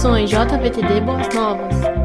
Produções 0.00 0.30
JVTD 0.30 1.02
Boas 1.02 1.28
Novas. 1.34 1.99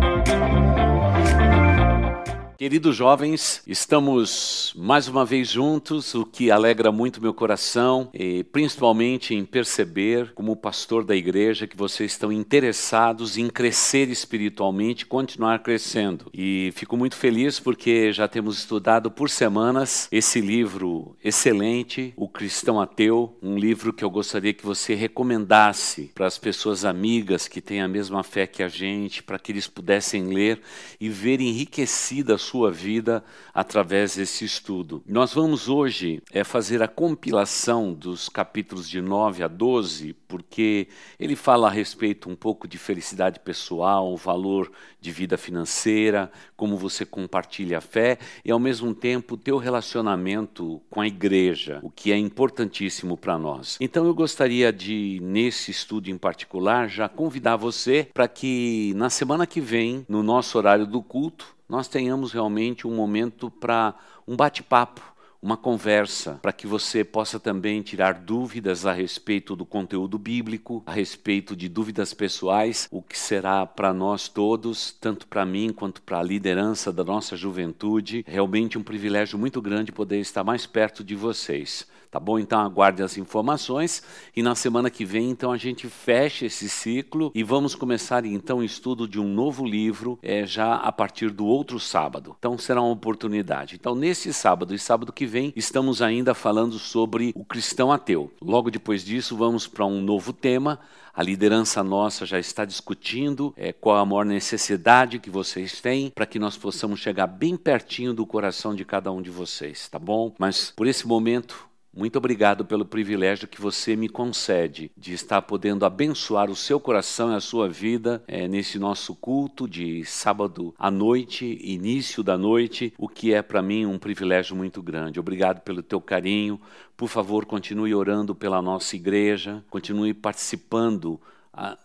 Queridos 2.58 2.96
jovens, 2.96 3.62
estamos 3.68 4.74
mais 4.78 5.10
uma 5.10 5.26
vez 5.26 5.50
juntos, 5.50 6.16
o 6.16 6.26
que 6.26 6.50
alegra 6.50 6.90
muito 6.90 7.22
meu 7.22 7.34
coração, 7.34 8.10
e 8.14 8.46
principalmente 8.46 9.36
em 9.36 9.44
perceber, 9.44 10.32
como 10.34 10.56
pastor 10.56 11.04
da 11.04 11.14
igreja, 11.14 11.68
que 11.68 11.76
vocês 11.76 12.14
estão 12.14 12.32
interessados 12.32 13.38
em 13.38 13.50
crescer 13.50 14.08
espiritualmente, 14.10 15.06
continuar 15.06 15.64
crescendo. 15.64 16.28
E 16.34 16.72
fico 16.76 16.96
muito 16.96 17.18
feliz 17.18 17.60
porque 17.60 18.14
já 18.14 18.26
temos 18.26 18.58
estudado 18.60 19.12
por 19.12 19.30
semanas 19.30 20.08
esse 20.10 20.40
livro 20.40 21.18
excelente, 21.22 22.14
O 22.16 22.30
Cristão 22.30 22.80
Ateu, 22.80 23.38
um 23.44 23.58
livro 23.58 23.92
que 23.92 24.06
eu 24.06 24.10
gostaria 24.10 24.54
que 24.54 24.66
você 24.66 24.96
recomendasse 24.96 26.10
para 26.16 26.26
as 26.26 26.38
pessoas 26.38 26.86
amigas 26.86 27.50
que 27.50 27.60
têm 27.60 27.82
a 27.82 27.88
mesma 27.88 28.24
fé 28.24 28.48
que 28.48 28.64
a 28.64 28.70
gente, 28.70 29.22
para 29.22 29.38
que 29.38 29.52
eles 29.52 29.68
pudessem 29.68 30.28
ler 30.28 30.62
e 31.02 31.10
ver 31.10 31.42
enriquecida 31.42 32.36
a 32.36 32.45
sua 32.46 32.72
vida 32.72 33.24
através 33.54 34.16
desse 34.16 34.46
estudo. 34.46 35.04
Nós 35.08 35.34
vamos 35.34 35.68
hoje 35.68 36.22
é, 36.32 36.44
fazer 36.44 36.84
a 36.84 36.88
compilação 36.88 37.94
dos 37.94 38.30
capítulos 38.30 38.88
de 38.88 39.02
9 39.02 39.44
a 39.44 39.48
12, 39.48 40.14
porque 40.28 40.88
ele 41.20 41.36
fala 41.36 41.68
a 41.68 41.72
respeito 41.72 42.30
um 42.30 42.36
pouco 42.36 42.68
de 42.68 42.78
felicidade 42.78 43.40
pessoal, 43.40 44.16
valor 44.16 44.72
de 45.06 45.12
vida 45.12 45.38
financeira, 45.38 46.32
como 46.58 46.76
você 46.78 47.06
compartilha 47.06 47.78
a 47.78 47.82
fé 47.82 48.18
e 48.44 48.50
ao 48.50 48.58
mesmo 48.58 48.92
tempo 48.96 49.38
teu 49.38 49.58
relacionamento 49.58 50.82
com 50.90 51.00
a 51.00 51.06
igreja, 51.06 51.80
o 51.84 51.92
que 51.92 52.12
é 52.12 52.18
importantíssimo 52.18 53.16
para 53.16 53.38
nós. 53.38 53.78
Então 53.80 54.08
eu 54.08 54.16
gostaria 54.16 54.74
de 54.74 55.20
nesse 55.22 55.70
estudo 55.70 56.10
em 56.10 56.18
particular 56.18 56.90
já 56.90 57.08
convidar 57.08 57.56
você 57.56 58.08
para 58.12 58.28
que 58.28 58.94
na 58.96 59.12
semana 59.12 59.46
que 59.46 59.62
vem, 59.62 60.04
no 60.10 60.24
nosso 60.24 60.58
horário 60.58 60.88
do 60.88 61.04
culto, 61.04 61.56
nós 61.70 61.88
tenhamos 61.88 62.32
realmente 62.32 62.88
um 62.88 62.96
momento 62.96 63.52
para 63.52 63.94
um 64.28 64.36
bate-papo, 64.36 65.02
uma 65.46 65.56
conversa, 65.56 66.40
para 66.42 66.52
que 66.52 66.66
você 66.66 67.04
possa 67.04 67.40
também 67.40 67.84
tirar 67.84 68.16
dúvidas 68.16 68.84
a 68.84 68.92
respeito 68.92 69.56
do 69.56 69.64
conteúdo 69.64 70.18
bíblico, 70.18 70.82
a 70.88 70.92
respeito 70.92 71.56
de 71.56 71.70
dúvidas 71.70 72.16
pessoais, 72.16 72.88
o 72.90 73.00
que 73.00 73.16
será 73.16 73.64
para 73.64 73.94
nós 73.94 74.28
todos, 74.28 74.92
tanto 75.00 75.28
para 75.28 75.46
mim 75.46 75.72
quanto 75.72 76.02
para 76.02 76.18
a 76.18 76.24
liderança 76.24 76.92
da 76.92 77.04
nossa 77.04 77.38
juventude, 77.38 78.26
realmente 78.28 78.76
um 78.76 78.82
privilégio 78.82 79.38
muito 79.38 79.62
grande 79.62 79.92
poder 79.92 80.20
estar 80.20 80.44
mais 80.44 80.66
perto 80.66 81.04
de 81.04 81.14
vocês. 81.14 81.86
Tá 82.16 82.20
bom? 82.22 82.40
Então 82.40 82.62
aguarde 82.62 83.04
as 83.04 83.18
informações 83.18 84.02
e 84.34 84.42
na 84.42 84.56
semana 84.56 84.90
que 84.90 85.04
vem 85.04 85.30
então 85.30 85.52
a 85.52 85.58
gente 85.58 85.90
fecha 85.90 86.46
esse 86.46 86.70
ciclo 86.70 87.30
e 87.36 87.44
vamos 87.44 87.76
começar 87.76 88.24
então 88.24 88.60
o 88.60 88.64
estudo 88.64 89.06
de 89.06 89.20
um 89.20 89.28
novo 89.28 89.66
livro 89.66 90.18
é, 90.24 90.46
já 90.46 90.76
a 90.76 90.94
partir 90.94 91.30
do 91.30 91.46
outro 91.46 91.78
sábado. 91.78 92.34
Então 92.40 92.58
será 92.58 92.82
uma 92.82 92.94
oportunidade. 92.94 93.76
Então 93.76 93.94
nesse 93.94 94.32
sábado 94.34 94.74
e 94.74 94.80
sábado 94.80 95.12
que 95.12 95.26
vem 95.26 95.35
estamos 95.56 96.02
ainda 96.02 96.34
falando 96.34 96.80
sobre 96.80 97.32
o 97.36 97.44
cristão 97.44 97.92
ateu. 97.92 98.32
Logo 98.42 98.72
depois 98.72 99.04
disso 99.04 99.36
vamos 99.36 99.68
para 99.68 99.86
um 99.86 100.02
novo 100.02 100.32
tema. 100.32 100.80
A 101.14 101.24
liderança 101.24 101.84
nossa 101.84 102.26
já 102.26 102.40
está 102.40 102.66
discutindo 102.66 103.54
é, 103.56 103.72
qual 103.72 103.98
a 103.98 104.06
maior 104.06 104.26
necessidade 104.26 105.20
que 105.20 105.30
vocês 105.30 105.82
têm 105.82 106.10
para 106.10 106.26
que 106.26 106.40
nós 106.40 106.58
possamos 106.58 107.00
chegar 107.00 107.28
bem 107.28 107.56
pertinho 107.56 108.14
do 108.14 108.26
coração 108.26 108.76
de 108.76 108.86
cada 108.86 109.12
um 109.12 109.22
de 109.22 109.30
vocês, 109.30 109.88
tá 109.88 110.00
bom? 110.00 110.34
Mas 110.38 110.72
por 110.76 110.88
esse 110.88 111.08
momento 111.08 111.68
muito 111.96 112.18
obrigado 112.18 112.66
pelo 112.66 112.84
privilégio 112.84 113.48
que 113.48 113.62
você 113.62 113.96
me 113.96 114.10
concede 114.10 114.92
de 114.98 115.14
estar 115.14 115.42
podendo 115.44 115.86
abençoar 115.86 116.50
o 116.52 116.56
seu 116.56 116.78
coração 116.78 117.32
e 117.32 117.36
a 117.36 117.40
sua 117.40 117.70
vida 117.70 118.22
é, 118.28 118.50
nesse 118.50 118.78
nosso 118.78 119.16
culto 119.16 119.66
de 119.66 120.04
sábado 120.04 120.76
à 120.78 120.92
noite, 120.92 121.58
início 121.64 122.22
da 122.22 122.38
noite, 122.38 122.94
o 122.98 123.08
que 123.08 123.34
é 123.34 123.42
para 123.42 123.62
mim 123.62 123.86
um 123.86 123.98
privilégio 123.98 124.58
muito 124.58 124.82
grande. 124.82 125.22
Obrigado 125.22 125.62
pelo 125.62 125.82
teu 125.82 126.02
carinho. 126.02 126.60
Por 126.98 127.08
favor, 127.08 127.46
continue 127.46 127.96
orando 127.96 128.36
pela 128.36 128.62
nossa 128.62 128.98
igreja, 128.98 129.64
continue 129.70 130.14
participando 130.14 131.20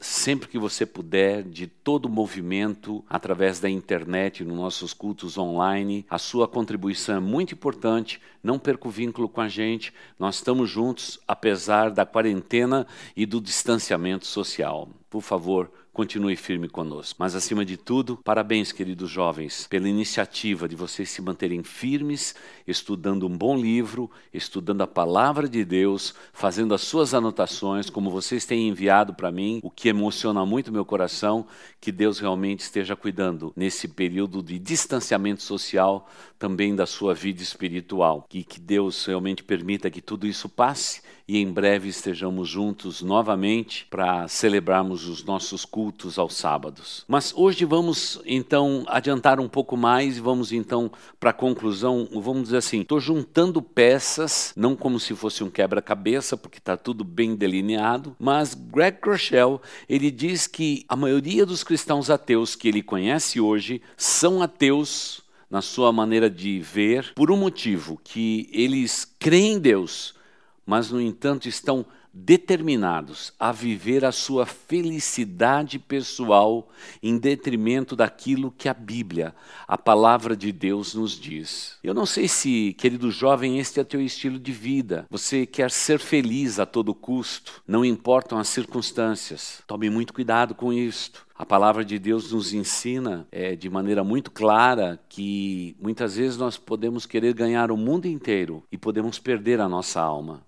sempre 0.01 0.49
que 0.49 0.59
você 0.59 0.85
puder, 0.85 1.43
de 1.43 1.67
todo 1.67 2.07
o 2.07 2.11
movimento 2.11 3.05
através 3.09 3.61
da 3.61 3.71
internet, 3.71 4.45
nos 4.45 4.57
nossos 4.57 4.93
cultos 4.93 5.39
online. 5.39 6.05
A 6.11 6.19
sua 6.19 6.49
contribuição 6.49 7.17
é 7.17 7.21
muito 7.21 7.55
importante. 7.55 8.21
Não 8.43 8.59
perca 8.59 8.89
o 8.89 8.91
vínculo 8.91 9.29
com 9.29 9.41
a 9.41 9.49
gente. 9.49 9.93
Nós 10.19 10.37
estamos 10.37 10.69
juntos, 10.69 11.19
apesar 11.27 11.91
da 11.91 12.05
quarentena 12.05 12.87
e 13.17 13.25
do 13.25 13.41
distanciamento 13.41 14.27
social. 14.27 14.89
Por 15.11 15.23
favor, 15.23 15.69
continue 15.93 16.37
firme 16.37 16.69
conosco. 16.69 17.17
Mas, 17.19 17.35
acima 17.35 17.65
de 17.65 17.77
tudo, 17.77 18.17
parabéns, 18.19 18.71
queridos 18.71 19.11
jovens, 19.11 19.67
pela 19.67 19.89
iniciativa 19.89 20.69
de 20.69 20.77
vocês 20.77 21.11
se 21.11 21.21
manterem 21.21 21.65
firmes, 21.65 22.37
estudando 22.65 23.27
um 23.27 23.37
bom 23.37 23.57
livro, 23.59 24.09
estudando 24.33 24.83
a 24.83 24.87
palavra 24.87 25.49
de 25.49 25.65
Deus, 25.65 26.15
fazendo 26.33 26.75
as 26.75 26.83
suas 26.83 27.13
anotações, 27.13 27.91
como 27.91 28.09
vocês 28.09 28.45
têm 28.45 28.69
enviado 28.69 29.13
para 29.13 29.33
mim, 29.33 29.59
o 29.65 29.71
que 29.71 29.89
emociona 29.89 30.47
muito 30.47 30.71
meu 30.71 30.85
coração, 30.85 31.45
que 31.81 31.91
Deus 31.91 32.21
realmente 32.21 32.61
esteja 32.61 32.95
cuidando 32.95 33.53
nesse 33.57 33.89
período 33.89 34.45
de 34.45 34.61
distanciamento 34.61 35.43
social 35.43 36.09
também 36.39 36.77
da 36.77 36.87
sua 36.87 37.15
vida 37.15 37.43
espiritual. 37.43 38.29
E 38.33 38.45
que 38.45 38.61
Deus 38.61 39.05
realmente 39.07 39.43
permita 39.43 39.91
que 39.91 40.01
tudo 40.01 40.25
isso 40.25 40.49
passe 40.49 41.03
e 41.31 41.39
em 41.39 41.53
breve 41.53 41.89
estejamos 41.89 42.49
juntos 42.49 43.03
novamente 43.03 43.87
para 43.89 44.27
celebrarmos 44.27 45.07
os 45.07 45.23
nossos 45.23 45.65
cultos 45.65 46.19
aos 46.19 46.35
sábados. 46.35 47.05
Mas 47.07 47.33
hoje 47.37 47.65
vamos 47.65 48.21
então 48.27 48.83
adiantar 48.89 49.39
um 49.39 49.49
pouco 49.49 49.77
mais 49.77 50.17
e 50.17 50.21
vamos 50.21 50.51
então 50.51 50.91
para 51.21 51.31
a 51.31 51.33
conclusão. 51.33 52.09
Vamos 52.13 52.45
dizer 52.45 52.57
assim: 52.57 52.81
estou 52.81 52.99
juntando 52.99 53.63
peças, 53.63 54.53
não 54.57 54.75
como 54.75 54.99
se 54.99 55.15
fosse 55.15 55.45
um 55.45 55.49
quebra-cabeça, 55.49 56.37
porque 56.37 56.59
está 56.59 56.77
tudo 56.77 57.05
bem 57.05 57.37
delineado, 57.37 58.17
mas 58.19 58.53
Greg 58.53 58.99
Rochelle 59.01 59.61
ele 59.89 60.11
diz 60.11 60.49
que 60.49 60.85
a 60.89 60.97
maioria 60.97 61.47
dos 61.47 61.63
cristãos 61.63 62.11
ateus 62.11 62.57
que 62.57 62.67
ele 62.67 62.83
conhece 62.83 63.41
hoje 63.41 63.81
são 63.97 64.43
ateus 64.43 65.23
na 65.49 65.63
sua 65.63 65.93
maneira 65.93 66.29
de 66.29 66.59
ver 66.59 67.13
por 67.15 67.31
um 67.31 67.37
motivo 67.37 68.01
que 68.03 68.51
eles 68.53 69.05
creem 69.21 69.53
em 69.55 69.59
Deus 69.61 70.19
mas, 70.67 70.91
no 70.91 71.01
entanto, 71.01 71.49
estão 71.49 71.87
determinados 72.13 73.33
a 73.39 73.53
viver 73.53 74.05
a 74.05 74.11
sua 74.11 74.45
felicidade 74.45 75.79
pessoal 75.79 76.69
em 77.03 77.17
detrimento 77.17 77.95
daquilo 77.95 78.51
que 78.51 78.69
a 78.69 78.75
Bíblia, 78.75 79.35
a 79.67 79.79
palavra 79.79 80.37
de 80.37 80.51
Deus, 80.51 80.95
nos 80.95 81.13
diz. 81.13 81.79
Eu 81.85 81.95
não 81.95 82.05
sei 82.05 82.27
se, 82.27 82.75
querido 82.79 83.11
jovem, 83.11 83.59
este 83.59 83.79
é 83.79 83.85
teu 83.85 84.01
estilo 84.01 84.39
de 84.39 84.53
vida. 84.53 85.07
Você 85.09 85.47
quer 85.47 85.71
ser 85.71 86.01
feliz 86.01 86.59
a 86.59 86.67
todo 86.67 86.95
custo, 86.95 87.63
não 87.67 87.85
importam 87.85 88.39
as 88.39 88.49
circunstâncias. 88.49 89.63
Tome 89.67 89.89
muito 89.89 90.13
cuidado 90.13 90.55
com 90.55 90.73
isto. 90.73 91.27
A 91.37 91.47
palavra 91.47 91.85
de 91.85 91.99
Deus 91.99 92.33
nos 92.33 92.53
ensina 92.53 93.27
é, 93.33 93.57
de 93.57 93.71
maneira 93.71 94.05
muito 94.05 94.31
clara 94.31 95.01
que 95.09 95.75
muitas 95.81 96.17
vezes 96.17 96.37
nós 96.37 96.59
podemos 96.59 97.07
querer 97.07 97.33
ganhar 97.33 97.71
o 97.71 97.79
mundo 97.79 98.07
inteiro 98.07 98.63
e 98.71 98.77
podemos 98.77 99.19
perder 99.19 99.59
a 99.59 99.69
nossa 99.69 100.01
alma. 100.01 100.43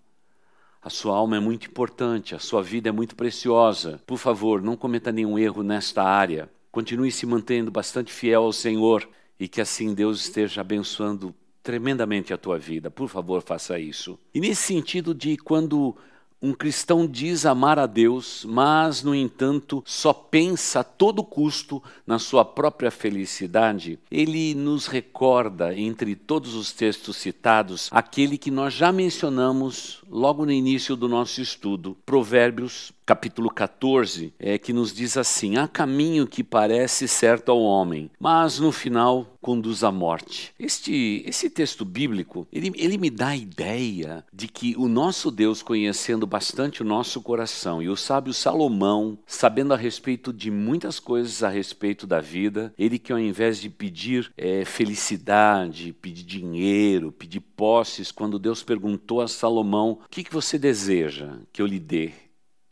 A 0.83 0.91
sua 0.91 1.17
alma 1.17 1.37
é 1.37 1.41
muito 1.41 1.69
importante, 1.69 2.35
a 2.35 2.41
sua 2.41 2.61
vida 2.61 2.89
é 2.89 2.93
muito 2.93 3.15
preciosa. 3.15 4.03
Por 4.05 4.19
favor, 4.19 4.61
não 4.61 4.77
cometa 4.77 5.13
nenhum 5.13 5.39
erro 5.39 5.63
nesta 5.63 6.03
área. 6.03 6.51
Continue 6.73 7.13
se 7.13 7.25
mantendo 7.25 7.71
bastante 7.71 8.13
fiel 8.13 8.43
ao 8.43 8.53
Senhor 8.53 9.09
e 9.39 9.47
que 9.47 9.61
assim 9.61 9.95
Deus 9.95 10.23
esteja 10.23 10.61
abençoando 10.61 11.33
tremendamente 11.63 12.35
a 12.35 12.37
tua 12.37 12.59
vida. 12.59 12.91
Por 12.91 13.09
favor, 13.09 13.41
faça 13.43 13.79
isso. 13.79 14.19
E 14.35 14.41
nesse 14.41 14.63
sentido 14.63 15.15
de 15.15 15.37
quando 15.37 15.97
um 16.43 16.53
cristão 16.53 17.07
diz 17.07 17.47
amar 17.47 17.79
a 17.79 17.87
Deus, 17.87 18.45
mas, 18.49 19.03
no 19.03 19.15
entanto, 19.15 19.83
só 19.87 20.13
pensa 20.13 20.81
a 20.81 20.85
todo 20.85 21.23
custo 21.23 21.81
na 22.05 22.19
sua 22.19 22.45
própria 22.45 22.91
felicidade. 22.91 23.99
Ele 24.11 24.53
nos 24.55 24.89
recorda, 24.89 25.73
entre 25.79 26.17
todos 26.17 26.55
os 26.55 26.73
textos 26.73 27.17
citados, 27.17 27.89
aquele 27.93 28.37
que 28.37 28.51
nós 28.51 28.75
já 28.75 28.91
mencionamos 28.91 30.03
logo 30.11 30.45
no 30.45 30.51
início 30.51 30.97
do 30.97 31.09
nosso 31.09 31.41
estudo, 31.41 31.97
Provérbios 32.05 32.93
capítulo 33.05 33.51
14, 33.51 34.33
é, 34.39 34.59
que 34.59 34.73
nos 34.73 34.93
diz 34.93 35.17
assim: 35.17 35.57
há 35.57 35.67
caminho 35.67 36.27
que 36.27 36.45
parece 36.45 37.09
certo 37.09 37.51
ao 37.51 37.61
homem, 37.61 38.11
mas 38.19 38.59
no 38.59 38.73
final 38.73 39.37
conduz 39.41 39.83
à 39.83 39.91
morte. 39.91 40.55
Este, 40.59 41.25
esse 41.27 41.51
texto 41.51 41.85
bíblico, 41.85 42.47
ele, 42.53 42.73
ele 42.77 42.97
me 42.97 43.11
dá 43.11 43.29
a 43.29 43.37
ideia 43.37 44.25
de 44.33 44.47
que 44.47 44.77
o 44.77 44.87
nosso 44.89 45.31
Deus, 45.31 45.63
conhecendo 45.63 46.27
bastante 46.27 46.81
o 46.81 46.85
nosso 46.85 47.21
coração, 47.21 47.83
e 47.83 47.89
o 47.89 47.97
sábio 47.97 48.33
Salomão, 48.33 49.19
sabendo 49.27 49.75
a 49.75 49.77
respeito 49.77 50.33
de 50.33 50.51
muitas 50.51 51.01
coisas 51.01 51.43
a 51.43 51.49
respeito 51.49 52.07
da 52.07 52.21
vida, 52.21 52.73
ele 52.79 52.99
que 52.99 53.13
ao 53.13 53.19
invés 53.19 53.61
de 53.61 53.69
pedir 53.69 54.33
é, 54.37 54.65
felicidade, 54.65 55.93
pedir 55.93 56.23
dinheiro, 56.23 57.11
pedir 57.11 57.41
posses, 57.41 58.13
quando 58.13 58.39
Deus 58.39 58.63
perguntou 58.63 59.21
a 59.21 59.29
Salomão: 59.29 59.99
o 60.05 60.09
que, 60.09 60.23
que 60.23 60.33
você 60.33 60.59
deseja 60.59 61.39
que 61.53 61.61
eu 61.61 61.67
lhe 61.67 61.81
dê? 61.81 62.13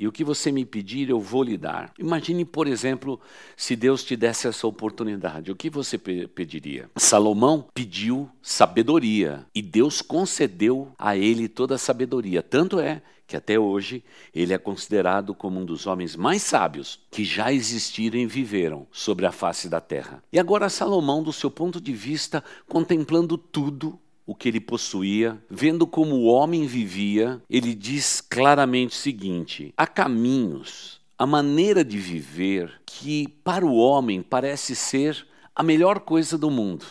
E 0.00 0.08
o 0.08 0.12
que 0.12 0.24
você 0.24 0.50
me 0.50 0.64
pedir 0.64 1.10
eu 1.10 1.20
vou 1.20 1.42
lhe 1.42 1.58
dar. 1.58 1.92
Imagine, 1.98 2.42
por 2.46 2.66
exemplo, 2.66 3.20
se 3.54 3.76
Deus 3.76 4.02
te 4.02 4.16
desse 4.16 4.48
essa 4.48 4.66
oportunidade, 4.66 5.52
o 5.52 5.54
que 5.54 5.68
você 5.68 5.98
pediria? 5.98 6.90
Salomão 6.96 7.66
pediu 7.74 8.28
sabedoria 8.40 9.46
e 9.54 9.60
Deus 9.60 10.00
concedeu 10.00 10.90
a 10.98 11.18
ele 11.18 11.48
toda 11.48 11.74
a 11.74 11.78
sabedoria. 11.78 12.42
Tanto 12.42 12.80
é 12.80 13.02
que 13.26 13.36
até 13.36 13.58
hoje 13.58 14.02
ele 14.34 14.54
é 14.54 14.58
considerado 14.58 15.34
como 15.34 15.60
um 15.60 15.64
dos 15.64 15.86
homens 15.86 16.16
mais 16.16 16.42
sábios 16.42 16.98
que 17.10 17.22
já 17.22 17.52
existiram 17.52 18.18
e 18.18 18.26
viveram 18.26 18.86
sobre 18.90 19.26
a 19.26 19.30
face 19.30 19.68
da 19.68 19.80
terra. 19.80 20.20
E 20.32 20.38
agora 20.38 20.70
Salomão, 20.70 21.22
do 21.22 21.32
seu 21.32 21.50
ponto 21.50 21.80
de 21.80 21.92
vista, 21.92 22.42
contemplando 22.66 23.36
tudo, 23.36 24.00
o 24.30 24.34
que 24.36 24.48
ele 24.48 24.60
possuía, 24.60 25.42
vendo 25.50 25.88
como 25.88 26.14
o 26.14 26.26
homem 26.26 26.64
vivia, 26.64 27.42
ele 27.50 27.74
diz 27.74 28.20
claramente 28.20 28.92
o 28.92 29.00
seguinte: 29.00 29.74
há 29.76 29.88
caminhos, 29.88 31.00
a 31.18 31.26
maneira 31.26 31.84
de 31.84 31.98
viver 31.98 32.80
que 32.86 33.26
para 33.26 33.66
o 33.66 33.74
homem 33.74 34.22
parece 34.22 34.76
ser 34.76 35.26
a 35.52 35.64
melhor 35.64 35.98
coisa 35.98 36.38
do 36.38 36.48
mundo, 36.48 36.86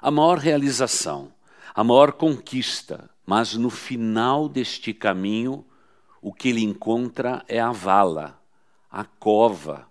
a 0.00 0.10
maior 0.10 0.38
realização, 0.38 1.30
a 1.74 1.84
maior 1.84 2.12
conquista, 2.12 3.10
mas 3.26 3.52
no 3.52 3.68
final 3.68 4.48
deste 4.48 4.94
caminho 4.94 5.66
o 6.22 6.32
que 6.32 6.48
ele 6.48 6.62
encontra 6.64 7.44
é 7.46 7.60
a 7.60 7.72
vala, 7.72 8.40
a 8.90 9.04
cova, 9.04 9.86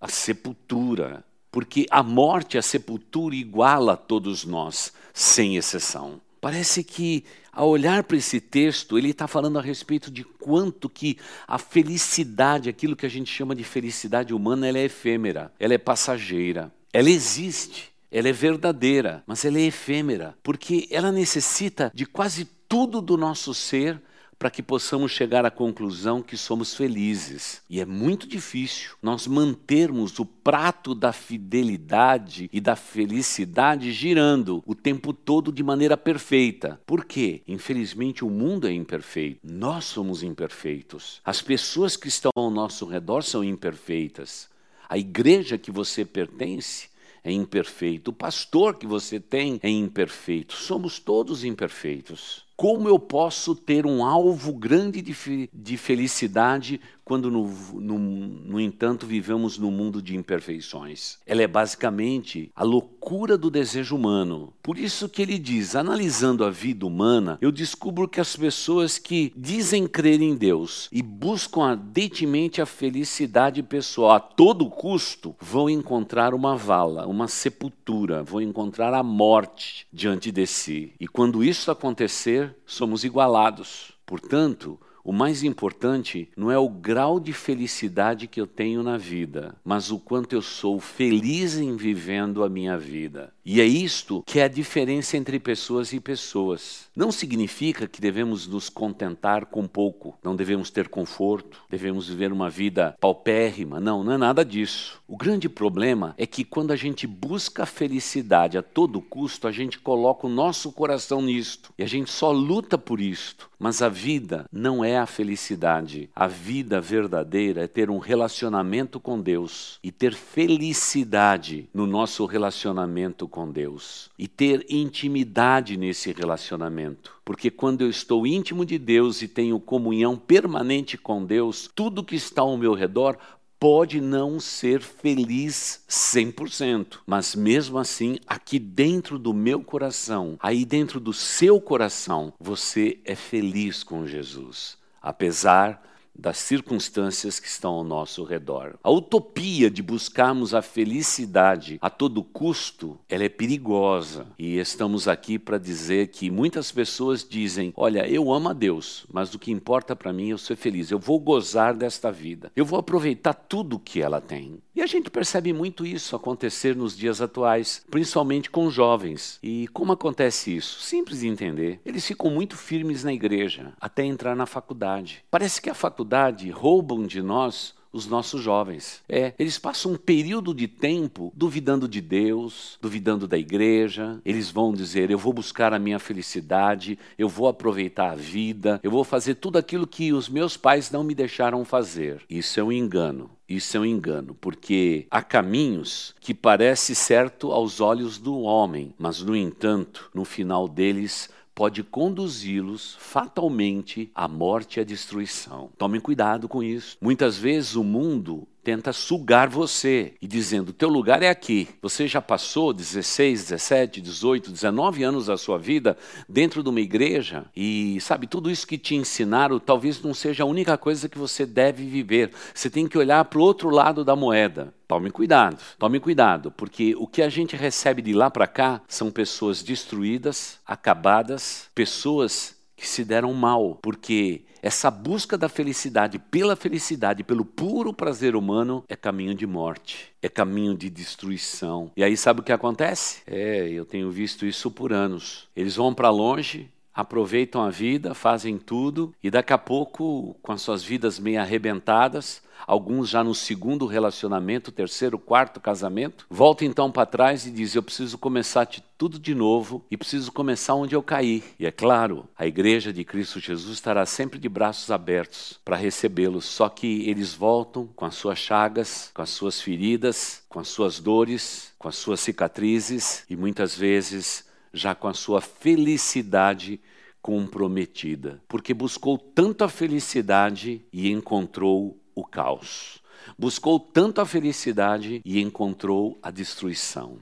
a 0.00 0.08
sepultura, 0.08 1.24
porque 1.54 1.86
a 1.88 2.02
morte 2.02 2.58
a 2.58 2.62
sepultura 2.62 3.32
iguala 3.32 3.92
a 3.92 3.96
todos 3.96 4.44
nós, 4.44 4.92
sem 5.12 5.56
exceção. 5.56 6.20
Parece 6.40 6.82
que, 6.82 7.22
ao 7.52 7.68
olhar 7.68 8.02
para 8.02 8.16
esse 8.16 8.40
texto, 8.40 8.98
ele 8.98 9.10
está 9.10 9.28
falando 9.28 9.56
a 9.56 9.62
respeito 9.62 10.10
de 10.10 10.24
quanto 10.24 10.88
que 10.88 11.16
a 11.46 11.56
felicidade, 11.56 12.68
aquilo 12.68 12.96
que 12.96 13.06
a 13.06 13.08
gente 13.08 13.32
chama 13.32 13.54
de 13.54 13.62
felicidade 13.62 14.34
humana, 14.34 14.66
ela 14.66 14.78
é 14.78 14.86
efêmera, 14.86 15.52
ela 15.60 15.74
é 15.74 15.78
passageira, 15.78 16.72
ela 16.92 17.08
existe, 17.08 17.92
ela 18.10 18.28
é 18.28 18.32
verdadeira, 18.32 19.22
mas 19.24 19.44
ela 19.44 19.60
é 19.60 19.66
efêmera, 19.66 20.36
porque 20.42 20.88
ela 20.90 21.12
necessita 21.12 21.92
de 21.94 22.04
quase 22.04 22.46
tudo 22.68 23.00
do 23.00 23.16
nosso 23.16 23.54
ser 23.54 24.02
para 24.38 24.50
que 24.50 24.62
possamos 24.62 25.12
chegar 25.12 25.44
à 25.44 25.50
conclusão 25.50 26.22
que 26.22 26.36
somos 26.36 26.74
felizes. 26.74 27.62
E 27.68 27.80
é 27.80 27.84
muito 27.84 28.26
difícil 28.26 28.92
nós 29.02 29.26
mantermos 29.26 30.18
o 30.18 30.24
prato 30.24 30.94
da 30.94 31.12
fidelidade 31.12 32.48
e 32.52 32.60
da 32.60 32.76
felicidade 32.76 33.92
girando 33.92 34.62
o 34.66 34.74
tempo 34.74 35.12
todo 35.12 35.52
de 35.52 35.62
maneira 35.62 35.96
perfeita. 35.96 36.80
Por 36.86 37.04
quê? 37.04 37.42
Infelizmente 37.46 38.24
o 38.24 38.30
mundo 38.30 38.66
é 38.66 38.72
imperfeito. 38.72 39.40
Nós 39.42 39.84
somos 39.84 40.22
imperfeitos. 40.22 41.20
As 41.24 41.40
pessoas 41.40 41.96
que 41.96 42.08
estão 42.08 42.30
ao 42.34 42.50
nosso 42.50 42.86
redor 42.86 43.22
são 43.22 43.42
imperfeitas. 43.42 44.48
A 44.88 44.98
igreja 44.98 45.56
que 45.58 45.70
você 45.70 46.04
pertence 46.04 46.88
é 47.24 47.32
imperfeito. 47.32 48.10
O 48.10 48.14
pastor 48.14 48.76
que 48.76 48.86
você 48.86 49.18
tem 49.18 49.58
é 49.62 49.68
imperfeito. 49.68 50.54
Somos 50.54 50.98
todos 50.98 51.42
imperfeitos. 51.42 52.43
Como 52.56 52.88
eu 52.88 52.98
posso 52.98 53.54
ter 53.54 53.84
um 53.84 54.04
alvo 54.04 54.52
grande 54.52 55.02
de, 55.02 55.50
de 55.52 55.76
felicidade 55.76 56.80
quando, 57.04 57.30
no, 57.30 57.46
no, 57.74 57.98
no, 57.98 58.60
entanto, 58.60 59.06
vivemos 59.06 59.58
num 59.58 59.70
mundo 59.70 60.00
de 60.00 60.16
imperfeições. 60.16 61.18
Ela 61.26 61.42
é 61.42 61.46
basicamente 61.46 62.50
a 62.56 62.64
loucura 62.64 63.36
do 63.36 63.50
desejo 63.50 63.96
humano. 63.96 64.52
Por 64.62 64.78
isso 64.78 65.08
que 65.08 65.20
ele 65.20 65.38
diz, 65.38 65.76
analisando 65.76 66.44
a 66.44 66.50
vida 66.50 66.86
humana, 66.86 67.38
eu 67.40 67.52
descubro 67.52 68.08
que 68.08 68.20
as 68.20 68.34
pessoas 68.34 68.98
que 68.98 69.32
dizem 69.36 69.86
crer 69.86 70.22
em 70.22 70.34
Deus 70.34 70.88
e 70.90 71.02
buscam 71.02 71.62
ardentemente 71.62 72.62
a 72.62 72.66
felicidade 72.66 73.62
pessoal 73.62 74.12
a 74.12 74.20
todo 74.20 74.70
custo, 74.70 75.34
vão 75.40 75.68
encontrar 75.68 76.32
uma 76.32 76.56
vala, 76.56 77.06
uma 77.06 77.28
sepultura, 77.28 78.22
vão 78.22 78.40
encontrar 78.40 78.94
a 78.94 79.02
morte 79.02 79.86
diante 79.92 80.30
de 80.30 80.46
si. 80.46 80.92
E 80.98 81.06
quando 81.06 81.44
isso 81.44 81.70
acontecer, 81.70 82.54
somos 82.64 83.04
igualados. 83.04 83.92
Portanto, 84.06 84.78
o 85.04 85.12
mais 85.12 85.42
importante 85.42 86.30
não 86.34 86.50
é 86.50 86.56
o 86.56 86.66
grau 86.66 87.20
de 87.20 87.34
felicidade 87.34 88.26
que 88.26 88.40
eu 88.40 88.46
tenho 88.46 88.82
na 88.82 88.96
vida, 88.96 89.54
mas 89.62 89.90
o 89.90 89.98
quanto 89.98 90.32
eu 90.32 90.40
sou 90.40 90.80
feliz 90.80 91.58
em 91.58 91.76
vivendo 91.76 92.42
a 92.42 92.48
minha 92.48 92.78
vida. 92.78 93.33
E 93.46 93.60
é 93.60 93.64
isto 93.64 94.22
que 94.24 94.40
é 94.40 94.44
a 94.44 94.48
diferença 94.48 95.18
entre 95.18 95.38
pessoas 95.38 95.92
e 95.92 96.00
pessoas. 96.00 96.88
Não 96.96 97.12
significa 97.12 97.86
que 97.86 98.00
devemos 98.00 98.46
nos 98.46 98.70
contentar 98.70 99.44
com 99.44 99.66
pouco, 99.66 100.16
não 100.22 100.34
devemos 100.34 100.70
ter 100.70 100.88
conforto, 100.88 101.60
devemos 101.68 102.08
viver 102.08 102.32
uma 102.32 102.48
vida 102.48 102.96
paupérrima. 102.98 103.78
Não, 103.78 104.02
não 104.02 104.12
é 104.12 104.16
nada 104.16 104.44
disso. 104.44 105.02
O 105.06 105.16
grande 105.16 105.48
problema 105.48 106.14
é 106.16 106.26
que 106.26 106.42
quando 106.42 106.70
a 106.70 106.76
gente 106.76 107.06
busca 107.06 107.64
a 107.64 107.66
felicidade 107.66 108.56
a 108.56 108.62
todo 108.62 109.02
custo, 109.02 109.46
a 109.46 109.52
gente 109.52 109.78
coloca 109.78 110.26
o 110.26 110.30
nosso 110.30 110.72
coração 110.72 111.20
nisto 111.20 111.70
e 111.78 111.82
a 111.82 111.86
gente 111.86 112.10
só 112.10 112.32
luta 112.32 112.78
por 112.78 112.98
isto. 112.98 113.50
Mas 113.58 113.82
a 113.82 113.88
vida 113.88 114.46
não 114.52 114.84
é 114.84 114.98
a 114.98 115.06
felicidade. 115.06 116.10
A 116.14 116.26
vida 116.26 116.80
verdadeira 116.80 117.64
é 117.64 117.66
ter 117.66 117.88
um 117.88 117.98
relacionamento 117.98 118.98
com 119.00 119.20
Deus 119.20 119.78
e 119.82 119.90
ter 119.90 120.12
felicidade 120.12 121.68
no 121.72 121.86
nosso 121.86 122.26
relacionamento 122.26 123.26
com 123.34 123.50
Deus 123.50 124.08
e 124.16 124.28
ter 124.28 124.64
intimidade 124.70 125.76
nesse 125.76 126.12
relacionamento. 126.12 127.16
Porque 127.24 127.50
quando 127.50 127.80
eu 127.80 127.90
estou 127.90 128.24
íntimo 128.24 128.64
de 128.64 128.78
Deus 128.78 129.22
e 129.22 129.26
tenho 129.26 129.58
comunhão 129.58 130.16
permanente 130.16 130.96
com 130.96 131.24
Deus, 131.24 131.68
tudo 131.74 132.04
que 132.04 132.14
está 132.14 132.42
ao 132.42 132.56
meu 132.56 132.74
redor 132.74 133.18
pode 133.58 134.00
não 134.00 134.38
ser 134.38 134.80
feliz 134.80 135.82
100%, 135.88 136.98
mas 137.04 137.34
mesmo 137.34 137.76
assim, 137.76 138.20
aqui 138.24 138.60
dentro 138.60 139.18
do 139.18 139.34
meu 139.34 139.64
coração, 139.64 140.36
aí 140.38 140.64
dentro 140.64 141.00
do 141.00 141.12
seu 141.12 141.60
coração, 141.60 142.32
você 142.38 143.00
é 143.04 143.16
feliz 143.16 143.82
com 143.82 144.06
Jesus, 144.06 144.78
apesar 145.02 145.82
das 146.14 146.38
circunstâncias 146.38 147.40
que 147.40 147.48
estão 147.48 147.72
ao 147.74 147.84
nosso 147.84 148.24
redor. 148.24 148.76
A 148.82 148.90
utopia 148.90 149.70
de 149.70 149.82
buscarmos 149.82 150.54
a 150.54 150.62
felicidade 150.62 151.78
a 151.80 151.90
todo 151.90 152.22
custo, 152.22 152.98
ela 153.08 153.24
é 153.24 153.28
perigosa. 153.28 154.26
E 154.38 154.58
estamos 154.58 155.08
aqui 155.08 155.38
para 155.38 155.58
dizer 155.58 156.08
que 156.08 156.30
muitas 156.30 156.70
pessoas 156.70 157.26
dizem: 157.28 157.72
"Olha, 157.76 158.08
eu 158.08 158.32
amo 158.32 158.48
a 158.48 158.52
Deus, 158.52 159.06
mas 159.12 159.34
o 159.34 159.38
que 159.38 159.50
importa 159.50 159.96
para 159.96 160.12
mim 160.12 160.28
é 160.28 160.32
eu 160.32 160.38
ser 160.38 160.56
feliz. 160.56 160.90
Eu 160.90 160.98
vou 160.98 161.18
gozar 161.18 161.74
desta 161.74 162.10
vida. 162.10 162.52
Eu 162.54 162.64
vou 162.64 162.78
aproveitar 162.78 163.34
tudo 163.34 163.78
que 163.78 164.00
ela 164.00 164.20
tem". 164.20 164.62
E 164.76 164.82
a 164.82 164.86
gente 164.86 165.08
percebe 165.08 165.52
muito 165.52 165.86
isso 165.86 166.16
acontecer 166.16 166.74
nos 166.74 166.96
dias 166.96 167.20
atuais, 167.20 167.84
principalmente 167.88 168.50
com 168.50 168.68
jovens. 168.68 169.38
E 169.40 169.68
como 169.68 169.92
acontece 169.92 170.56
isso? 170.56 170.80
Simples 170.80 171.20
de 171.20 171.28
entender. 171.28 171.80
Eles 171.86 172.04
ficam 172.04 172.28
muito 172.28 172.56
firmes 172.56 173.04
na 173.04 173.12
igreja 173.12 173.72
até 173.80 174.04
entrar 174.04 174.34
na 174.34 174.46
faculdade. 174.46 175.24
Parece 175.30 175.62
que 175.62 175.70
a 175.70 175.74
faculdade 175.74 176.50
roubam 176.50 177.06
de 177.06 177.22
nós 177.22 177.74
os 177.94 178.06
nossos 178.08 178.42
jovens. 178.42 179.00
É, 179.08 179.32
eles 179.38 179.56
passam 179.56 179.92
um 179.92 179.96
período 179.96 180.52
de 180.52 180.66
tempo 180.66 181.32
duvidando 181.34 181.88
de 181.88 182.00
Deus, 182.00 182.76
duvidando 182.82 183.28
da 183.28 183.38
igreja. 183.38 184.20
Eles 184.24 184.50
vão 184.50 184.74
dizer: 184.74 185.10
Eu 185.10 185.18
vou 185.18 185.32
buscar 185.32 185.72
a 185.72 185.78
minha 185.78 186.00
felicidade, 186.00 186.98
eu 187.16 187.28
vou 187.28 187.46
aproveitar 187.46 188.10
a 188.10 188.16
vida, 188.16 188.80
eu 188.82 188.90
vou 188.90 189.04
fazer 189.04 189.36
tudo 189.36 189.56
aquilo 189.56 189.86
que 189.86 190.12
os 190.12 190.28
meus 190.28 190.56
pais 190.56 190.90
não 190.90 191.04
me 191.04 191.14
deixaram 191.14 191.64
fazer. 191.64 192.20
Isso 192.28 192.58
é 192.58 192.64
um 192.64 192.72
engano. 192.72 193.30
Isso 193.46 193.76
é 193.76 193.80
um 193.80 193.84
engano, 193.84 194.34
porque 194.40 195.06
há 195.10 195.22
caminhos 195.22 196.14
que 196.18 196.32
parecem 196.32 196.94
certo 196.94 197.52
aos 197.52 197.78
olhos 197.78 198.16
do 198.16 198.40
homem, 198.40 198.94
mas 198.98 199.20
no 199.20 199.36
entanto, 199.36 200.10
no 200.14 200.24
final 200.24 200.66
deles 200.66 201.28
pode 201.54 201.82
conduzi-los 201.84 202.96
fatalmente 202.98 204.10
à 204.14 204.26
morte 204.26 204.78
e 204.78 204.80
à 204.80 204.84
destruição. 204.84 205.70
Tomem 205.78 206.00
cuidado 206.00 206.48
com 206.48 206.62
isso. 206.62 206.96
Muitas 207.00 207.38
vezes 207.38 207.76
o 207.76 207.84
mundo 207.84 208.46
tenta 208.64 208.92
sugar 208.92 209.48
você 209.48 210.14
e 210.20 210.26
dizendo: 210.26 210.72
teu 210.72 210.88
lugar 210.88 211.22
é 211.22 211.28
aqui. 211.28 211.68
Você 211.82 212.08
já 212.08 212.20
passou 212.20 212.72
16, 212.72 213.42
17, 213.42 214.00
18, 214.00 214.50
19 214.50 215.04
anos 215.04 215.26
da 215.26 215.36
sua 215.36 215.58
vida 215.58 215.96
dentro 216.26 216.62
de 216.62 216.70
uma 216.70 216.80
igreja 216.80 217.44
e 217.54 218.00
sabe 218.00 218.26
tudo 218.26 218.50
isso 218.50 218.66
que 218.66 218.78
te 218.78 218.94
ensinaram 218.94 219.58
talvez 219.58 220.02
não 220.02 220.14
seja 220.14 220.42
a 220.42 220.46
única 220.46 220.78
coisa 220.78 221.08
que 221.08 221.18
você 221.18 221.44
deve 221.44 221.84
viver. 221.84 222.30
Você 222.54 222.70
tem 222.70 222.88
que 222.88 222.96
olhar 222.96 223.24
para 223.26 223.38
o 223.38 223.42
outro 223.42 223.68
lado 223.68 224.02
da 224.02 224.16
moeda. 224.16 224.72
Tome 224.88 225.10
cuidado, 225.10 225.58
tome 225.78 225.98
cuidado, 225.98 226.50
porque 226.50 226.94
o 226.96 227.06
que 227.06 227.22
a 227.22 227.28
gente 227.28 227.56
recebe 227.56 228.02
de 228.02 228.12
lá 228.12 228.30
para 228.30 228.46
cá 228.46 228.82
são 228.86 229.10
pessoas 229.10 229.62
destruídas, 229.62 230.58
acabadas, 230.66 231.68
pessoas 231.74 232.54
que 232.84 232.90
se 232.90 233.02
deram 233.02 233.32
mal, 233.32 233.78
porque 233.80 234.42
essa 234.60 234.90
busca 234.90 235.38
da 235.38 235.48
felicidade 235.48 236.18
pela 236.18 236.54
felicidade, 236.54 237.24
pelo 237.24 237.42
puro 237.42 237.94
prazer 237.94 238.36
humano, 238.36 238.84
é 238.86 238.94
caminho 238.94 239.34
de 239.34 239.46
morte, 239.46 240.12
é 240.20 240.28
caminho 240.28 240.76
de 240.76 240.90
destruição. 240.90 241.90
E 241.96 242.04
aí 242.04 242.14
sabe 242.14 242.40
o 242.40 242.42
que 242.42 242.52
acontece? 242.52 243.22
É, 243.26 243.70
eu 243.70 243.86
tenho 243.86 244.10
visto 244.10 244.44
isso 244.44 244.70
por 244.70 244.92
anos. 244.92 245.48
Eles 245.56 245.76
vão 245.76 245.94
para 245.94 246.10
longe, 246.10 246.70
aproveitam 246.94 247.62
a 247.62 247.70
vida, 247.70 248.14
fazem 248.14 248.56
tudo 248.56 249.14
e 249.22 249.30
daqui 249.30 249.52
a 249.52 249.58
pouco, 249.58 250.36
com 250.40 250.52
as 250.52 250.62
suas 250.62 250.84
vidas 250.84 251.18
meio 251.18 251.40
arrebentadas, 251.40 252.42
alguns 252.66 253.08
já 253.08 253.22
no 253.24 253.34
segundo 253.34 253.86
relacionamento, 253.86 254.72
terceiro, 254.72 255.18
quarto 255.18 255.60
casamento, 255.60 256.26
voltam 256.30 256.66
então 256.66 256.90
para 256.90 257.06
trás 257.06 257.46
e 257.46 257.50
dizem: 257.50 257.78
Eu 257.78 257.82
preciso 257.82 258.16
começar 258.16 258.68
tudo 258.96 259.18
de 259.18 259.34
novo 259.34 259.84
e 259.90 259.96
preciso 259.96 260.32
começar 260.32 260.74
onde 260.74 260.94
eu 260.94 261.02
caí. 261.02 261.42
E 261.58 261.66
é 261.66 261.70
claro, 261.70 262.28
a 262.38 262.46
igreja 262.46 262.92
de 262.92 263.04
Cristo 263.04 263.40
Jesus 263.40 263.74
estará 263.74 264.06
sempre 264.06 264.38
de 264.38 264.48
braços 264.48 264.90
abertos 264.90 265.60
para 265.64 265.76
recebê-los, 265.76 266.44
só 266.44 266.68
que 266.68 267.08
eles 267.08 267.34
voltam 267.34 267.88
com 267.94 268.04
as 268.04 268.14
suas 268.14 268.38
chagas, 268.38 269.10
com 269.12 269.22
as 269.22 269.30
suas 269.30 269.60
feridas, 269.60 270.42
com 270.48 270.60
as 270.60 270.68
suas 270.68 271.00
dores, 271.00 271.72
com 271.78 271.88
as 271.88 271.96
suas 271.96 272.20
cicatrizes 272.20 273.24
e 273.28 273.36
muitas 273.36 273.76
vezes 273.76 274.44
já 274.74 274.94
com 274.94 275.08
a 275.08 275.14
sua 275.14 275.40
felicidade 275.40 276.80
comprometida, 277.22 278.42
porque 278.46 278.74
buscou 278.74 279.16
tanto 279.16 279.64
a 279.64 279.68
felicidade 279.68 280.84
e 280.92 281.10
encontrou 281.10 281.98
o 282.14 282.22
caos. 282.22 283.00
Buscou 283.38 283.80
tanto 283.80 284.20
a 284.20 284.26
felicidade 284.26 285.22
e 285.24 285.40
encontrou 285.40 286.18
a 286.22 286.30
destruição. 286.30 287.18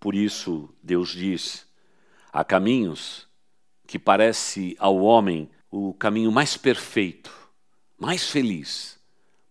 Por 0.00 0.14
isso, 0.14 0.68
Deus 0.82 1.10
diz: 1.10 1.66
há 2.32 2.42
caminhos 2.42 3.28
que 3.86 3.98
parece 3.98 4.74
ao 4.78 4.96
homem 4.98 5.48
o 5.70 5.94
caminho 5.94 6.32
mais 6.32 6.56
perfeito, 6.56 7.30
mais 7.96 8.28
feliz, 8.28 8.98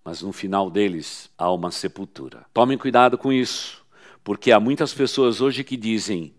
mas 0.03 0.21
no 0.21 0.33
final 0.33 0.69
deles 0.69 1.29
há 1.37 1.51
uma 1.51 1.71
sepultura. 1.71 2.45
Tomem 2.53 2.77
cuidado 2.77 3.17
com 3.17 3.31
isso, 3.31 3.85
porque 4.23 4.51
há 4.51 4.59
muitas 4.59 4.93
pessoas 4.93 5.39
hoje 5.39 5.63
que 5.63 5.77
dizem: 5.77 6.33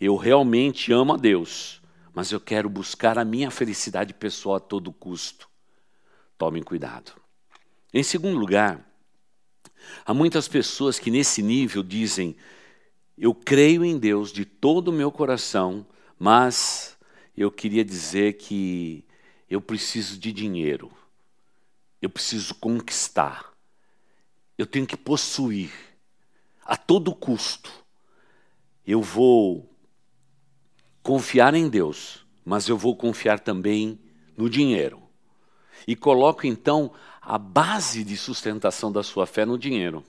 eu 0.00 0.16
realmente 0.16 0.92
amo 0.92 1.14
a 1.14 1.16
Deus, 1.16 1.80
mas 2.12 2.30
eu 2.30 2.40
quero 2.40 2.68
buscar 2.68 3.18
a 3.18 3.24
minha 3.24 3.50
felicidade 3.50 4.12
pessoal 4.12 4.56
a 4.56 4.60
todo 4.60 4.92
custo. 4.92 5.48
Tomem 6.36 6.62
cuidado. 6.62 7.12
Em 7.92 8.02
segundo 8.02 8.38
lugar, 8.38 8.86
há 10.04 10.12
muitas 10.12 10.48
pessoas 10.48 10.98
que 10.98 11.10
nesse 11.10 11.42
nível 11.42 11.82
dizem: 11.82 12.36
Eu 13.16 13.34
creio 13.34 13.84
em 13.84 13.98
Deus 13.98 14.32
de 14.32 14.44
todo 14.44 14.88
o 14.88 14.92
meu 14.92 15.10
coração, 15.10 15.86
mas 16.18 16.96
eu 17.36 17.50
queria 17.50 17.84
dizer 17.84 18.34
que 18.34 19.04
eu 19.48 19.60
preciso 19.60 20.18
de 20.18 20.32
dinheiro, 20.32 20.90
eu 22.02 22.10
preciso 22.10 22.54
conquistar, 22.54 23.52
eu 24.58 24.66
tenho 24.66 24.86
que 24.86 24.96
possuir 24.96 25.70
a 26.64 26.76
todo 26.76 27.14
custo. 27.14 27.70
Eu 28.86 29.02
vou 29.02 29.75
confiar 31.06 31.54
em 31.54 31.68
Deus, 31.68 32.26
mas 32.44 32.66
eu 32.66 32.76
vou 32.76 32.96
confiar 32.96 33.38
também 33.38 33.96
no 34.36 34.50
dinheiro. 34.50 35.00
E 35.86 35.94
coloco 35.94 36.48
então 36.48 36.92
a 37.22 37.38
base 37.38 38.02
de 38.02 38.16
sustentação 38.16 38.90
da 38.90 39.04
sua 39.04 39.24
fé 39.24 39.46
no 39.46 39.56
dinheiro. 39.56 40.04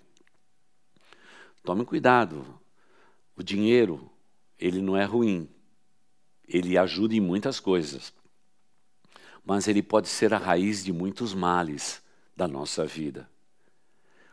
Tome 1.64 1.86
cuidado. 1.86 2.44
O 3.36 3.44
dinheiro, 3.44 4.10
ele 4.58 4.82
não 4.82 4.98
é 4.98 5.06
ruim. 5.06 5.48
Ele 6.48 6.76
ajuda 6.80 7.14
em 7.14 7.22
muitas 7.22 7.60
coisas. 7.60 8.12
Mas 9.46 9.68
ele 9.68 9.84
pode 9.84 10.08
ser 10.08 10.34
a 10.34 10.40
raiz 10.40 10.84
de 10.84 10.92
muitos 10.92 11.32
males 11.32 12.02
da 12.36 12.48
nossa 12.48 12.88
vida. 12.88 13.30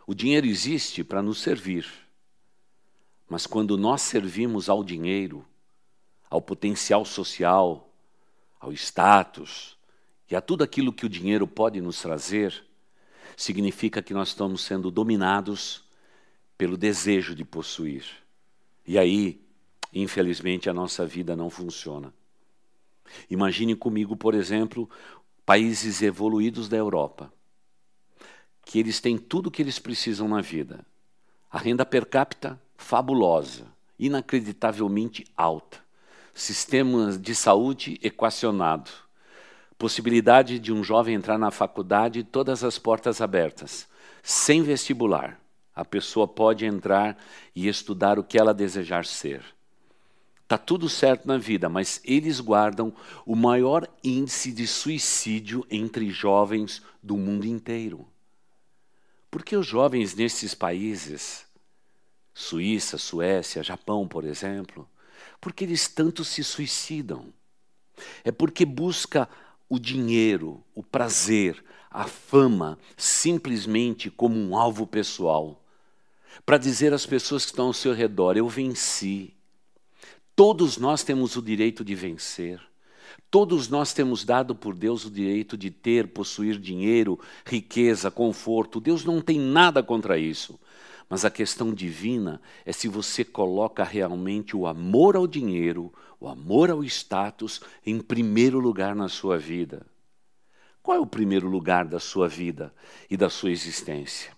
O 0.06 0.14
dinheiro 0.14 0.46
existe 0.46 1.04
para 1.04 1.20
nos 1.20 1.42
servir. 1.42 1.86
Mas 3.28 3.46
quando 3.46 3.76
nós 3.76 4.00
servimos 4.00 4.70
ao 4.70 4.82
dinheiro, 4.82 5.44
ao 6.34 6.42
potencial 6.42 7.04
social, 7.04 7.88
ao 8.58 8.72
status 8.72 9.78
e 10.28 10.34
a 10.34 10.40
tudo 10.40 10.64
aquilo 10.64 10.92
que 10.92 11.06
o 11.06 11.08
dinheiro 11.08 11.46
pode 11.46 11.80
nos 11.80 12.02
trazer, 12.02 12.66
significa 13.36 14.02
que 14.02 14.12
nós 14.12 14.30
estamos 14.30 14.62
sendo 14.62 14.90
dominados 14.90 15.84
pelo 16.58 16.76
desejo 16.76 17.36
de 17.36 17.44
possuir. 17.44 18.04
E 18.84 18.98
aí, 18.98 19.40
infelizmente, 19.92 20.68
a 20.68 20.74
nossa 20.74 21.06
vida 21.06 21.36
não 21.36 21.48
funciona. 21.48 22.12
Imagine 23.30 23.76
comigo, 23.76 24.16
por 24.16 24.34
exemplo, 24.34 24.90
países 25.46 26.02
evoluídos 26.02 26.68
da 26.68 26.76
Europa, 26.76 27.32
que 28.64 28.80
eles 28.80 29.00
têm 29.00 29.16
tudo 29.16 29.46
o 29.46 29.50
que 29.52 29.62
eles 29.62 29.78
precisam 29.78 30.26
na 30.26 30.40
vida. 30.40 30.84
A 31.48 31.58
renda 31.58 31.86
per 31.86 32.06
capita 32.06 32.60
fabulosa, 32.76 33.72
inacreditavelmente 33.96 35.24
alta 35.36 35.83
sistema 36.34 37.16
de 37.16 37.34
saúde 37.34 37.98
equacionado, 38.02 38.90
possibilidade 39.78 40.58
de 40.58 40.72
um 40.72 40.82
jovem 40.82 41.14
entrar 41.14 41.38
na 41.38 41.50
faculdade, 41.50 42.24
todas 42.24 42.64
as 42.64 42.78
portas 42.78 43.20
abertas, 43.20 43.88
sem 44.22 44.62
vestibular. 44.62 45.40
A 45.74 45.84
pessoa 45.84 46.26
pode 46.26 46.66
entrar 46.66 47.16
e 47.54 47.68
estudar 47.68 48.18
o 48.18 48.24
que 48.24 48.38
ela 48.38 48.52
desejar 48.52 49.04
ser. 49.04 49.42
Está 50.42 50.58
tudo 50.58 50.88
certo 50.88 51.26
na 51.26 51.38
vida, 51.38 51.68
mas 51.68 52.00
eles 52.04 52.38
guardam 52.38 52.92
o 53.24 53.34
maior 53.34 53.88
índice 54.02 54.52
de 54.52 54.66
suicídio 54.66 55.66
entre 55.70 56.10
jovens 56.10 56.82
do 57.02 57.16
mundo 57.16 57.46
inteiro. 57.46 58.06
Porque 59.30 59.56
os 59.56 59.66
jovens 59.66 60.14
nesses 60.14 60.54
países, 60.54 61.44
Suíça, 62.32 62.98
Suécia, 62.98 63.62
Japão, 63.62 64.06
por 64.06 64.24
exemplo, 64.24 64.88
porque 65.40 65.64
eles 65.64 65.88
tanto 65.88 66.24
se 66.24 66.42
suicidam? 66.42 67.32
É 68.24 68.32
porque 68.32 68.64
busca 68.64 69.28
o 69.68 69.78
dinheiro, 69.78 70.62
o 70.74 70.82
prazer, 70.82 71.62
a 71.90 72.04
fama, 72.04 72.78
simplesmente 72.96 74.10
como 74.10 74.36
um 74.36 74.56
alvo 74.56 74.86
pessoal. 74.86 75.62
Para 76.44 76.58
dizer 76.58 76.92
às 76.92 77.06
pessoas 77.06 77.44
que 77.44 77.52
estão 77.52 77.66
ao 77.66 77.72
seu 77.72 77.94
redor: 77.94 78.36
eu 78.36 78.48
venci. 78.48 79.32
Todos 80.34 80.76
nós 80.76 81.04
temos 81.04 81.36
o 81.36 81.42
direito 81.42 81.84
de 81.84 81.94
vencer. 81.94 82.60
Todos 83.30 83.68
nós 83.68 83.92
temos 83.92 84.24
dado 84.24 84.54
por 84.54 84.74
Deus 84.74 85.04
o 85.04 85.10
direito 85.10 85.56
de 85.56 85.70
ter, 85.70 86.08
possuir 86.08 86.58
dinheiro, 86.58 87.18
riqueza, 87.44 88.10
conforto. 88.10 88.80
Deus 88.80 89.04
não 89.04 89.20
tem 89.20 89.38
nada 89.38 89.82
contra 89.82 90.18
isso. 90.18 90.58
Mas 91.08 91.24
a 91.24 91.30
questão 91.30 91.72
divina 91.72 92.40
é 92.64 92.72
se 92.72 92.88
você 92.88 93.24
coloca 93.24 93.84
realmente 93.84 94.56
o 94.56 94.66
amor 94.66 95.16
ao 95.16 95.26
dinheiro, 95.26 95.92
o 96.18 96.26
amor 96.26 96.70
ao 96.70 96.82
status 96.84 97.60
em 97.84 98.00
primeiro 98.00 98.58
lugar 98.58 98.94
na 98.94 99.08
sua 99.08 99.38
vida. 99.38 99.86
Qual 100.82 100.96
é 100.96 101.00
o 101.00 101.06
primeiro 101.06 101.48
lugar 101.48 101.84
da 101.84 101.98
sua 101.98 102.28
vida 102.28 102.74
e 103.10 103.16
da 103.16 103.30
sua 103.30 103.50
existência? 103.50 104.32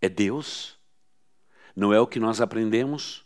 É 0.00 0.08
Deus? 0.08 0.76
Não 1.74 1.92
é 1.92 2.00
o 2.00 2.06
que 2.06 2.20
nós 2.20 2.40
aprendemos? 2.40 3.24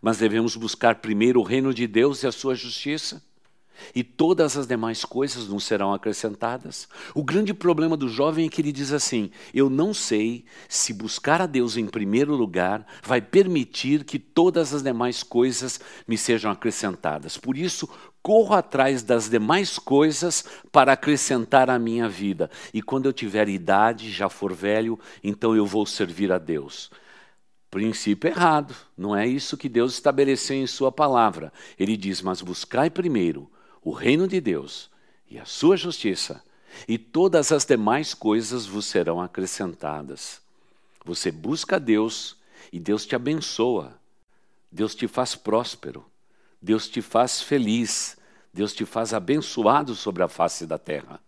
Mas 0.00 0.18
devemos 0.18 0.56
buscar 0.56 0.96
primeiro 0.96 1.40
o 1.40 1.44
reino 1.44 1.74
de 1.74 1.86
Deus 1.86 2.22
e 2.22 2.26
a 2.26 2.32
sua 2.32 2.54
justiça? 2.54 3.22
E 3.94 4.02
todas 4.02 4.56
as 4.56 4.66
demais 4.66 5.04
coisas 5.04 5.48
não 5.48 5.58
serão 5.58 5.92
acrescentadas. 5.92 6.88
O 7.14 7.22
grande 7.22 7.52
problema 7.54 7.96
do 7.96 8.08
jovem 8.08 8.46
é 8.46 8.48
que 8.48 8.60
ele 8.60 8.72
diz 8.72 8.92
assim: 8.92 9.30
Eu 9.52 9.68
não 9.68 9.92
sei 9.92 10.44
se 10.68 10.92
buscar 10.92 11.40
a 11.40 11.46
Deus 11.46 11.76
em 11.76 11.86
primeiro 11.86 12.34
lugar 12.34 12.86
vai 13.02 13.20
permitir 13.20 14.04
que 14.04 14.18
todas 14.18 14.74
as 14.74 14.82
demais 14.82 15.22
coisas 15.22 15.80
me 16.06 16.16
sejam 16.16 16.50
acrescentadas. 16.50 17.36
Por 17.36 17.56
isso, 17.56 17.88
corro 18.22 18.54
atrás 18.54 19.02
das 19.02 19.28
demais 19.28 19.78
coisas 19.78 20.44
para 20.70 20.92
acrescentar 20.92 21.70
à 21.70 21.78
minha 21.78 22.08
vida. 22.08 22.50
E 22.72 22.82
quando 22.82 23.06
eu 23.06 23.12
tiver 23.12 23.48
idade, 23.48 24.10
já 24.10 24.28
for 24.28 24.52
velho, 24.52 24.98
então 25.22 25.54
eu 25.54 25.66
vou 25.66 25.86
servir 25.86 26.32
a 26.32 26.38
Deus. 26.38 26.90
Princípio 27.70 28.28
errado, 28.28 28.74
não 28.98 29.14
é 29.14 29.26
isso 29.26 29.56
que 29.56 29.68
Deus 29.68 29.92
estabeleceu 29.92 30.56
em 30.56 30.66
Sua 30.66 30.90
palavra. 30.90 31.52
Ele 31.78 31.96
diz: 31.96 32.20
Mas 32.20 32.42
buscai 32.42 32.90
primeiro 32.90 33.48
o 33.82 33.92
reino 33.92 34.28
de 34.28 34.40
Deus 34.40 34.90
e 35.28 35.38
a 35.38 35.44
sua 35.44 35.76
justiça, 35.76 36.42
e 36.86 36.98
todas 36.98 37.52
as 37.52 37.64
demais 37.64 38.14
coisas 38.14 38.66
vos 38.66 38.86
serão 38.86 39.20
acrescentadas. 39.20 40.40
Você 41.04 41.30
busca 41.30 41.80
Deus 41.80 42.36
e 42.72 42.78
Deus 42.78 43.06
te 43.06 43.16
abençoa, 43.16 43.98
Deus 44.70 44.94
te 44.94 45.08
faz 45.08 45.34
próspero, 45.34 46.04
Deus 46.60 46.88
te 46.88 47.00
faz 47.00 47.40
feliz, 47.40 48.16
Deus 48.52 48.72
te 48.72 48.84
faz 48.84 49.14
abençoado 49.14 49.94
sobre 49.94 50.22
a 50.22 50.28
face 50.28 50.66
da 50.66 50.78
terra. 50.78 51.20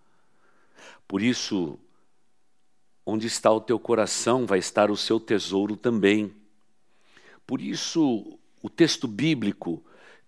Por 1.09 1.23
isso, 1.23 1.79
onde 3.05 3.27
está 3.27 3.51
o 3.51 3.61
teu 3.61 3.79
coração, 3.79 4.47
vai 4.47 4.59
estar 4.59 4.91
o 4.91 4.97
seu 4.97 5.19
tesouro 5.19 5.77
também. 5.77 6.35
Por 7.47 7.61
isso, 7.61 8.39
o 8.63 8.71
texto 8.71 9.09
bíblico 9.09 9.83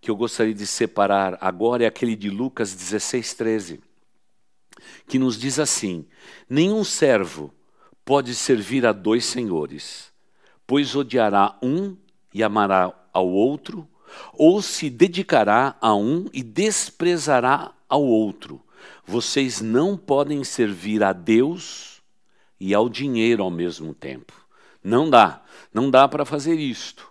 que 0.05 0.11
eu 0.11 0.17
gostaria 0.17 0.53
de 0.53 0.67
separar 0.67 1.39
agora 1.41 1.85
é 1.85 1.87
aquele 1.87 2.15
de 2.15 2.29
Lucas 2.29 2.75
16, 2.75 3.33
13, 3.33 3.81
que 5.09 5.19
nos 5.19 5.39
diz 5.39 5.59
assim: 5.59 6.05
Nenhum 6.47 6.85
servo 6.85 7.51
pode 8.05 8.35
servir 8.35 8.85
a 8.85 8.93
dois 8.93 9.25
senhores, 9.25 10.13
pois 10.67 10.95
odiará 10.95 11.59
um 11.63 11.97
e 12.35 12.43
amará 12.43 12.95
ao 13.15 13.27
outro, 13.27 13.89
ou 14.35 14.61
se 14.61 14.91
dedicará 14.91 15.75
a 15.81 15.95
um 15.95 16.27
e 16.35 16.43
desprezará 16.43 17.73
ao 17.89 18.05
outro. 18.05 18.63
Vocês 19.07 19.63
não 19.63 19.97
podem 19.97 20.45
servir 20.45 21.03
a 21.03 21.15
Deus 21.15 22.03
e 22.61 22.75
ao 22.75 22.91
dinheiro 22.91 23.43
ao 23.43 23.51
mesmo 23.51 23.95
tempo. 23.95 24.35
Não 24.83 25.09
dá, 25.09 25.43
não 25.73 25.91
dá 25.91 26.07
para 26.07 26.27
fazer 26.27 26.57
isto. 26.57 27.11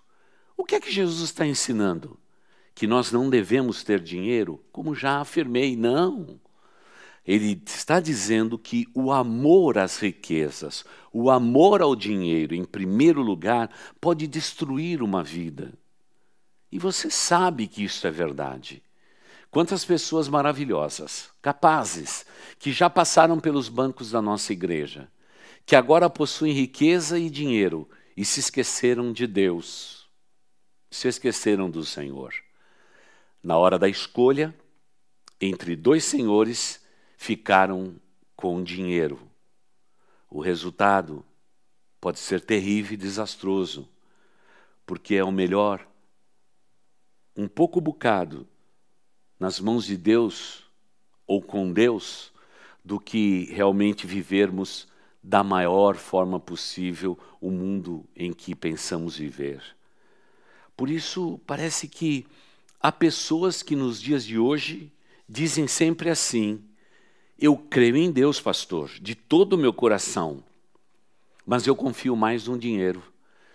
O 0.56 0.64
que 0.64 0.76
é 0.76 0.80
que 0.80 0.92
Jesus 0.92 1.22
está 1.22 1.44
ensinando? 1.44 2.20
Que 2.74 2.88
nós 2.88 3.12
não 3.12 3.30
devemos 3.30 3.84
ter 3.84 4.00
dinheiro? 4.00 4.64
Como 4.72 4.96
já 4.96 5.20
afirmei, 5.20 5.76
não. 5.76 6.40
Ele 7.26 7.62
está 7.66 8.00
dizendo 8.00 8.58
que 8.58 8.86
o 8.94 9.12
amor 9.12 9.78
às 9.78 9.98
riquezas, 9.98 10.84
o 11.12 11.30
amor 11.30 11.82
ao 11.82 11.96
dinheiro, 11.96 12.54
em 12.54 12.66
primeiro 12.66 13.22
lugar, 13.22 13.70
pode 14.02 14.28
destruir 14.28 15.02
uma 15.02 15.24
vida. 15.24 15.74
E 16.70 16.78
você 16.78 17.10
sabe 17.10 17.68
que 17.68 17.84
isso 17.84 18.06
é 18.06 18.12
verdade. 18.12 18.84
Quantas 19.50 19.86
pessoas 19.86 20.28
maravilhosas, 20.28 21.30
capazes, 21.42 22.26
que 22.58 22.72
já 22.72 22.90
passaram 22.90 23.40
pelos 23.40 23.70
bancos 23.70 24.10
da 24.10 24.22
nossa 24.22 24.52
igreja, 24.52 25.08
que 25.66 25.76
agora 25.76 26.10
possuem 26.10 26.52
riqueza 26.52 27.18
e 27.18 27.30
dinheiro 27.30 27.88
e 28.18 28.26
se 28.26 28.40
esqueceram 28.40 29.14
de 29.14 29.28
Deus, 29.28 30.10
se 30.90 31.08
esqueceram 31.08 31.70
do 31.70 31.86
Senhor. 31.86 32.34
Na 33.44 33.58
hora 33.58 33.78
da 33.78 33.90
escolha, 33.90 34.56
entre 35.40 35.76
dois 35.76 36.06
senhores, 36.06 36.82
ficaram 37.18 37.96
com 38.38 38.64
dinheiro. 38.64 39.20
O 40.30 40.40
resultado 40.40 41.26
pode 42.00 42.20
ser 42.20 42.40
terrível 42.40 42.94
e 42.94 42.98
desastroso, 42.98 43.90
porque 44.86 45.16
é 45.16 45.24
o 45.24 45.32
melhor 45.32 45.86
um 47.36 47.48
pouco 47.48 47.82
bocado 47.82 48.48
nas 49.38 49.60
mãos 49.60 49.86
de 49.86 49.98
Deus 49.98 50.64
ou 51.28 51.42
com 51.42 51.74
Deus 51.74 52.32
do 52.84 53.00
que 53.00 53.46
realmente 53.52 54.08
vivermos 54.08 54.88
da 55.22 55.44
maior 55.44 55.96
forma 55.96 56.40
possível 56.40 57.18
o 57.42 57.50
mundo 57.50 58.06
em 58.16 58.32
que 58.32 58.56
pensamos 58.56 59.18
viver. 59.18 59.62
Por 60.76 60.90
isso, 60.90 61.40
parece 61.46 61.88
que 61.88 62.26
há 62.84 62.92
pessoas 62.92 63.64
que 63.64 63.78
nos 63.78 64.02
dias 64.02 64.26
de 64.26 64.38
hoje 64.38 64.92
dizem 65.28 65.66
sempre 65.68 66.10
assim: 66.10 66.62
eu 67.40 67.56
creio 67.58 67.96
em 67.96 68.12
Deus, 68.12 68.42
pastor, 68.42 68.92
de 69.02 69.16
todo 69.16 69.54
o 69.54 69.58
meu 69.58 69.74
coração, 69.74 70.44
mas 71.46 71.66
eu 71.66 71.76
confio 71.76 72.16
mais 72.18 72.46
no 72.46 72.60
dinheiro. 72.60 73.02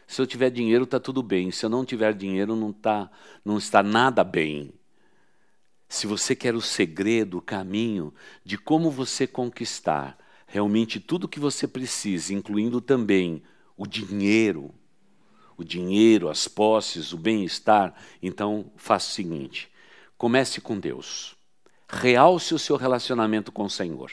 Se 0.07 0.23
eu 0.23 0.27
tiver 0.27 0.49
dinheiro, 0.49 0.85
está 0.85 0.99
tudo 0.99 1.23
bem. 1.23 1.51
Se 1.51 1.67
eu 1.67 1.69
não 1.69 1.85
tiver 1.85 2.15
dinheiro, 2.15 2.57
não, 2.57 2.73
tá, 2.73 3.11
não 3.45 3.59
está 3.59 3.83
nada 3.83 4.25
bem. 4.25 4.73
Se 5.87 6.07
você 6.07 6.35
quer 6.35 6.55
o 6.55 6.63
segredo, 6.63 7.37
o 7.37 7.43
caminho 7.43 8.15
de 8.43 8.57
como 8.57 8.91
você 8.91 9.27
conquistar 9.27 10.19
realmente 10.47 10.99
tudo 10.99 11.29
que 11.29 11.39
você 11.39 11.69
precisa, 11.69 12.33
incluindo 12.33 12.81
também 12.81 13.43
o 13.77 13.87
dinheiro, 13.87 14.75
o 15.59 15.65
dinheiro, 15.65 16.31
as 16.31 16.49
posses, 16.49 17.13
o 17.13 17.19
bem-estar, 17.19 17.93
então 18.23 18.73
faça 18.77 19.11
o 19.11 19.13
seguinte: 19.13 19.69
comece 20.17 20.61
com 20.61 20.79
Deus 20.79 21.37
realce 21.89 22.55
o 22.55 22.59
seu 22.59 22.77
relacionamento 22.77 23.51
com 23.51 23.65
o 23.65 23.71
Senhor. 23.71 24.13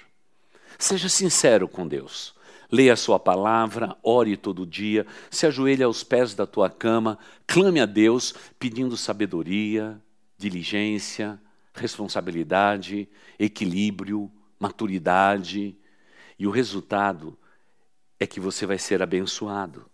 Seja 0.79 1.09
sincero 1.09 1.67
com 1.67 1.87
Deus. 1.87 2.33
Leia 2.71 2.93
a 2.93 2.97
sua 2.97 3.19
palavra, 3.19 3.95
ore 4.01 4.35
todo 4.35 4.65
dia, 4.65 5.05
se 5.29 5.45
ajoelhe 5.45 5.83
aos 5.83 6.03
pés 6.03 6.33
da 6.33 6.47
tua 6.47 6.69
cama, 6.69 7.19
clame 7.45 7.79
a 7.79 7.85
Deus 7.85 8.33
pedindo 8.57 8.97
sabedoria, 8.97 10.01
diligência, 10.37 11.39
responsabilidade, 11.73 13.07
equilíbrio, 13.37 14.31
maturidade. 14.59 15.77
E 16.39 16.47
o 16.47 16.51
resultado 16.51 17.37
é 18.19 18.25
que 18.25 18.39
você 18.39 18.65
vai 18.65 18.79
ser 18.79 19.01
abençoado. 19.01 19.85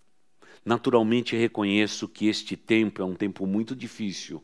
Naturalmente 0.63 1.36
reconheço 1.36 2.08
que 2.08 2.28
este 2.28 2.56
tempo 2.56 3.02
é 3.02 3.06
um 3.06 3.15
tempo 3.15 3.47
muito 3.47 3.76
difícil 3.76 4.43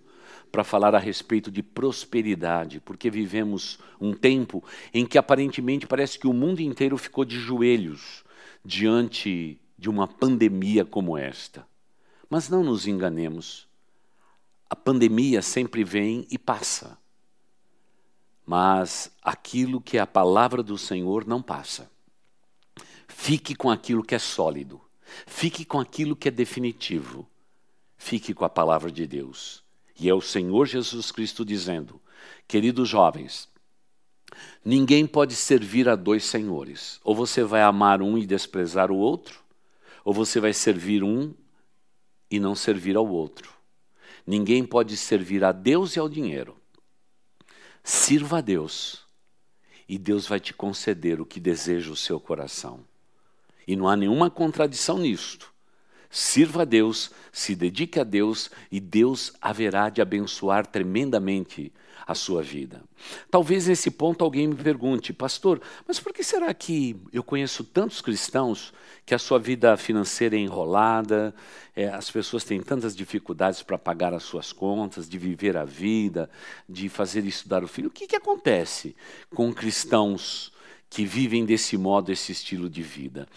para 0.52 0.64
falar 0.64 0.96
a 0.96 1.00
respeito 1.00 1.52
de 1.52 1.62
prosperidade, 1.62 2.80
porque 2.80 3.10
vivemos 3.10 3.80
um 4.00 4.14
tempo 4.14 4.64
em 4.94 5.06
que 5.06 5.18
aparentemente 5.18 5.86
parece 5.86 6.18
que 6.18 6.28
o 6.28 6.34
mundo 6.34 6.60
inteiro 6.60 6.98
ficou 6.98 7.24
de 7.24 7.38
joelhos 7.38 8.24
diante 8.66 9.60
de 9.78 9.90
uma 9.90 10.08
pandemia 10.08 10.84
como 10.84 11.18
esta. 11.18 11.68
Mas 12.30 12.50
não 12.50 12.64
nos 12.64 12.88
enganemos. 12.88 13.68
A 14.70 14.76
pandemia 14.76 15.42
sempre 15.42 15.84
vem 15.84 16.28
e 16.30 16.38
passa. 16.38 16.98
Mas 18.46 19.12
aquilo 19.22 19.80
que 19.80 19.98
é 19.98 20.02
a 20.02 20.08
palavra 20.08 20.64
do 20.64 20.78
Senhor 20.78 21.26
não 21.26 21.42
passa. 21.42 21.90
Fique 23.08 23.56
com 23.56 23.70
aquilo 23.70 24.04
que 24.04 24.16
é 24.16 24.20
sólido. 24.20 24.82
Fique 25.26 25.66
com 25.66 25.80
aquilo 25.80 26.16
que 26.16 26.28
é 26.28 26.32
definitivo. 26.32 27.28
Fique 27.98 28.34
com 28.34 28.46
a 28.46 28.50
palavra 28.50 28.92
de 28.92 29.08
Deus. 29.08 29.64
E 30.00 30.08
é 30.10 30.14
o 30.14 30.22
Senhor 30.22 30.66
Jesus 30.66 31.12
Cristo 31.12 31.44
dizendo: 31.44 32.00
Queridos 32.48 32.88
jovens, 32.88 33.50
ninguém 34.64 35.08
pode 35.08 35.36
servir 35.36 35.90
a 35.90 35.96
dois 35.96 36.24
senhores. 36.24 37.00
Ou 37.04 37.16
você 37.16 37.44
vai 37.44 37.62
amar 37.62 38.02
um 38.02 38.18
e 38.18 38.26
desprezar 38.26 38.92
o 38.92 38.98
outro, 38.98 39.42
ou 40.06 40.14
você 40.14 40.40
vai 40.40 40.54
servir 40.54 41.04
um 41.04 41.34
e 42.30 42.40
não 42.40 42.56
servir 42.56 42.96
ao 42.96 43.08
outro. 43.08 43.52
Ninguém 44.26 44.66
pode 44.66 44.96
servir 44.98 45.44
a 45.44 45.52
Deus 45.52 45.96
e 45.96 46.00
ao 46.00 46.10
dinheiro. 46.10 46.58
Sirva 47.84 48.40
a 48.40 48.42
Deus 48.42 49.06
e 49.88 49.98
Deus 49.98 50.28
vai 50.28 50.40
te 50.40 50.54
conceder 50.54 51.22
o 51.22 51.26
que 51.26 51.40
deseja 51.40 51.90
o 51.92 51.96
seu 51.96 52.20
coração. 52.20 52.84
E 53.68 53.76
não 53.76 53.88
há 53.88 53.96
nenhuma 53.96 54.30
contradição 54.30 54.98
nisto. 54.98 55.54
Sirva 56.10 56.62
a 56.62 56.66
Deus, 56.66 57.12
se 57.32 57.54
dedique 57.54 58.00
a 58.00 58.04
Deus 58.04 58.50
e 58.72 58.80
Deus 58.80 59.34
haverá 59.42 59.90
de 59.90 60.02
abençoar 60.02 60.66
tremendamente 60.66 61.72
a 62.08 62.16
sua 62.16 62.42
vida. 62.42 62.82
Talvez 63.30 63.68
nesse 63.68 63.92
ponto 63.92 64.24
alguém 64.24 64.48
me 64.48 64.56
pergunte, 64.56 65.12
pastor, 65.12 65.62
mas 65.86 66.00
por 66.00 66.14
que 66.14 66.24
será 66.24 66.54
que 66.54 66.96
eu 67.12 67.22
conheço 67.22 67.66
tantos 67.66 68.02
cristãos 68.02 68.74
que 69.06 69.14
a 69.14 69.20
sua 69.20 69.38
vida 69.38 69.76
financeira 69.76 70.38
é 70.38 70.40
enrolada, 70.40 71.36
é, 71.76 71.90
as 71.90 72.10
pessoas 72.10 72.46
têm 72.46 72.62
tantas 72.62 72.96
dificuldades 72.96 73.62
para 73.62 73.78
pagar 73.78 74.14
as 74.14 74.24
suas 74.24 74.54
contas, 74.54 75.10
de 75.10 75.18
viver 75.18 75.58
a 75.58 75.66
vida, 75.66 76.30
de 76.68 76.88
fazer 76.88 77.26
estudar 77.26 77.62
o 77.62 77.68
filho? 77.68 77.90
O 77.90 77.92
que, 77.92 78.08
que 78.08 78.16
acontece 78.16 78.96
com 79.36 79.54
cristãos 79.54 80.54
que 80.90 81.06
vivem 81.06 81.46
desse 81.46 81.78
modo, 81.78 82.12
esse 82.12 82.32
estilo 82.32 82.70
de 82.70 82.82
vida? 82.82 83.28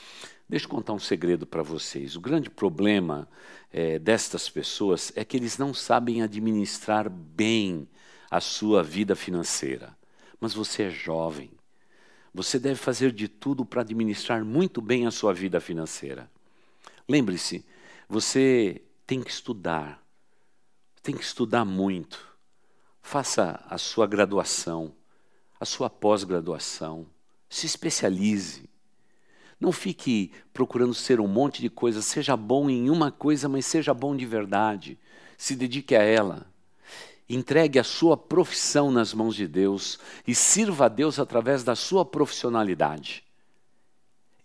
Deixa 0.48 0.66
eu 0.66 0.70
contar 0.70 0.92
um 0.92 0.98
segredo 0.98 1.46
para 1.46 1.62
vocês. 1.62 2.16
O 2.16 2.20
grande 2.20 2.50
problema 2.50 3.28
é, 3.72 3.98
destas 3.98 4.48
pessoas 4.48 5.12
é 5.14 5.24
que 5.24 5.36
eles 5.36 5.56
não 5.58 5.72
sabem 5.72 6.22
administrar 6.22 7.08
bem 7.08 7.88
a 8.30 8.40
sua 8.40 8.82
vida 8.82 9.14
financeira. 9.14 9.96
Mas 10.40 10.52
você 10.52 10.84
é 10.84 10.90
jovem. 10.90 11.52
Você 12.32 12.58
deve 12.58 12.76
fazer 12.76 13.12
de 13.12 13.28
tudo 13.28 13.64
para 13.64 13.82
administrar 13.82 14.44
muito 14.44 14.80
bem 14.80 15.06
a 15.06 15.10
sua 15.10 15.32
vida 15.32 15.60
financeira. 15.60 16.30
Lembre-se, 17.08 17.64
você 18.08 18.82
tem 19.06 19.22
que 19.22 19.30
estudar. 19.30 20.00
Tem 21.02 21.16
que 21.16 21.24
estudar 21.24 21.64
muito. 21.64 22.28
Faça 23.02 23.64
a 23.68 23.78
sua 23.78 24.06
graduação, 24.06 24.94
a 25.58 25.64
sua 25.64 25.90
pós-graduação. 25.90 27.06
Se 27.50 27.66
especialize. 27.66 28.70
Não 29.60 29.72
fique 29.72 30.32
procurando 30.54 30.94
ser 30.94 31.20
um 31.20 31.28
monte 31.28 31.60
de 31.60 31.68
coisas. 31.68 32.06
Seja 32.06 32.34
bom 32.34 32.70
em 32.70 32.88
uma 32.88 33.12
coisa, 33.12 33.46
mas 33.46 33.66
seja 33.66 33.92
bom 33.92 34.16
de 34.16 34.24
verdade. 34.24 34.98
Se 35.36 35.54
dedique 35.54 35.94
a 35.94 36.02
ela. 36.02 36.46
Entregue 37.28 37.78
a 37.78 37.84
sua 37.84 38.16
profissão 38.16 38.90
nas 38.90 39.12
mãos 39.12 39.36
de 39.36 39.46
Deus 39.46 39.98
e 40.26 40.34
sirva 40.34 40.86
a 40.86 40.88
Deus 40.88 41.18
através 41.18 41.62
da 41.62 41.76
sua 41.76 42.04
profissionalidade. 42.04 43.22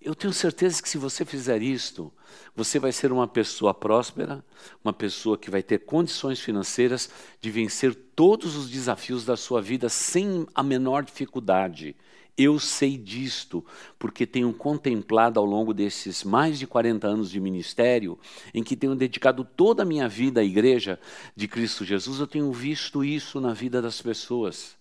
Eu 0.05 0.13
tenho 0.13 0.31
certeza 0.31 0.83
que 0.83 0.87
se 0.87 0.99
você 0.99 1.25
fizer 1.25 1.63
isto, 1.63 2.13
você 2.55 2.77
vai 2.77 2.91
ser 2.91 3.11
uma 3.11 3.27
pessoa 3.27 3.73
próspera, 3.73 4.45
uma 4.83 4.93
pessoa 4.93 5.35
que 5.35 5.49
vai 5.49 5.63
ter 5.63 5.79
condições 5.79 6.39
financeiras 6.39 7.09
de 7.41 7.49
vencer 7.49 7.95
todos 8.15 8.55
os 8.55 8.69
desafios 8.69 9.25
da 9.25 9.35
sua 9.35 9.63
vida 9.63 9.89
sem 9.89 10.45
a 10.53 10.61
menor 10.61 11.03
dificuldade. 11.03 11.95
Eu 12.37 12.59
sei 12.59 12.97
disto, 12.97 13.65
porque 13.97 14.25
tenho 14.25 14.51
contemplado 14.53 15.39
ao 15.39 15.45
longo 15.45 15.73
desses 15.73 16.23
mais 16.23 16.59
de 16.59 16.67
40 16.67 17.07
anos 17.07 17.31
de 17.31 17.39
ministério, 17.39 18.19
em 18.53 18.61
que 18.61 18.75
tenho 18.75 18.93
dedicado 18.93 19.45
toda 19.45 19.83
a 19.83 19.85
minha 19.85 20.09
vida 20.09 20.41
à 20.41 20.43
igreja 20.43 20.99
de 21.35 21.47
Cristo 21.47 21.85
Jesus, 21.85 22.19
eu 22.19 22.27
tenho 22.27 22.51
visto 22.51 23.03
isso 23.05 23.39
na 23.39 23.53
vida 23.53 23.81
das 23.81 24.01
pessoas. 24.01 24.75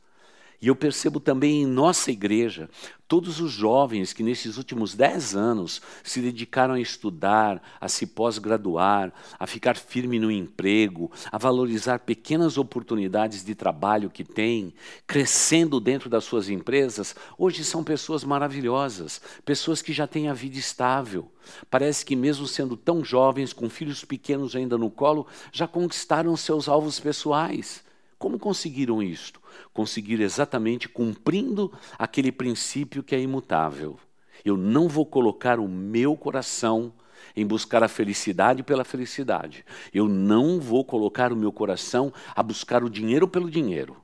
E 0.64 0.68
eu 0.68 0.74
percebo 0.74 1.20
também 1.20 1.60
em 1.60 1.66
nossa 1.66 2.10
igreja, 2.10 2.70
todos 3.06 3.38
os 3.38 3.52
jovens 3.52 4.14
que 4.14 4.22
nesses 4.22 4.56
últimos 4.56 4.94
dez 4.94 5.36
anos 5.36 5.82
se 6.02 6.22
dedicaram 6.22 6.72
a 6.72 6.80
estudar, 6.80 7.62
a 7.78 7.86
se 7.86 8.06
pós-graduar, 8.06 9.12
a 9.38 9.46
ficar 9.46 9.76
firme 9.76 10.18
no 10.18 10.30
emprego, 10.30 11.12
a 11.30 11.36
valorizar 11.36 11.98
pequenas 11.98 12.56
oportunidades 12.56 13.44
de 13.44 13.54
trabalho 13.54 14.08
que 14.08 14.24
têm, 14.24 14.72
crescendo 15.06 15.78
dentro 15.78 16.08
das 16.08 16.24
suas 16.24 16.48
empresas, 16.48 17.14
hoje 17.36 17.62
são 17.62 17.84
pessoas 17.84 18.24
maravilhosas, 18.24 19.20
pessoas 19.44 19.82
que 19.82 19.92
já 19.92 20.06
têm 20.06 20.30
a 20.30 20.32
vida 20.32 20.56
estável. 20.56 21.30
Parece 21.70 22.06
que, 22.06 22.16
mesmo 22.16 22.46
sendo 22.46 22.74
tão 22.74 23.04
jovens, 23.04 23.52
com 23.52 23.68
filhos 23.68 24.02
pequenos 24.02 24.56
ainda 24.56 24.78
no 24.78 24.90
colo, 24.90 25.26
já 25.52 25.68
conquistaram 25.68 26.34
seus 26.38 26.70
alvos 26.70 26.98
pessoais. 26.98 27.83
Como 28.24 28.38
conseguiram 28.38 29.02
isto? 29.02 29.38
Conseguiram 29.70 30.24
exatamente 30.24 30.88
cumprindo 30.88 31.70
aquele 31.98 32.32
princípio 32.32 33.02
que 33.02 33.14
é 33.14 33.20
imutável. 33.20 33.98
Eu 34.42 34.56
não 34.56 34.88
vou 34.88 35.04
colocar 35.04 35.60
o 35.60 35.68
meu 35.68 36.16
coração 36.16 36.90
em 37.36 37.46
buscar 37.46 37.82
a 37.82 37.86
felicidade 37.86 38.62
pela 38.62 38.82
felicidade. 38.82 39.62
Eu 39.92 40.08
não 40.08 40.58
vou 40.58 40.86
colocar 40.86 41.34
o 41.34 41.36
meu 41.36 41.52
coração 41.52 42.10
a 42.34 42.42
buscar 42.42 42.82
o 42.82 42.88
dinheiro 42.88 43.28
pelo 43.28 43.50
dinheiro. 43.50 43.94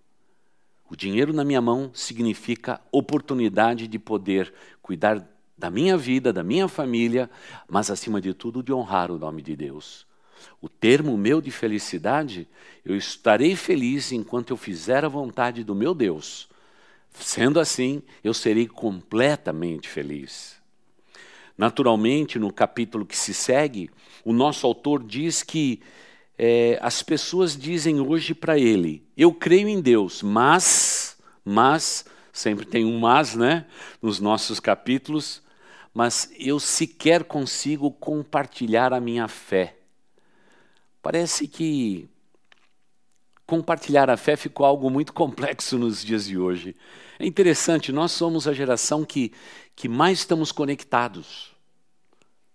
O 0.91 0.95
dinheiro 0.95 1.33
na 1.33 1.43
minha 1.43 1.63
mão 1.63 1.91
significa 1.95 2.79
oportunidade 2.93 3.89
de 3.89 3.99
poder 3.99 4.53
cuidar 4.83 5.27
da 5.57 5.71
minha 5.71 5.97
vida, 5.97 6.31
da 6.31 6.45
minha 6.45 6.69
família, 6.69 7.31
mas 7.67 7.91
acima 7.91 8.21
de 8.21 8.35
tudo 8.35 8.63
de 8.63 8.71
honrar 8.71 9.11
o 9.11 9.19
nome 9.19 9.41
de 9.41 9.57
Deus. 9.57 10.10
O 10.61 10.69
termo 10.69 11.17
meu 11.17 11.41
de 11.41 11.51
felicidade, 11.51 12.49
eu 12.85 12.97
estarei 12.97 13.57
feliz 13.57 14.13
enquanto 14.13 14.51
eu 14.51 14.57
fizer 14.57 15.05
a 15.05 15.09
vontade 15.09 15.65
do 15.65 15.75
meu 15.75 15.95
Deus. 15.95 16.49
Sendo 17.13 17.59
assim, 17.59 18.03
eu 18.23 18.33
serei 18.33 18.67
completamente 18.67 19.89
feliz. 19.89 20.61
Naturalmente, 21.57 22.39
no 22.39 22.53
capítulo 22.53 23.05
que 23.05 23.17
se 23.17 23.35
segue, 23.35 23.91
o 24.25 24.33
nosso 24.33 24.67
autor 24.67 25.03
diz 25.03 25.43
que 25.43 25.81
é, 26.39 26.79
as 26.81 27.03
pessoas 27.03 27.55
dizem 27.55 28.01
hoje 28.01 28.35
para 28.35 28.59
ele: 28.59 29.05
Eu 29.15 29.35
creio 29.35 29.69
em 29.69 29.79
Deus, 29.79 30.23
mas, 30.23 31.19
mas, 31.45 32.07
sempre 32.33 32.65
tem 32.65 32.87
um 32.87 32.99
mas, 32.99 33.35
né? 33.35 33.67
Nos 34.01 34.21
nossos 34.21 34.59
capítulos, 34.59 35.43
mas 35.93 36.33
eu 36.39 36.59
sequer 36.59 37.25
consigo 37.25 37.91
compartilhar 37.91 38.95
a 38.95 39.01
minha 39.01 39.29
fé. 39.29 39.77
Parece 41.03 41.49
que 41.49 42.09
compartilhar 43.47 44.09
a 44.11 44.17
fé 44.17 44.37
ficou 44.37 44.65
algo 44.65 44.89
muito 44.91 45.13
complexo 45.13 45.79
nos 45.79 46.05
dias 46.05 46.27
de 46.27 46.39
hoje. 46.39 46.77
É 47.19 47.27
interessante, 47.27 47.91
nós 47.91 48.13
somos 48.13 48.47
a 48.47 48.53
geração 48.53 49.05
que, 49.05 49.33
que 49.75 49.89
mais 49.89 50.21
estamos 50.21 50.53
conectados. 50.53 51.51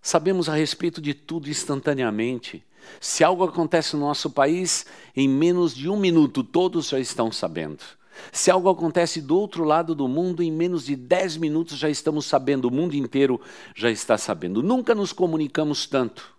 Sabemos 0.01 0.47
a 0.47 0.55
respeito 0.55 1.01
de 1.01 1.13
tudo 1.13 1.49
instantaneamente. 1.49 2.63
Se 3.01 3.23
algo 3.23 3.43
acontece 3.43 3.95
no 3.95 4.01
nosso 4.03 4.29
país, 4.29 4.85
em 5.15 5.27
menos 5.27 5.75
de 5.75 5.89
um 5.89 5.97
minuto 5.97 6.43
todos 6.43 6.89
já 6.89 6.99
estão 6.99 7.31
sabendo. 7.31 7.83
Se 8.31 8.49
algo 8.49 8.69
acontece 8.69 9.19
do 9.21 9.37
outro 9.37 9.63
lado 9.63 9.93
do 9.93 10.07
mundo, 10.07 10.41
em 10.41 10.51
menos 10.51 10.85
de 10.85 10.95
dez 10.95 11.35
minutos 11.35 11.77
já 11.77 11.89
estamos 11.89 12.25
sabendo, 12.25 12.65
o 12.65 12.71
mundo 12.71 12.95
inteiro 12.95 13.41
já 13.75 13.89
está 13.89 14.17
sabendo. 14.17 14.63
Nunca 14.63 14.95
nos 14.95 15.11
comunicamos 15.11 15.87
tanto. 15.87 16.33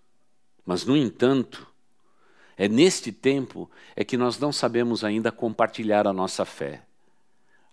Mas, 0.65 0.85
no 0.85 0.97
entanto, 0.97 1.67
é 2.57 2.69
neste 2.69 3.13
tempo 3.13 3.71
é 3.95 4.05
que 4.05 4.17
nós 4.17 4.39
não 4.39 4.51
sabemos 4.51 5.05
ainda 5.05 5.31
compartilhar 5.31 6.07
a 6.07 6.13
nossa 6.13 6.45
fé. 6.45 6.83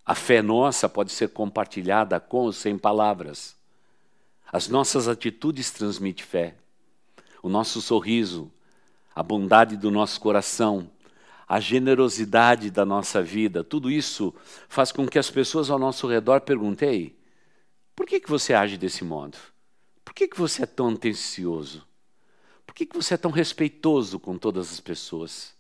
A 0.06 0.14
fé 0.14 0.42
nossa 0.42 0.90
pode 0.90 1.12
ser 1.12 1.30
compartilhada 1.30 2.20
com 2.20 2.40
ou 2.40 2.54
sem 2.54 2.78
palavras. 2.78 3.56
As 4.52 4.68
nossas 4.68 5.08
atitudes 5.08 5.72
transmitem 5.72 6.26
fé. 6.26 6.56
O 7.42 7.48
nosso 7.48 7.82
sorriso, 7.82 8.52
a 9.16 9.24
bondade 9.24 9.78
do 9.78 9.90
nosso 9.90 10.20
coração, 10.20 10.90
a 11.48 11.60
generosidade 11.60 12.70
da 12.70 12.86
nossa 12.86 13.22
vida, 13.22 13.64
tudo 13.64 13.90
isso 13.90 14.34
faz 14.68 14.92
com 14.92 15.08
que 15.08 15.20
as 15.20 15.30
pessoas 15.30 15.70
ao 15.70 15.80
nosso 15.80 16.08
redor 16.08 16.42
perguntem: 16.42 17.16
por 17.96 18.06
que, 18.06 18.20
que 18.20 18.30
você 18.30 18.54
age 18.54 18.78
desse 18.78 19.04
modo? 19.04 19.38
Por 20.04 20.14
que, 20.14 20.28
que 20.28 20.38
você 20.38 20.64
é 20.64 20.66
tão 20.66 20.90
atencioso? 20.90 21.86
Por 22.66 22.74
que, 22.76 22.86
que 22.86 22.96
você 22.96 23.14
é 23.14 23.18
tão 23.18 23.32
respeitoso 23.32 24.20
com 24.20 24.38
todas 24.38 24.72
as 24.72 24.80
pessoas? 24.80 25.54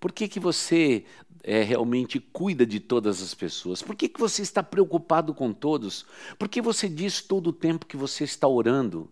Por 0.00 0.12
que, 0.12 0.26
que 0.26 0.40
você 0.40 1.04
é, 1.42 1.62
realmente 1.62 2.18
cuida 2.18 2.64
de 2.64 2.80
todas 2.80 3.22
as 3.22 3.34
pessoas? 3.34 3.82
Por 3.82 3.94
que, 3.94 4.08
que 4.08 4.18
você 4.18 4.42
está 4.42 4.62
preocupado 4.62 5.34
com 5.34 5.52
todos? 5.52 6.06
Por 6.38 6.48
que 6.48 6.60
você 6.60 6.88
diz 6.88 7.20
todo 7.20 7.48
o 7.48 7.52
tempo 7.52 7.86
que 7.86 7.96
você 7.96 8.24
está 8.24 8.48
orando? 8.48 9.10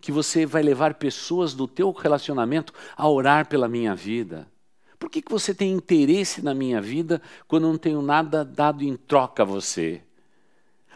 Que 0.00 0.10
você 0.10 0.44
vai 0.46 0.62
levar 0.62 0.94
pessoas 0.94 1.54
do 1.54 1.68
teu 1.68 1.90
relacionamento 1.90 2.72
a 2.96 3.08
orar 3.08 3.48
pela 3.48 3.68
minha 3.68 3.94
vida? 3.94 4.50
Por 4.98 5.10
que, 5.10 5.20
que 5.20 5.30
você 5.30 5.54
tem 5.54 5.72
interesse 5.72 6.42
na 6.42 6.54
minha 6.54 6.80
vida 6.80 7.20
quando 7.46 7.64
eu 7.64 7.72
não 7.72 7.78
tenho 7.78 8.00
nada 8.00 8.44
dado 8.44 8.82
em 8.82 8.96
troca 8.96 9.42
a 9.42 9.46
você? 9.46 10.02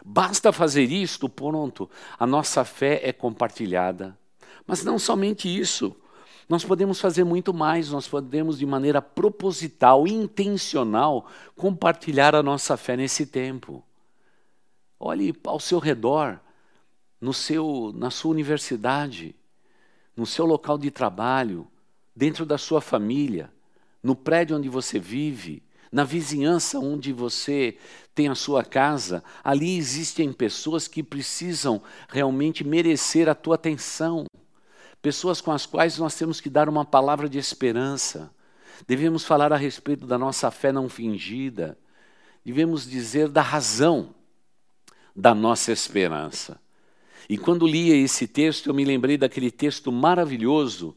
Basta 0.03 0.51
fazer 0.51 0.85
isto, 0.85 1.29
pronto, 1.29 1.89
a 2.17 2.25
nossa 2.25 2.65
fé 2.65 3.01
é 3.03 3.13
compartilhada. 3.13 4.17
Mas 4.69 4.83
não 4.83 4.99
somente 4.99 5.49
isso. 5.49 5.95
Nós 6.47 6.63
podemos 6.63 7.01
fazer 7.01 7.23
muito 7.23 7.51
mais, 7.51 7.89
nós 7.89 8.07
podemos, 8.07 8.59
de 8.59 8.67
maneira 8.67 9.01
proposital, 9.01 10.07
intencional, 10.07 11.25
compartilhar 11.55 12.35
a 12.35 12.43
nossa 12.43 12.77
fé 12.77 12.95
nesse 12.95 13.25
tempo. 13.25 13.83
Olhe 14.99 15.33
ao 15.43 15.59
seu 15.59 15.79
redor, 15.79 16.39
no 17.19 17.33
seu, 17.33 17.91
na 17.95 18.11
sua 18.11 18.29
universidade, 18.29 19.35
no 20.15 20.27
seu 20.27 20.45
local 20.45 20.77
de 20.77 20.91
trabalho, 20.91 21.67
dentro 22.15 22.45
da 22.45 22.59
sua 22.59 22.79
família, 22.79 23.51
no 24.03 24.15
prédio 24.15 24.55
onde 24.55 24.69
você 24.69 24.99
vive, 24.99 25.63
na 25.91 26.03
vizinhança 26.03 26.77
onde 26.77 27.11
você 27.11 27.75
tem 28.13 28.27
a 28.27 28.35
sua 28.35 28.63
casa, 28.63 29.23
ali 29.43 29.77
existem 29.77 30.31
pessoas 30.31 30.87
que 30.87 31.01
precisam 31.01 31.81
realmente 32.07 32.63
merecer 32.63 33.27
a 33.27 33.33
tua 33.33 33.55
atenção 33.55 34.27
pessoas 35.01 35.41
com 35.41 35.51
as 35.51 35.65
quais 35.65 35.97
nós 35.97 36.15
temos 36.15 36.41
que 36.41 36.49
dar 36.49 36.67
uma 36.67 36.85
palavra 36.85 37.29
de 37.29 37.37
esperança. 37.37 38.31
Devemos 38.87 39.23
falar 39.23 39.51
a 39.51 39.57
respeito 39.57 40.05
da 40.05 40.17
nossa 40.17 40.51
fé 40.51 40.71
não 40.71 40.89
fingida. 40.89 41.77
Devemos 42.45 42.89
dizer 42.89 43.27
da 43.29 43.41
razão 43.41 44.13
da 45.15 45.33
nossa 45.35 45.71
esperança. 45.71 46.59
E 47.27 47.37
quando 47.37 47.67
lia 47.67 47.95
esse 47.95 48.27
texto, 48.27 48.67
eu 48.67 48.73
me 48.73 48.85
lembrei 48.85 49.17
daquele 49.17 49.51
texto 49.51 49.91
maravilhoso 49.91 50.95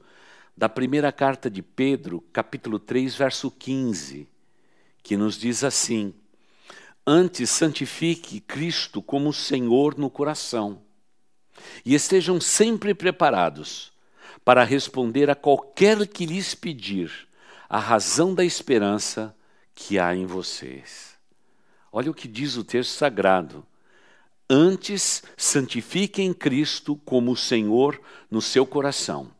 da 0.56 0.68
primeira 0.68 1.10
carta 1.10 1.50
de 1.50 1.62
Pedro, 1.62 2.22
capítulo 2.32 2.78
3, 2.78 3.14
verso 3.14 3.50
15, 3.50 4.28
que 5.02 5.16
nos 5.16 5.36
diz 5.36 5.64
assim: 5.64 6.14
Antes 7.06 7.50
santifique 7.50 8.40
Cristo 8.40 9.02
como 9.02 9.32
Senhor 9.32 9.98
no 9.98 10.08
coração, 10.08 10.81
e 11.84 11.94
estejam 11.94 12.40
sempre 12.40 12.94
preparados 12.94 13.92
para 14.44 14.64
responder 14.64 15.30
a 15.30 15.34
qualquer 15.34 16.06
que 16.06 16.26
lhes 16.26 16.54
pedir 16.54 17.10
a 17.68 17.78
razão 17.78 18.34
da 18.34 18.44
esperança 18.44 19.34
que 19.74 19.98
há 19.98 20.14
em 20.14 20.26
vocês. 20.26 21.16
Olha 21.90 22.10
o 22.10 22.14
que 22.14 22.28
diz 22.28 22.56
o 22.56 22.64
texto 22.64 22.90
sagrado. 22.90 23.66
Antes, 24.48 25.22
santifiquem 25.36 26.32
Cristo 26.32 26.96
como 27.04 27.36
Senhor 27.36 28.00
no 28.30 28.42
seu 28.42 28.66
coração. 28.66 29.30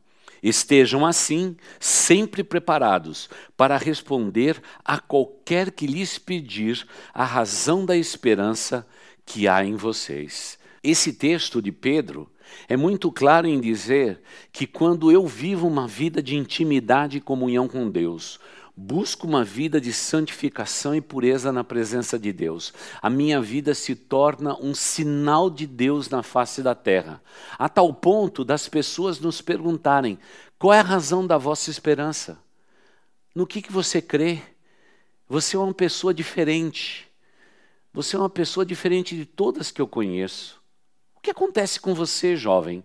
Estejam 0.42 1.06
assim, 1.06 1.56
sempre 1.78 2.42
preparados 2.42 3.30
para 3.56 3.76
responder 3.76 4.61
a 4.85 4.98
qualquer 4.98 5.70
que 5.70 5.87
lhes 5.87 6.18
pedir 6.18 6.87
a 7.14 7.24
razão 7.24 7.87
da 7.87 7.96
esperança 7.96 8.87
que 9.24 9.46
há 9.46 9.64
em 9.64 9.76
vocês. 9.76 10.58
Esse 10.83 11.12
texto 11.12 11.62
de 11.62 11.71
Pedro 11.71 12.29
é 12.68 12.77
muito 12.77 13.12
claro 13.12 13.47
em 13.47 13.61
dizer 13.61 14.21
que 14.51 14.66
quando 14.66 15.12
eu 15.12 15.27
vivo 15.27 15.68
uma 15.68 15.87
vida 15.87 16.21
de 16.21 16.35
intimidade 16.35 17.18
e 17.18 17.21
comunhão 17.21 17.68
com 17.68 17.88
Deus, 17.88 18.40
busco 18.77 19.25
uma 19.27 19.45
vida 19.45 19.81
de 19.81 19.92
santificação 19.92 20.92
e 20.92 21.01
pureza 21.01 21.53
na 21.53 21.62
presença 21.62 22.18
de 22.18 22.33
Deus, 22.33 22.75
a 23.01 23.09
minha 23.09 23.40
vida 23.40 23.75
se 23.75 23.95
torna 23.95 24.59
um 24.61 24.75
sinal 24.75 25.49
de 25.49 25.68
Deus 25.68 26.09
na 26.09 26.23
face 26.23 26.64
da 26.64 26.75
terra, 26.75 27.23
a 27.57 27.68
tal 27.68 27.95
ponto 27.95 28.45
das 28.45 28.68
pessoas 28.68 29.21
nos 29.21 29.40
perguntarem: 29.40 30.18
qual 30.59 30.73
é 30.73 30.81
a 30.81 30.83
razão 30.83 31.25
da 31.25 31.38
vossa 31.38 31.71
esperança? 31.71 32.38
No 33.35 33.47
que, 33.47 33.62
que 33.62 33.73
você 33.73 34.03
crê? 34.03 34.42
Você 35.29 35.57
é 35.57 35.59
uma 35.61 35.73
pessoa 35.73 36.12
diferente. 36.12 37.09
Você 37.92 38.16
é 38.16 38.18
uma 38.18 38.29
pessoa 38.29 38.66
diferente 38.66 39.16
de 39.16 39.25
todas 39.25 39.71
que 39.71 39.81
eu 39.81 39.87
conheço. 39.87 40.62
Que 41.22 41.30
acontece 41.30 41.78
com 41.78 41.94
você, 41.94 42.35
jovem? 42.35 42.82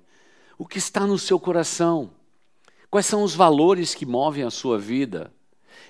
O 0.59 0.67
que 0.67 0.77
está 0.77 1.07
no 1.07 1.17
seu 1.17 1.39
coração? 1.39 2.11
Quais 2.87 3.07
são 3.07 3.23
os 3.23 3.33
valores 3.33 3.95
que 3.95 4.05
movem 4.05 4.43
a 4.43 4.51
sua 4.51 4.77
vida? 4.77 5.33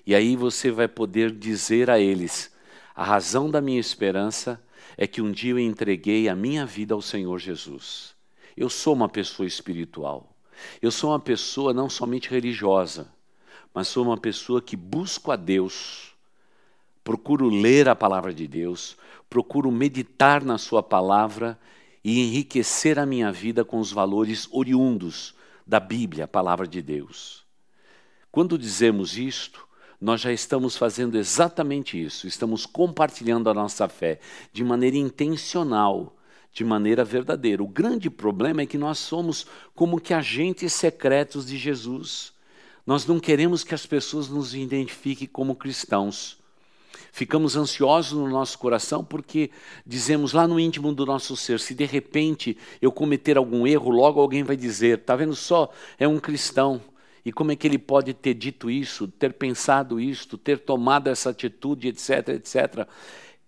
E 0.06 0.16
aí 0.16 0.38
você 0.38 0.72
vai 0.72 0.88
poder 0.88 1.30
dizer 1.32 1.90
a 1.90 2.00
eles 2.00 2.56
A 2.96 3.04
razão 3.04 3.52
da 3.52 3.60
minha 3.60 3.80
esperança 3.80 4.64
é 4.96 5.06
que 5.06 5.22
um 5.22 5.30
dia 5.30 5.52
eu 5.52 5.60
entreguei 5.60 6.30
a 6.30 6.36
minha 6.36 6.66
vida 6.66 6.94
ao 6.94 7.02
Senhor 7.02 7.38
Jesus. 7.38 8.16
Eu 8.56 8.70
sou 8.70 8.94
uma 8.94 9.10
pessoa 9.10 9.46
espiritual. 9.46 10.34
Eu 10.82 10.90
sou 10.90 11.12
uma 11.12 11.20
pessoa 11.20 11.74
não 11.74 11.90
somente 11.90 12.30
religiosa, 12.30 13.12
mas 13.74 13.90
sou 13.90 14.06
uma 14.06 14.18
pessoa 14.18 14.62
que 14.62 14.78
busco 14.78 15.32
a 15.32 15.36
Deus. 15.36 16.16
Procuro 17.04 17.50
ler 17.50 17.90
a 17.90 17.96
palavra 17.96 18.34
de 18.34 18.48
Deus, 18.48 18.98
procuro 19.30 19.70
meditar 19.70 20.44
na 20.44 20.58
Sua 20.58 20.82
palavra 20.82 21.60
e 22.08 22.22
enriquecer 22.22 22.98
a 22.98 23.06
minha 23.06 23.34
vida 23.34 23.66
com 23.66 23.82
os 23.82 23.92
valores 23.92 24.48
oriundos 24.54 25.36
da 25.68 25.78
Bíblia, 25.78 26.24
a 26.24 26.28
palavra 26.28 26.66
de 26.66 26.82
Deus. 26.82 27.44
Quando 28.32 28.58
dizemos 28.58 29.18
isto, 29.18 29.68
nós 30.00 30.22
já 30.22 30.32
estamos 30.32 30.78
fazendo 30.78 31.18
exatamente 31.18 32.02
isso, 32.02 32.26
estamos 32.26 32.66
compartilhando 32.66 33.50
a 33.50 33.54
nossa 33.54 33.90
fé 33.90 34.22
de 34.54 34.64
maneira 34.64 34.96
intencional, 34.96 36.16
de 36.54 36.64
maneira 36.64 37.04
verdadeira. 37.04 37.62
O 37.62 37.68
grande 37.68 38.10
problema 38.10 38.62
é 38.62 38.66
que 38.66 38.78
nós 38.78 39.00
somos 39.00 39.46
como 39.76 40.00
que 40.00 40.14
agentes 40.14 40.72
secretos 40.72 41.46
de 41.46 41.58
Jesus. 41.58 42.32
Nós 42.86 43.06
não 43.06 43.20
queremos 43.20 43.66
que 43.66 43.76
as 43.76 43.86
pessoas 43.86 44.30
nos 44.30 44.56
identifiquem 44.56 45.28
como 45.28 45.58
cristãos. 45.58 46.37
Ficamos 47.12 47.56
ansiosos 47.56 48.14
no 48.14 48.30
nosso 48.30 48.58
coração 48.60 49.04
porque 49.04 49.52
dizemos 49.86 50.34
lá 50.34 50.48
no 50.48 50.60
íntimo 50.60 50.94
do 50.94 51.06
nosso 51.06 51.36
ser: 51.36 51.60
se 51.60 51.74
de 51.74 51.86
repente 51.86 52.58
eu 52.82 52.92
cometer 52.92 53.38
algum 53.38 53.66
erro, 53.66 53.90
logo 53.90 54.20
alguém 54.20 54.44
vai 54.44 54.56
dizer: 54.56 55.00
está 55.00 55.16
vendo 55.16 55.36
só, 55.36 55.72
é 55.98 56.08
um 56.08 56.20
cristão. 56.20 56.82
E 57.26 57.32
como 57.32 57.52
é 57.52 57.56
que 57.56 57.68
ele 57.68 57.78
pode 57.78 58.14
ter 58.14 58.34
dito 58.34 58.72
isso, 58.72 59.08
ter 59.08 59.34
pensado 59.34 60.00
isto, 60.00 60.38
ter 60.38 60.60
tomado 60.60 61.08
essa 61.08 61.32
atitude, 61.32 61.90
etc, 61.90 62.30
etc. 62.30 62.88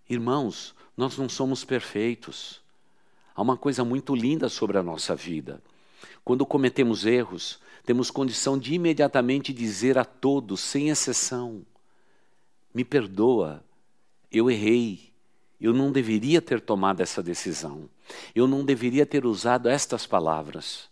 Irmãos, 0.10 0.76
nós 0.98 1.18
não 1.18 1.30
somos 1.30 1.64
perfeitos. 1.64 2.60
Há 3.34 3.42
uma 3.42 3.56
coisa 3.56 3.86
muito 3.86 4.14
linda 4.14 4.50
sobre 4.50 4.78
a 4.78 4.84
nossa 4.84 5.16
vida. 5.16 5.62
Quando 6.26 6.46
cometemos 6.46 7.06
erros, 7.06 7.60
temos 7.86 8.12
condição 8.12 8.58
de 8.58 8.74
imediatamente 8.74 9.54
dizer 9.54 9.98
a 9.98 10.04
todos, 10.04 10.60
sem 10.60 10.90
exceção: 10.90 11.66
me 12.74 12.84
perdoa, 12.84 13.64
eu 14.32 14.50
errei, 14.50 15.12
eu 15.60 15.74
não 15.74 15.92
deveria 15.92 16.42
ter 16.42 16.62
tomado 16.62 17.02
essa 17.02 17.22
decisão, 17.22 17.90
eu 18.34 18.48
não 18.48 18.64
deveria 18.64 19.06
ter 19.06 19.26
usado 19.26 19.68
estas 19.68 20.06
palavras. 20.06 20.90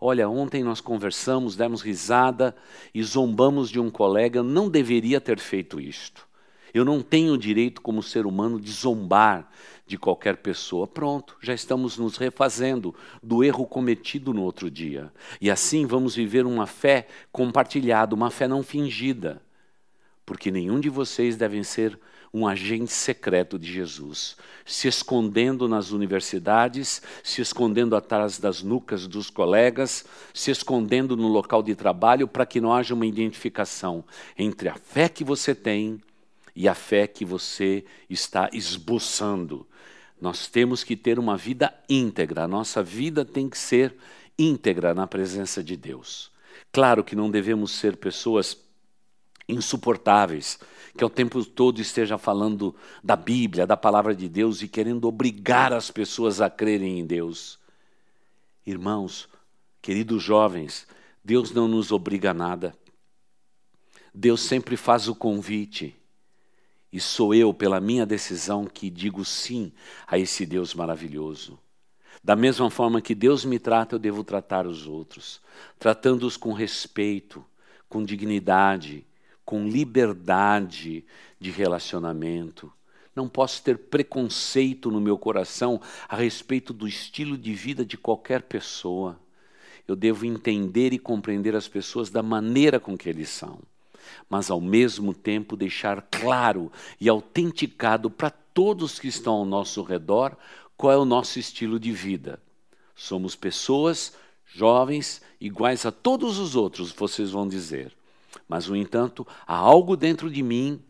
Olha, 0.00 0.28
ontem 0.28 0.64
nós 0.64 0.80
conversamos, 0.80 1.56
demos 1.56 1.82
risada 1.82 2.56
e 2.94 3.02
zombamos 3.02 3.68
de 3.68 3.78
um 3.78 3.90
colega, 3.90 4.42
não 4.42 4.68
deveria 4.68 5.20
ter 5.20 5.38
feito 5.38 5.78
isto. 5.78 6.26
Eu 6.72 6.84
não 6.84 7.02
tenho 7.02 7.34
o 7.34 7.38
direito, 7.38 7.82
como 7.82 8.02
ser 8.02 8.26
humano, 8.26 8.60
de 8.60 8.70
zombar 8.70 9.50
de 9.86 9.98
qualquer 9.98 10.36
pessoa. 10.36 10.86
Pronto, 10.86 11.36
já 11.42 11.52
estamos 11.52 11.98
nos 11.98 12.16
refazendo 12.16 12.94
do 13.22 13.42
erro 13.42 13.66
cometido 13.66 14.32
no 14.32 14.42
outro 14.42 14.70
dia. 14.70 15.12
E 15.40 15.50
assim 15.50 15.84
vamos 15.84 16.14
viver 16.14 16.46
uma 16.46 16.66
fé 16.66 17.08
compartilhada, 17.32 18.14
uma 18.14 18.30
fé 18.30 18.46
não 18.46 18.62
fingida. 18.62 19.42
Porque 20.30 20.48
nenhum 20.52 20.78
de 20.78 20.88
vocês 20.88 21.36
devem 21.36 21.64
ser 21.64 21.98
um 22.32 22.46
agente 22.46 22.92
secreto 22.92 23.58
de 23.58 23.66
Jesus, 23.72 24.36
se 24.64 24.86
escondendo 24.86 25.66
nas 25.66 25.90
universidades, 25.90 27.02
se 27.20 27.42
escondendo 27.42 27.96
atrás 27.96 28.38
das 28.38 28.62
nucas 28.62 29.08
dos 29.08 29.28
colegas, 29.28 30.04
se 30.32 30.52
escondendo 30.52 31.16
no 31.16 31.26
local 31.26 31.64
de 31.64 31.74
trabalho 31.74 32.28
para 32.28 32.46
que 32.46 32.60
não 32.60 32.72
haja 32.72 32.94
uma 32.94 33.06
identificação 33.06 34.04
entre 34.38 34.68
a 34.68 34.76
fé 34.76 35.08
que 35.08 35.24
você 35.24 35.52
tem 35.52 36.00
e 36.54 36.68
a 36.68 36.76
fé 36.76 37.08
que 37.08 37.24
você 37.24 37.84
está 38.08 38.48
esboçando. 38.52 39.66
Nós 40.20 40.46
temos 40.46 40.84
que 40.84 40.94
ter 40.94 41.18
uma 41.18 41.36
vida 41.36 41.74
íntegra, 41.88 42.44
a 42.44 42.48
nossa 42.48 42.84
vida 42.84 43.24
tem 43.24 43.48
que 43.48 43.58
ser 43.58 43.96
íntegra 44.38 44.94
na 44.94 45.08
presença 45.08 45.60
de 45.60 45.76
Deus. 45.76 46.30
Claro 46.70 47.02
que 47.02 47.16
não 47.16 47.28
devemos 47.28 47.72
ser 47.72 47.96
pessoas 47.96 48.69
insuportáveis, 49.50 50.58
que 50.96 51.04
ao 51.04 51.10
tempo 51.10 51.44
todo 51.44 51.80
esteja 51.80 52.18
falando 52.18 52.74
da 53.02 53.16
Bíblia, 53.16 53.66
da 53.66 53.76
palavra 53.76 54.14
de 54.14 54.28
Deus 54.28 54.62
e 54.62 54.68
querendo 54.68 55.06
obrigar 55.06 55.72
as 55.72 55.90
pessoas 55.90 56.40
a 56.40 56.50
crerem 56.50 56.98
em 56.98 57.06
Deus. 57.06 57.58
Irmãos, 58.66 59.28
queridos 59.80 60.22
jovens, 60.22 60.86
Deus 61.24 61.52
não 61.52 61.68
nos 61.68 61.92
obriga 61.92 62.30
a 62.30 62.34
nada. 62.34 62.74
Deus 64.14 64.40
sempre 64.40 64.76
faz 64.76 65.08
o 65.08 65.14
convite. 65.14 65.96
E 66.92 66.98
sou 67.00 67.32
eu, 67.32 67.54
pela 67.54 67.80
minha 67.80 68.04
decisão, 68.04 68.66
que 68.66 68.90
digo 68.90 69.24
sim 69.24 69.72
a 70.06 70.18
esse 70.18 70.44
Deus 70.44 70.74
maravilhoso. 70.74 71.58
Da 72.22 72.34
mesma 72.34 72.68
forma 72.68 73.00
que 73.00 73.14
Deus 73.14 73.44
me 73.44 73.58
trata, 73.58 73.94
eu 73.94 73.98
devo 73.98 74.24
tratar 74.24 74.66
os 74.66 74.86
outros, 74.86 75.40
tratando-os 75.78 76.36
com 76.36 76.52
respeito, 76.52 77.44
com 77.88 78.04
dignidade, 78.04 79.06
com 79.50 79.66
liberdade 79.66 81.04
de 81.40 81.50
relacionamento. 81.50 82.72
Não 83.16 83.28
posso 83.28 83.60
ter 83.64 83.76
preconceito 83.76 84.92
no 84.92 85.00
meu 85.00 85.18
coração 85.18 85.80
a 86.08 86.14
respeito 86.14 86.72
do 86.72 86.86
estilo 86.86 87.36
de 87.36 87.52
vida 87.52 87.84
de 87.84 87.98
qualquer 87.98 88.42
pessoa. 88.42 89.18
Eu 89.88 89.96
devo 89.96 90.24
entender 90.24 90.92
e 90.92 91.00
compreender 91.00 91.56
as 91.56 91.66
pessoas 91.66 92.10
da 92.10 92.22
maneira 92.22 92.78
com 92.78 92.96
que 92.96 93.08
eles 93.08 93.28
são, 93.28 93.58
mas 94.28 94.52
ao 94.52 94.60
mesmo 94.60 95.12
tempo 95.12 95.56
deixar 95.56 96.00
claro 96.02 96.70
e 97.00 97.08
autenticado 97.08 98.08
para 98.08 98.30
todos 98.30 99.00
que 99.00 99.08
estão 99.08 99.32
ao 99.32 99.44
nosso 99.44 99.82
redor 99.82 100.36
qual 100.76 100.92
é 100.92 100.96
o 100.96 101.04
nosso 101.04 101.40
estilo 101.40 101.80
de 101.80 101.90
vida. 101.90 102.40
Somos 102.94 103.34
pessoas 103.34 104.16
jovens 104.46 105.20
iguais 105.40 105.84
a 105.84 105.90
todos 105.90 106.38
os 106.38 106.54
outros, 106.54 106.92
vocês 106.92 107.32
vão 107.32 107.48
dizer. 107.48 107.98
Mas, 108.50 108.66
no 108.66 108.74
entanto, 108.74 109.24
há 109.46 109.54
algo 109.54 109.96
dentro 109.96 110.28
de 110.28 110.42
mim 110.42 110.82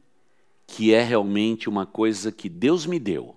que 0.66 0.94
é 0.94 1.02
realmente 1.02 1.68
uma 1.68 1.84
coisa 1.84 2.32
que 2.32 2.48
Deus 2.48 2.86
me 2.86 2.98
deu. 2.98 3.36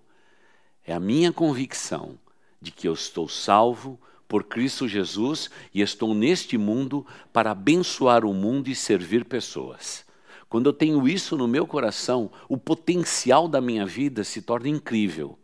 É 0.85 0.93
a 0.93 0.99
minha 0.99 1.33
convicção 1.33 2.17
de 2.61 2.71
que 2.71 2.87
eu 2.87 2.93
estou 2.93 3.27
salvo 3.27 3.99
por 4.25 4.45
Cristo 4.45 4.87
Jesus 4.87 5.49
e 5.73 5.81
estou 5.81 6.15
neste 6.15 6.57
mundo 6.57 7.05
para 7.33 7.51
abençoar 7.51 8.23
o 8.23 8.33
mundo 8.33 8.69
e 8.69 8.75
servir 8.75 9.25
pessoas. 9.25 10.05
Quando 10.47 10.67
eu 10.67 10.73
tenho 10.73 11.05
isso 11.05 11.35
no 11.35 11.45
meu 11.45 11.67
coração, 11.67 12.31
o 12.47 12.57
potencial 12.57 13.45
da 13.49 13.59
minha 13.59 13.85
vida 13.85 14.23
se 14.23 14.41
torna 14.41 14.69
incrível 14.69 15.37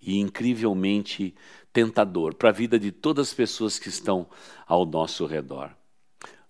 e 0.00 0.18
incrivelmente 0.18 1.32
tentador 1.72 2.34
para 2.34 2.48
a 2.48 2.52
vida 2.52 2.76
de 2.76 2.90
todas 2.90 3.28
as 3.28 3.34
pessoas 3.34 3.78
que 3.78 3.88
estão 3.88 4.26
ao 4.66 4.84
nosso 4.84 5.26
redor. 5.26 5.77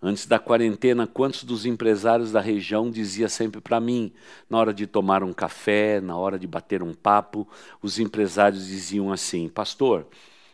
Antes 0.01 0.27
da 0.27 0.39
quarentena, 0.39 1.09
quantos 1.09 1.43
dos 1.43 1.67
empresários 1.67 2.31
da 2.31 2.41
região 2.41 2.89
dizia 2.89 3.29
sempre 3.29 3.61
para 3.61 3.81
mim, 3.81 4.13
na 4.49 4.57
hora 4.57 4.73
de 4.73 4.87
tomar 4.87 5.25
um 5.25 5.33
café, 5.33 6.01
na 6.01 6.17
hora 6.17 6.39
de 6.39 6.47
bater 6.47 6.85
um 6.85 6.95
papo, 6.95 7.49
os 7.83 7.99
empresários 7.99 8.69
diziam 8.69 9.13
assim: 9.13 9.49
Pastor, 9.49 10.07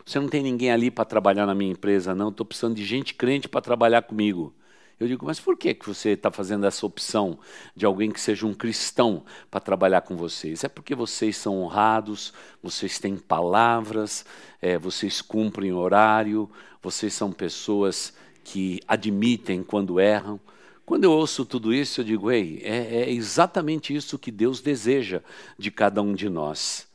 você 0.03 0.19
não 0.19 0.27
tem 0.27 0.41
ninguém 0.41 0.71
ali 0.71 0.89
para 0.89 1.05
trabalhar 1.05 1.45
na 1.45 1.53
minha 1.53 1.71
empresa, 1.71 2.15
não? 2.15 2.29
Estou 2.29 2.45
precisando 2.45 2.75
de 2.75 2.83
gente 2.83 3.13
crente 3.13 3.47
para 3.47 3.61
trabalhar 3.61 4.01
comigo. 4.01 4.51
Eu 4.99 5.07
digo, 5.07 5.25
mas 5.25 5.41
por 5.41 5.57
que, 5.57 5.73
que 5.73 5.85
você 5.85 6.11
está 6.11 6.31
fazendo 6.31 6.65
essa 6.65 6.85
opção 6.85 7.37
de 7.75 7.85
alguém 7.85 8.09
que 8.11 8.19
seja 8.19 8.47
um 8.47 8.53
cristão 8.53 9.25
para 9.51 9.59
trabalhar 9.59 10.01
com 10.01 10.15
vocês? 10.15 10.63
É 10.63 10.69
porque 10.69 10.95
vocês 10.95 11.35
são 11.35 11.61
honrados, 11.61 12.33
vocês 12.63 12.97
têm 12.97 13.17
palavras, 13.17 14.25
é, 14.61 14.77
vocês 14.77 15.21
cumprem 15.21 15.73
horário, 15.73 16.49
vocês 16.81 17.13
são 17.13 17.31
pessoas 17.31 18.13
que 18.45 18.79
admitem 18.87 19.63
quando 19.63 19.99
erram. 19.99 20.39
Quando 20.85 21.03
eu 21.03 21.11
ouço 21.11 21.43
tudo 21.43 21.73
isso, 21.73 21.99
eu 21.99 22.05
digo: 22.05 22.31
ei, 22.31 22.61
é, 22.63 23.01
é 23.01 23.11
exatamente 23.11 23.93
isso 23.93 24.19
que 24.19 24.31
Deus 24.31 24.61
deseja 24.61 25.21
de 25.57 25.71
cada 25.71 26.01
um 26.01 26.13
de 26.13 26.29
nós. 26.29 26.87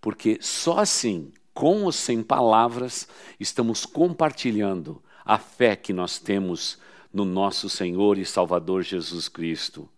Porque 0.00 0.38
só 0.40 0.78
assim, 0.78 1.32
com 1.54 1.84
ou 1.84 1.90
sem 1.90 2.22
palavras, 2.22 3.08
estamos 3.40 3.84
compartilhando 3.86 5.02
a 5.24 5.38
fé 5.38 5.74
que 5.74 5.92
nós 5.92 6.18
temos 6.18 6.78
no 7.12 7.24
nosso 7.24 7.68
Senhor 7.68 8.18
e 8.18 8.24
Salvador 8.24 8.82
Jesus 8.82 9.28
Cristo. 9.28 9.88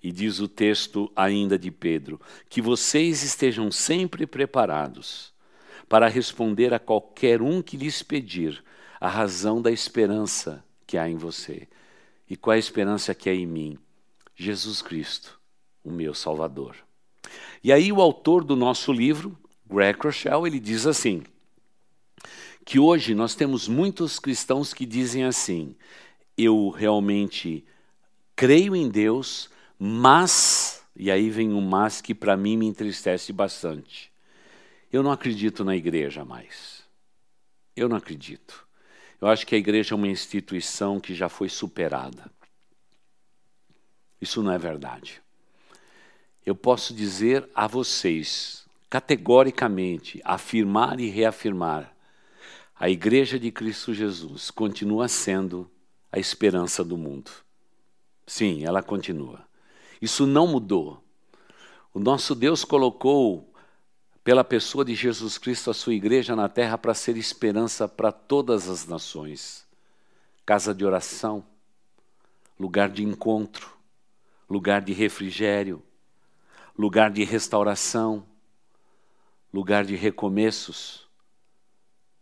E 0.00 0.10
diz 0.10 0.38
o 0.38 0.48
texto 0.48 1.10
ainda 1.16 1.58
de 1.58 1.72
Pedro: 1.72 2.20
que 2.48 2.62
vocês 2.62 3.24
estejam 3.24 3.70
sempre 3.72 4.26
preparados 4.26 5.32
para 5.88 6.08
responder 6.08 6.72
a 6.72 6.78
qualquer 6.78 7.42
um 7.42 7.60
que 7.60 7.76
lhes 7.76 8.00
pedir 8.02 8.62
a 9.02 9.08
razão 9.08 9.60
da 9.60 9.72
esperança 9.72 10.64
que 10.86 10.96
há 10.96 11.08
em 11.08 11.16
você. 11.16 11.66
E 12.30 12.36
qual 12.36 12.52
é 12.52 12.56
a 12.56 12.60
esperança 12.60 13.12
que 13.12 13.28
há 13.28 13.34
em 13.34 13.44
mim? 13.44 13.76
Jesus 14.36 14.80
Cristo, 14.80 15.40
o 15.82 15.90
meu 15.90 16.14
Salvador. 16.14 16.76
E 17.64 17.72
aí 17.72 17.90
o 17.90 18.00
autor 18.00 18.44
do 18.44 18.54
nosso 18.54 18.92
livro, 18.92 19.36
Greg 19.68 19.98
Rochelle, 20.00 20.46
ele 20.46 20.60
diz 20.60 20.86
assim, 20.86 21.24
que 22.64 22.78
hoje 22.78 23.12
nós 23.12 23.34
temos 23.34 23.66
muitos 23.66 24.20
cristãos 24.20 24.72
que 24.72 24.86
dizem 24.86 25.24
assim, 25.24 25.74
eu 26.38 26.68
realmente 26.68 27.64
creio 28.36 28.76
em 28.76 28.88
Deus, 28.88 29.50
mas 29.76 30.80
e 30.94 31.10
aí 31.10 31.28
vem 31.28 31.52
um 31.52 31.60
mas 31.60 32.00
que 32.00 32.14
para 32.14 32.36
mim 32.36 32.56
me 32.56 32.66
entristece 32.66 33.32
bastante. 33.32 34.12
Eu 34.92 35.02
não 35.02 35.10
acredito 35.10 35.64
na 35.64 35.74
igreja 35.74 36.24
mais. 36.24 36.84
Eu 37.74 37.88
não 37.88 37.96
acredito. 37.96 38.64
Eu 39.22 39.28
acho 39.28 39.46
que 39.46 39.54
a 39.54 39.58
igreja 39.58 39.94
é 39.94 39.96
uma 39.96 40.08
instituição 40.08 40.98
que 40.98 41.14
já 41.14 41.28
foi 41.28 41.48
superada. 41.48 42.28
Isso 44.20 44.42
não 44.42 44.50
é 44.50 44.58
verdade. 44.58 45.22
Eu 46.44 46.56
posso 46.56 46.92
dizer 46.92 47.48
a 47.54 47.68
vocês, 47.68 48.66
categoricamente, 48.90 50.20
afirmar 50.24 50.98
e 50.98 51.08
reafirmar: 51.08 51.94
a 52.74 52.90
Igreja 52.90 53.38
de 53.38 53.52
Cristo 53.52 53.94
Jesus 53.94 54.50
continua 54.50 55.06
sendo 55.06 55.70
a 56.10 56.18
esperança 56.18 56.82
do 56.82 56.96
mundo. 56.96 57.30
Sim, 58.26 58.64
ela 58.64 58.82
continua. 58.82 59.46
Isso 60.00 60.26
não 60.26 60.48
mudou. 60.48 61.00
O 61.94 62.00
nosso 62.00 62.34
Deus 62.34 62.64
colocou, 62.64 63.51
pela 64.24 64.44
pessoa 64.44 64.84
de 64.84 64.94
Jesus 64.94 65.36
Cristo, 65.36 65.70
a 65.70 65.74
sua 65.74 65.94
igreja 65.94 66.36
na 66.36 66.48
terra 66.48 66.78
para 66.78 66.94
ser 66.94 67.16
esperança 67.16 67.88
para 67.88 68.12
todas 68.12 68.68
as 68.68 68.86
nações. 68.86 69.66
Casa 70.46 70.74
de 70.74 70.84
oração, 70.84 71.44
lugar 72.58 72.88
de 72.88 73.02
encontro, 73.02 73.76
lugar 74.48 74.80
de 74.80 74.92
refrigério, 74.92 75.82
lugar 76.78 77.10
de 77.10 77.24
restauração, 77.24 78.26
lugar 79.52 79.84
de 79.84 79.96
recomeços, 79.96 81.08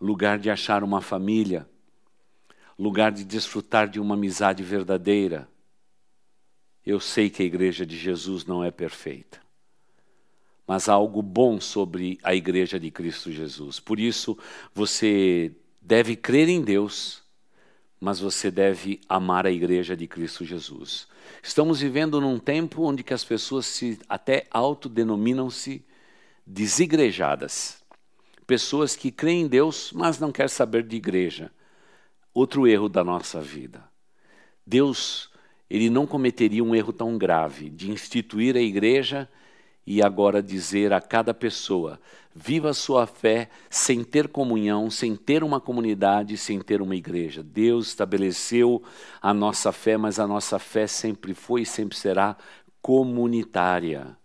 lugar 0.01 0.39
de 0.39 0.51
achar 0.51 0.83
uma 0.83 1.01
família, 1.01 1.69
lugar 2.79 3.13
de 3.13 3.25
desfrutar 3.25 3.89
de 3.89 4.01
uma 4.01 4.15
amizade 4.15 4.63
verdadeira. 4.63 5.49
Eu 6.85 6.99
sei 6.99 7.29
que 7.29 7.43
a 7.43 7.47
igreja 7.47 7.85
de 7.85 7.97
Jesus 7.97 8.47
não 8.47 8.65
é 8.65 8.71
perfeita, 8.71 9.41
mas 10.71 10.89
há 10.89 10.93
algo 10.93 11.21
bom 11.21 11.61
sobre 11.61 12.17
a 12.23 12.33
igreja 12.33 12.79
de 12.79 12.93
Cristo 12.93 13.33
Jesus. 13.33 13.81
Por 13.81 13.99
isso, 13.99 14.39
você 14.73 15.51
deve 15.83 16.15
crer 16.15 16.49
em 16.49 16.63
Deus, 16.63 17.25
mas 18.01 18.21
você 18.21 18.53
deve 18.53 19.01
amar 19.09 19.47
a 19.47 19.51
igreja 19.51 19.97
de 19.97 20.07
Cristo 20.07 20.45
Jesus. 20.45 21.09
Estamos 21.43 21.81
vivendo 21.81 22.21
num 22.21 22.39
tempo 22.39 22.85
onde 22.85 23.03
que 23.03 23.13
as 23.13 23.25
pessoas 23.25 23.67
se 23.67 23.99
até 24.09 24.47
autodenominam-se 24.49 25.85
desigrejadas. 26.47 27.83
Pessoas 28.47 28.95
que 28.95 29.11
creem 29.11 29.41
em 29.41 29.49
Deus, 29.49 29.91
mas 29.93 30.21
não 30.21 30.31
querem 30.31 30.49
saber 30.49 30.85
de 30.85 30.95
igreja 30.95 31.51
outro 32.33 32.65
erro 32.69 32.89
da 32.89 33.03
nossa 33.03 33.41
vida. 33.41 33.83
Deus, 34.65 35.33
ele 35.69 35.91
não 35.91 36.07
cometeria 36.07 36.63
um 36.63 36.77
erro 36.77 36.93
tão 36.93 37.19
grave 37.19 37.69
de 37.69 37.91
instituir 37.91 38.57
a 38.57 38.61
igreja 38.61 39.29
e 39.93 40.01
agora 40.01 40.41
dizer 40.41 40.93
a 40.93 41.01
cada 41.01 41.35
pessoa: 41.35 41.99
viva 42.33 42.71
a 42.71 42.75
sua 42.75 43.09
fé 43.09 43.51
sem 43.69 44.05
ter 44.05 44.29
comunhão, 44.29 44.89
sem 44.89 45.17
ter 45.17 45.43
uma 45.43 45.61
comunidade, 45.61 46.37
sem 46.37 46.61
ter 46.61 46.81
uma 46.81 46.95
igreja. 46.95 47.43
Deus 47.43 47.89
estabeleceu 47.89 48.81
a 49.21 49.35
nossa 49.35 49.73
fé, 49.73 49.97
mas 49.97 50.21
a 50.21 50.29
nossa 50.29 50.61
fé 50.61 50.87
sempre 50.87 51.35
foi 51.35 51.63
e 51.63 51.67
sempre 51.67 51.99
será 51.99 52.37
comunitária. 52.81 54.17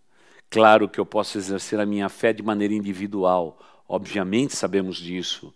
Claro 0.51 0.87
que 0.87 0.99
eu 0.99 1.05
posso 1.05 1.35
exercer 1.39 1.79
a 1.79 1.85
minha 1.85 2.09
fé 2.09 2.31
de 2.31 2.43
maneira 2.43 2.75
individual, 2.75 3.57
obviamente 3.87 4.55
sabemos 4.55 4.97
disso 4.97 5.51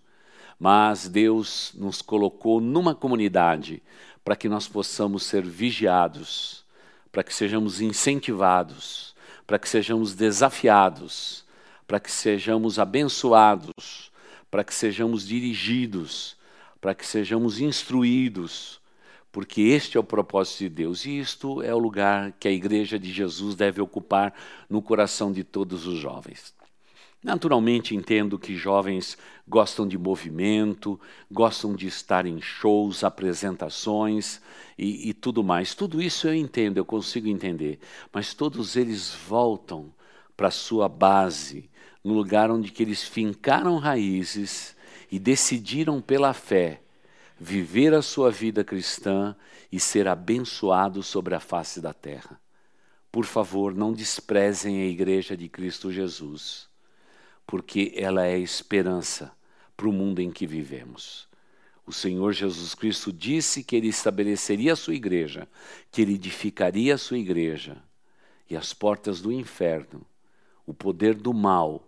mas 0.62 1.08
Deus 1.08 1.72
nos 1.74 2.02
colocou 2.02 2.60
numa 2.60 2.94
comunidade 2.94 3.82
para 4.26 4.36
que 4.36 4.50
nós 4.50 4.68
possamos 4.68 5.24
ser 5.24 5.42
vigiados, 5.42 6.66
para 7.14 7.24
que 7.24 7.34
sejamos 7.34 7.80
incentivados, 7.80 9.09
para 9.50 9.58
que 9.58 9.68
sejamos 9.68 10.14
desafiados, 10.14 11.44
para 11.88 12.00
que 12.00 12.12
sejamos 12.12 12.78
abençoados, 12.78 14.12
para 14.52 14.64
que 14.64 14.72
sejamos 14.72 15.26
dirigidos, 15.26 16.38
para 16.80 16.94
que 16.94 17.04
sejamos 17.04 17.60
instruídos, 17.60 18.80
porque 19.32 19.60
este 19.64 19.98
é 19.98 20.00
o 20.00 20.04
propósito 20.04 20.60
de 20.60 20.70
Deus 20.70 21.04
e 21.04 21.18
isto 21.18 21.64
é 21.64 21.74
o 21.74 21.80
lugar 21.80 22.32
que 22.34 22.48
a 22.48 22.52
igreja 22.52 23.00
de 23.00 23.12
Jesus 23.12 23.56
deve 23.56 23.82
ocupar 23.82 24.36
no 24.70 24.84
coração 24.84 25.32
de 25.32 25.44
todos 25.44 25.88
os 25.88 25.98
jovens. 25.98 26.54
Naturalmente 27.22 27.94
entendo 27.94 28.40
que 28.40 28.56
jovens 28.56 29.18
gostam 29.46 29.86
de 29.86 29.98
movimento, 29.98 30.98
gostam 31.30 31.76
de 31.76 31.86
estar 31.86 32.26
em 32.26 32.40
shows, 32.42 33.04
apresentações 33.04 34.42
e, 34.78 35.10
e, 35.10 35.14
tudo 35.14 35.44
mais. 35.44 35.76
Tudo 35.76 36.02
isso 36.02 36.30
eu 36.30 36.34
entendo, 36.34 36.78
eu 36.78 36.86
consigo 36.86 37.28
entender. 37.28 37.80
Mas 38.14 38.34
todos 38.34 38.78
eles 38.78 39.14
voltam 39.28 39.94
para 40.38 40.48
a 40.48 40.52
sua 40.52 40.88
base, 40.88 41.70
no 42.02 42.14
lugar 42.14 42.50
onde 42.50 42.72
que 42.72 42.82
eles 42.82 43.04
fincaram 43.04 43.78
raízes 43.78 44.74
e 45.12 45.20
decidiram 45.20 46.02
pela 46.02 46.34
fé 46.34 46.82
viver 47.38 47.94
a 47.94 48.02
sua 48.02 48.32
vida 48.32 48.64
cristã 48.64 49.36
e 49.70 49.78
ser 49.78 50.08
abençoados 50.08 51.08
sobre 51.08 51.36
a 51.36 51.40
face 51.42 51.82
da 51.82 51.94
terra. 51.94 52.40
Por 53.12 53.26
favor, 53.26 53.76
não 53.76 53.92
desprezem 53.92 54.82
a 54.82 54.86
igreja 54.86 55.36
de 55.36 55.50
Cristo 55.50 55.92
Jesus 55.92 56.69
porque 57.50 57.94
ela 57.96 58.28
é 58.28 58.38
esperança 58.38 59.36
para 59.76 59.90
o 59.90 59.92
mundo 59.92 60.22
em 60.22 60.30
que 60.30 60.46
vivemos. 60.46 61.28
O 61.84 61.92
Senhor 61.92 62.32
Jesus 62.32 62.76
Cristo 62.76 63.12
disse 63.12 63.64
que 63.64 63.76
ele 63.76 63.88
estabeleceria 63.88 64.74
a 64.74 64.76
sua 64.76 64.94
igreja, 64.94 65.48
que 65.92 66.04
ele 66.04 66.14
edificaria 66.14 66.94
a 66.94 66.98
sua 67.00 67.18
igreja, 67.18 67.82
e 68.48 68.56
as 68.56 68.72
portas 68.72 69.20
do 69.20 69.32
inferno, 69.32 70.06
o 70.64 70.76
poder 70.76 71.16
do 71.16 71.34
mal, 71.34 71.84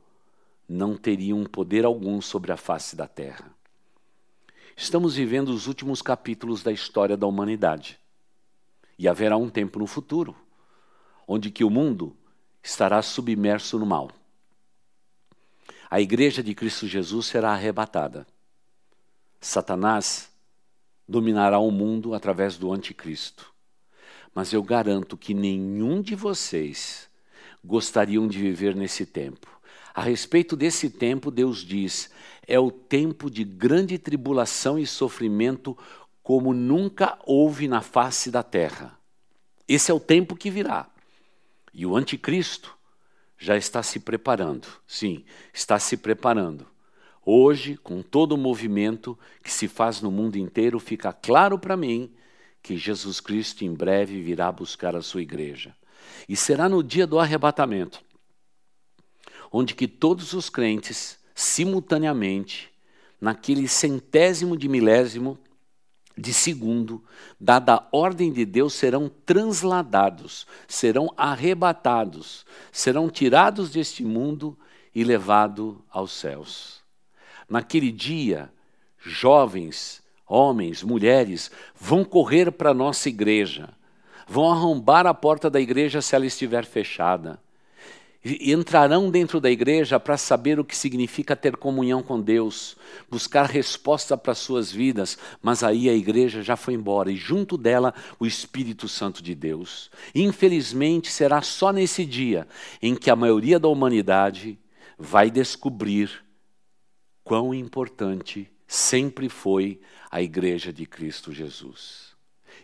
não 0.67 0.97
teriam 0.97 1.43
poder 1.43 1.86
algum 1.86 2.19
sobre 2.21 2.52
a 2.52 2.58
face 2.58 2.95
da 2.95 3.08
terra. 3.08 3.54
Estamos 4.76 5.13
vivendo 5.13 5.50
os 5.50 5.67
últimos 5.67 6.02
capítulos 6.02 6.63
da 6.63 6.71
história 6.71 7.15
da 7.15 7.28
humanidade. 7.28 8.00
E 8.97 9.08
haverá 9.08 9.38
um 9.38 9.47
tempo 9.47 9.78
no 9.78 9.86
futuro 9.86 10.36
onde 11.28 11.52
que 11.52 11.63
o 11.63 11.69
mundo 11.69 12.17
estará 12.63 13.00
submerso 13.04 13.78
no 13.78 13.86
mal 13.86 14.10
a 15.92 16.00
igreja 16.00 16.42
de 16.42 16.56
Cristo 16.56 16.88
Jesus 16.88 17.26
será 17.26 17.52
arrebatada. 17.52 18.26
Satanás 19.42 20.32
dominará 21.06 21.60
o 21.60 21.70
mundo 21.70 22.14
através 22.14 22.58
do 22.58 22.72
anticristo. 22.72 23.54
Mas 24.34 24.54
eu 24.54 24.64
garanto 24.64 25.18
que 25.18 25.34
nenhum 25.34 26.02
de 26.02 26.16
vocês 26.16 27.10
gostariam 27.62 28.26
de 28.26 28.40
viver 28.40 28.74
nesse 28.74 29.06
tempo. 29.06 29.52
A 29.94 30.02
respeito 30.02 30.56
desse 30.56 30.90
tempo, 30.90 31.30
Deus 31.30 31.58
diz: 31.58 32.10
é 32.48 32.58
o 32.58 32.72
tempo 32.72 33.30
de 33.30 33.44
grande 33.44 33.98
tribulação 33.98 34.80
e 34.80 34.88
sofrimento 34.88 35.78
como 36.24 36.54
nunca 36.54 37.20
houve 37.26 37.68
na 37.68 37.82
face 37.82 38.32
da 38.32 38.42
terra. 38.42 38.98
Esse 39.68 39.92
é 39.92 39.94
o 39.94 40.00
tempo 40.00 40.38
que 40.38 40.50
virá. 40.50 40.90
E 41.74 41.86
o 41.86 41.98
anticristo 41.98 42.78
já 43.42 43.58
está 43.58 43.82
se 43.82 44.00
preparando. 44.00 44.68
Sim, 44.86 45.26
está 45.52 45.80
se 45.80 45.98
preparando. 45.98 46.68
Hoje, 47.26 47.76
com 47.76 48.04
todo 48.04 48.34
o 48.34 48.38
movimento 48.38 49.18
que 49.44 49.52
se 49.52 49.68
faz 49.68 50.00
no 50.00 50.12
mundo 50.12 50.38
inteiro, 50.38 50.80
fica 50.80 51.12
claro 51.12 51.58
para 51.58 51.76
mim 51.76 52.14
que 52.62 52.78
Jesus 52.78 53.20
Cristo 53.20 53.66
em 53.66 53.74
breve 53.74 54.22
virá 54.22 54.52
buscar 54.52 54.96
a 54.96 55.02
sua 55.02 55.24
igreja. 55.24 55.76
E 56.30 56.36
será 56.36 56.70
no 56.70 56.84
dia 56.84 57.08
do 57.08 57.18
arrebatamento, 57.18 58.04
onde 59.52 59.74
que 59.74 59.88
todos 59.88 60.34
os 60.34 60.48
crentes, 60.48 61.18
simultaneamente, 61.34 62.72
naquele 63.20 63.68
centésimo 63.68 64.56
de 64.56 64.70
milésimo 64.70 65.40
de 66.17 66.34
segundo, 66.34 67.04
dada 67.39 67.76
a 67.76 67.88
ordem 67.91 68.32
de 68.32 68.45
Deus, 68.45 68.74
serão 68.74 69.10
transladados, 69.26 70.45
serão 70.67 71.12
arrebatados, 71.17 72.45
serão 72.71 73.10
tirados 73.10 73.71
deste 73.71 74.04
mundo 74.04 74.58
e 74.93 75.04
levados 75.04 75.76
aos 75.89 76.12
céus. 76.12 76.82
Naquele 77.50 77.91
dia, 77.91 78.52
jovens, 79.00 80.02
homens, 80.28 80.84
mulheres, 80.84 81.50
vão 81.76 82.04
correr 82.04 82.52
para 82.52 82.69
a 82.71 82.76
nossa 82.76 83.10
igreja, 83.10 83.69
vão 84.28 84.52
arrombar 84.52 85.08
a 85.08 85.13
porta 85.13 85.50
da 85.50 85.59
igreja 85.59 86.01
se 86.01 86.16
ela 86.16 86.26
estiver 86.26 86.66
fechada 86.66 87.41
entrarão 88.24 89.09
dentro 89.09 89.39
da 89.39 89.49
igreja 89.49 89.99
para 89.99 90.15
saber 90.15 90.59
o 90.59 90.63
que 90.63 90.78
significa 90.78 91.36
ter 91.36 91.57
comunhão 91.57 92.03
com 92.03 92.22
Deus, 92.22 92.78
buscar 93.09 93.49
resposta 93.49 94.15
para 94.15 94.36
suas 94.36 94.72
vidas, 94.72 95.17
mas 95.41 95.63
aí 95.63 95.89
a 95.89 95.93
igreja 95.93 96.43
já 96.43 96.55
foi 96.55 96.76
embora 96.76 97.11
e 97.11 97.15
junto 97.15 97.57
dela 97.57 97.93
o 98.19 98.26
Espírito 98.26 98.88
Santo 98.88 99.24
de 99.24 99.34
Deus. 99.34 99.89
Infelizmente 100.13 101.11
será 101.11 101.41
só 101.41 101.72
nesse 101.72 102.05
dia 102.05 102.47
em 102.82 102.95
que 102.95 103.09
a 103.09 103.15
maioria 103.15 103.59
da 103.59 103.67
humanidade 103.67 104.59
vai 104.97 105.32
descobrir 105.32 106.24
quão 107.24 107.53
importante 107.53 108.47
sempre 108.67 109.30
foi 109.30 109.82
a 110.11 110.22
igreja 110.22 110.72
de 110.72 110.86
Cristo 110.86 111.34
Jesus. 111.34 112.11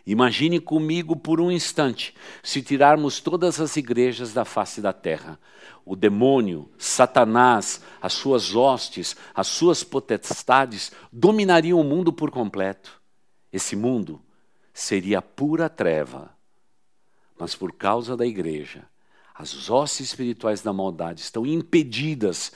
Imagine 0.06 0.58
comigo 0.58 1.14
por 1.14 1.40
um 1.40 1.50
instante, 1.50 2.14
se 2.42 2.62
tirarmos 2.62 3.20
todas 3.20 3.60
as 3.60 3.76
igrejas 3.76 4.32
da 4.32 4.44
face 4.44 4.80
da 4.80 4.92
terra, 4.92 5.38
o 5.84 5.94
demônio, 5.94 6.68
Satanás, 6.78 7.82
as 8.00 8.12
suas 8.12 8.54
hostes, 8.54 9.16
as 9.34 9.46
suas 9.46 9.84
potestades 9.84 10.92
dominariam 11.12 11.80
o 11.80 11.84
mundo 11.84 12.12
por 12.12 12.30
completo. 12.30 13.00
Esse 13.52 13.74
mundo 13.74 14.20
seria 14.72 15.22
pura 15.22 15.68
treva. 15.68 16.30
Mas 17.38 17.54
por 17.54 17.72
causa 17.72 18.16
da 18.16 18.26
igreja, 18.26 18.84
as 19.34 19.70
hostes 19.70 20.08
espirituais 20.08 20.60
da 20.60 20.72
maldade 20.72 21.20
estão 21.20 21.46
impedidas 21.46 22.52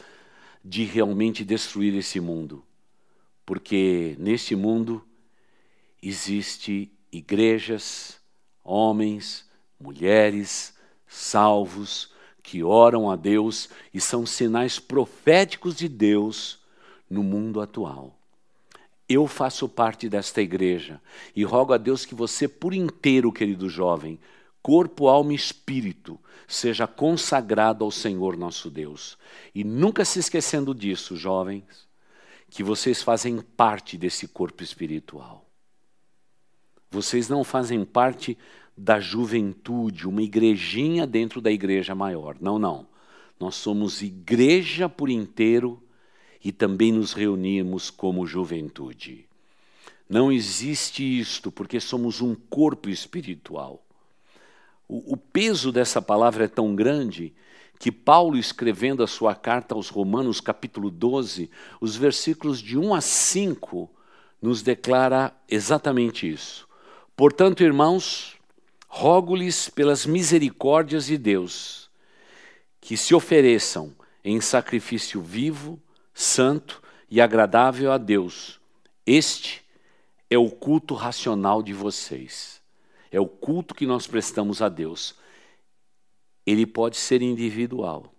de 0.64 0.85
realmente 0.85 1.45
destruir 1.45 1.95
esse 1.95 2.20
mundo. 2.20 2.64
Porque 3.47 4.16
neste 4.18 4.55
mundo 4.55 5.05
existe 6.03 6.93
igrejas, 7.13 8.19
homens, 8.65 9.45
mulheres 9.79 10.75
salvos 11.07 12.11
que 12.43 12.63
oram 12.63 13.11
a 13.11 13.17
Deus 13.17 13.69
e 13.93 14.01
são 14.01 14.25
sinais 14.25 14.79
proféticos 14.79 15.77
de 15.77 15.89
Deus 15.89 16.59
no 17.09 17.23
mundo 17.23 17.61
atual. 17.61 18.19
Eu 19.09 19.27
faço 19.27 19.69
parte 19.69 20.09
desta 20.09 20.41
igreja 20.41 21.01
e 21.37 21.45
rogo 21.45 21.75
a 21.75 21.77
Deus 21.77 22.07
que 22.07 22.15
você, 22.15 22.49
por 22.49 22.73
inteiro, 22.73 23.31
querido 23.31 23.69
jovem, 23.69 24.19
corpo, 24.63 25.09
alma 25.09 25.33
e 25.33 25.37
espírito, 25.37 26.19
seja 26.49 26.87
consagrado 26.87 27.85
ao 27.85 27.91
Senhor 27.91 28.37
nosso 28.37 28.71
Deus. 28.71 29.19
E 29.55 29.63
nunca 29.63 30.05
se 30.05 30.19
esquecendo 30.19 30.75
disso, 30.75 31.17
jovens, 31.17 31.65
que 32.49 32.63
vocês 32.63 33.03
fazem 33.03 33.41
parte 33.41 33.99
desse 33.99 34.27
corpo 34.27 34.63
espiritual. 34.63 35.41
Vocês 36.93 37.26
não 37.26 37.43
fazem 37.43 37.86
parte 37.86 38.36
da 38.76 39.01
juventude, 39.01 40.07
uma 40.07 40.20
igrejinha 40.20 41.07
dentro 41.07 41.40
da 41.40 41.51
igreja 41.51 41.95
maior. 41.95 42.36
Não, 42.38 42.59
não. 42.59 42.86
Nós 43.40 43.55
somos 43.55 44.03
igreja 44.03 44.90
por 44.90 45.09
inteiro 45.09 45.82
e 46.45 46.53
também 46.53 46.93
nos 46.93 47.14
reunimos 47.14 47.88
como 47.88 48.26
juventude. 48.26 49.26
Não 50.07 50.30
existe 50.30 51.03
isto 51.03 51.51
porque 51.51 51.80
somos 51.80 52.20
um 52.20 52.34
corpo 52.34 52.90
espiritual. 52.90 53.82
O, 54.86 55.14
o 55.14 55.16
peso 55.16 55.72
dessa 55.72 56.03
palavra 56.03 56.45
é 56.45 56.49
tão 56.49 56.76
grande 56.76 57.32
que 57.78 57.90
Paulo, 57.90 58.36
escrevendo 58.36 59.03
a 59.03 59.07
sua 59.07 59.34
carta 59.34 59.74
aos 59.74 59.88
Romanos, 59.88 60.43
capítulo 60.43 60.90
12, 60.90 61.51
os 61.80 61.97
versículos 61.97 62.61
de 62.61 62.76
1 62.76 62.95
a 62.95 63.01
5, 63.01 63.90
nos 64.43 64.61
declara 64.61 65.34
exatamente 65.49 66.30
isso. 66.30 66.70
Portanto, 67.17 67.63
irmãos, 67.63 68.37
rogo-lhes 68.89 69.69
pelas 69.69 70.07
misericórdias 70.07 71.07
de 71.07 71.19
Deus 71.19 71.91
que 72.81 72.97
se 72.97 73.15
ofereçam 73.15 73.95
em 74.25 74.41
sacrifício 74.41 75.21
vivo, 75.21 75.81
santo 76.13 76.83
e 77.11 77.21
agradável 77.21 77.93
a 77.93 77.99
Deus. 77.99 78.61
Este 79.07 79.63
é 80.31 80.39
o 80.39 80.51
culto 80.51 80.95
racional 80.95 81.63
de 81.63 81.73
vocês. 81.73 82.61
É 83.11 83.21
o 83.21 83.27
culto 83.27 83.75
que 83.75 83.87
nós 83.87 84.07
prestamos 84.07 84.63
a 84.63 84.69
Deus. 84.69 85.15
Ele 86.47 86.67
pode 86.67 86.97
ser 86.97 87.21
individual, 87.21 88.13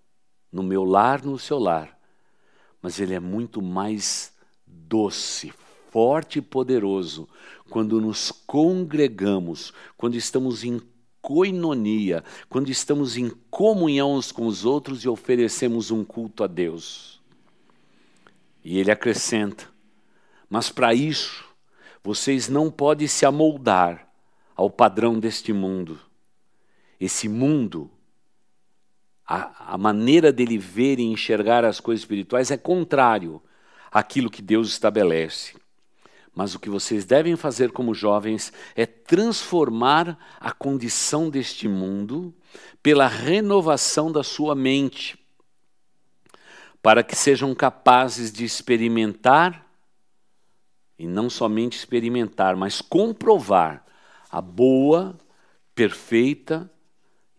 no 0.52 0.62
meu 0.62 0.84
lar, 0.84 1.24
no 1.26 1.39
seu 1.39 1.58
lar, 1.58 1.98
mas 2.82 3.00
ele 3.00 3.14
é 3.14 3.20
muito 3.20 3.62
mais 3.62 4.32
doce, 4.66 5.52
forte 5.94 6.39
e 6.39 6.41
poderoso 6.41 7.30
quando 7.70 8.02
nos 8.02 8.32
congregamos, 8.32 9.72
quando 9.96 10.16
estamos 10.16 10.64
em 10.64 10.82
coinonia, 11.22 12.24
quando 12.50 12.70
estamos 12.70 13.16
em 13.16 13.30
comunhão 13.52 14.16
uns 14.16 14.32
com 14.32 14.48
os 14.48 14.66
outros 14.66 15.04
e 15.04 15.08
oferecemos 15.08 15.91
um 15.91 16.04
culto 16.04 16.44
a 16.44 16.48
Deus. 16.48 17.22
E 18.66 18.80
ele 18.80 18.89
acrescenta: 18.89 19.70
Mas 20.50 20.72
para 20.72 20.96
isso, 20.96 21.46
vocês 22.04 22.50
não 22.50 22.72
podem 22.72 23.08
se 23.08 23.24
amoldar 23.24 24.12
ao 24.56 24.72
padrão 24.72 25.20
deste 25.20 25.54
mundo. 25.54 26.00
Esse 27.00 27.30
mundo, 27.30 27.91
a, 29.28 29.74
a 29.76 29.78
maneira 29.78 30.34
dele 30.34 30.58
ver 30.58 31.00
e 31.00 31.04
enxergar 31.04 31.64
as 31.64 31.80
coisas 31.80 32.02
espirituais 32.02 32.50
é 32.50 32.58
contrário 32.58 33.39
àquilo 33.91 34.32
que 34.32 34.41
Deus 34.41 34.70
estabelece. 34.70 35.62
Mas 36.36 36.55
o 36.55 36.59
que 36.59 36.69
vocês 36.69 37.05
devem 37.05 37.36
fazer 37.36 37.71
como 37.71 37.93
jovens 37.93 38.51
é 38.75 38.86
transformar 38.86 40.17
a 40.39 40.51
condição 40.51 41.29
deste 41.29 41.67
mundo 41.67 42.34
pela 42.81 43.07
renovação 43.07 44.11
da 44.11 44.23
sua 44.23 44.55
mente, 44.55 45.17
para 46.81 47.03
que 47.03 47.15
sejam 47.15 47.53
capazes 47.53 48.31
de 48.31 48.43
experimentar, 48.43 49.63
e 50.97 51.07
não 51.07 51.29
somente 51.29 51.77
experimentar, 51.77 52.55
mas 52.55 52.81
comprovar 52.81 53.86
a 54.29 54.41
boa, 54.41 55.17
perfeita 55.75 56.69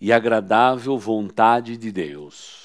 e 0.01 0.13
agradável 0.13 0.99
vontade 0.99 1.77
de 1.77 1.91
Deus. 1.91 2.64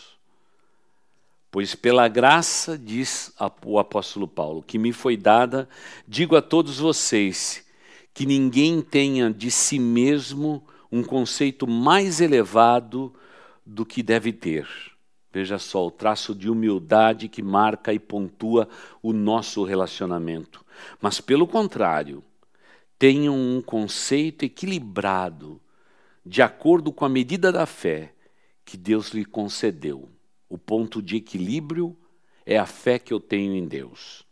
Pois 1.52 1.74
pela 1.74 2.08
graça, 2.08 2.78
diz 2.78 3.34
o 3.66 3.80
apóstolo 3.80 4.28
Paulo, 4.28 4.62
que 4.62 4.78
me 4.78 4.94
foi 4.94 5.18
dada, 5.18 5.68
digo 6.08 6.36
a 6.36 6.42
todos 6.44 6.78
vocês, 6.78 7.66
que 8.14 8.26
ninguém 8.26 8.82
tenha 8.82 9.32
de 9.32 9.50
si 9.50 9.80
mesmo 9.80 10.64
um 10.92 11.04
conceito 11.04 11.66
mais 11.66 12.22
elevado 12.22 13.12
do 13.66 13.84
que 13.84 14.04
deve 14.04 14.32
ter. 14.32 14.68
Veja 15.32 15.58
só 15.58 15.88
o 15.88 15.92
traço 15.92 16.36
de 16.36 16.50
humildade 16.50 17.28
que 17.28 17.42
marca 17.42 17.94
e 17.94 18.00
pontua 18.00 18.68
o 19.02 19.12
nosso 19.12 19.64
relacionamento. 19.64 20.64
Mas, 21.02 21.20
pelo 21.20 21.48
contrário, 21.48 22.24
tenham 22.98 23.36
um 23.36 23.62
conceito 23.62 24.44
equilibrado, 24.44 25.60
de 26.24 26.44
acordo 26.44 26.92
com 26.92 27.06
a 27.06 27.10
medida 27.10 27.52
da 27.52 27.66
fé 27.66 28.14
que 28.64 28.78
Deus 28.78 29.10
lhe 29.10 29.26
concedeu. 29.26 30.10
O 30.50 30.58
ponto 30.58 31.02
de 31.02 31.16
equilíbrio 31.18 31.96
é 32.46 32.58
a 32.58 32.66
fé 32.66 32.98
que 32.98 33.14
eu 33.14 33.20
tenho 33.20 33.54
em 33.54 33.68
Deus. 33.68 34.26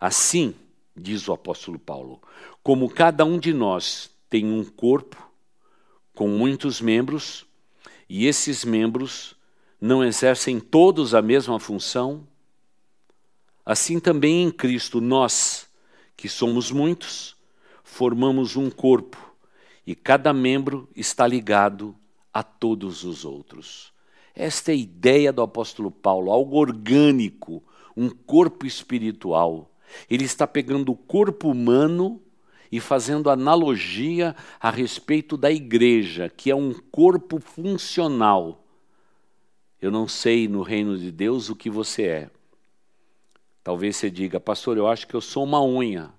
Assim, 0.00 0.54
diz 0.96 1.28
o 1.28 1.32
apóstolo 1.32 1.78
Paulo, 1.78 2.20
como 2.62 2.88
cada 2.88 3.24
um 3.24 3.38
de 3.38 3.52
nós 3.52 4.10
tem 4.28 4.46
um 4.46 4.64
corpo 4.64 5.30
com 6.14 6.28
muitos 6.28 6.80
membros, 6.80 7.46
e 8.08 8.26
esses 8.26 8.64
membros 8.64 9.36
não 9.80 10.02
exercem 10.02 10.58
todos 10.58 11.14
a 11.14 11.22
mesma 11.22 11.58
função, 11.58 12.26
assim 13.64 14.00
também 14.00 14.44
em 14.44 14.50
Cristo 14.50 15.00
nós, 15.00 15.68
que 16.16 16.28
somos 16.28 16.70
muitos, 16.70 17.36
formamos 17.82 18.56
um 18.56 18.70
corpo 18.70 19.18
e 19.86 19.94
cada 19.94 20.32
membro 20.32 20.88
está 20.94 21.26
ligado 21.26 21.96
a 22.32 22.42
todos 22.42 23.04
os 23.04 23.24
outros. 23.24 23.91
Esta 24.34 24.72
é 24.72 24.74
a 24.74 24.78
ideia 24.78 25.32
do 25.32 25.42
apóstolo 25.42 25.90
Paulo, 25.90 26.30
algo 26.30 26.56
orgânico, 26.56 27.62
um 27.96 28.08
corpo 28.08 28.66
espiritual. 28.66 29.70
Ele 30.08 30.24
está 30.24 30.46
pegando 30.46 30.92
o 30.92 30.96
corpo 30.96 31.50
humano 31.50 32.20
e 32.70 32.80
fazendo 32.80 33.28
analogia 33.28 34.34
a 34.58 34.70
respeito 34.70 35.36
da 35.36 35.50
igreja, 35.50 36.30
que 36.30 36.50
é 36.50 36.54
um 36.54 36.72
corpo 36.72 37.38
funcional. 37.38 38.64
Eu 39.80 39.90
não 39.90 40.08
sei 40.08 40.48
no 40.48 40.62
reino 40.62 40.96
de 40.96 41.12
Deus 41.12 41.50
o 41.50 41.56
que 41.56 41.68
você 41.68 42.02
é. 42.04 42.30
Talvez 43.62 43.96
você 43.96 44.10
diga, 44.10 44.40
pastor, 44.40 44.76
eu 44.76 44.88
acho 44.88 45.06
que 45.06 45.14
eu 45.14 45.20
sou 45.20 45.44
uma 45.44 45.62
unha. 45.62 46.10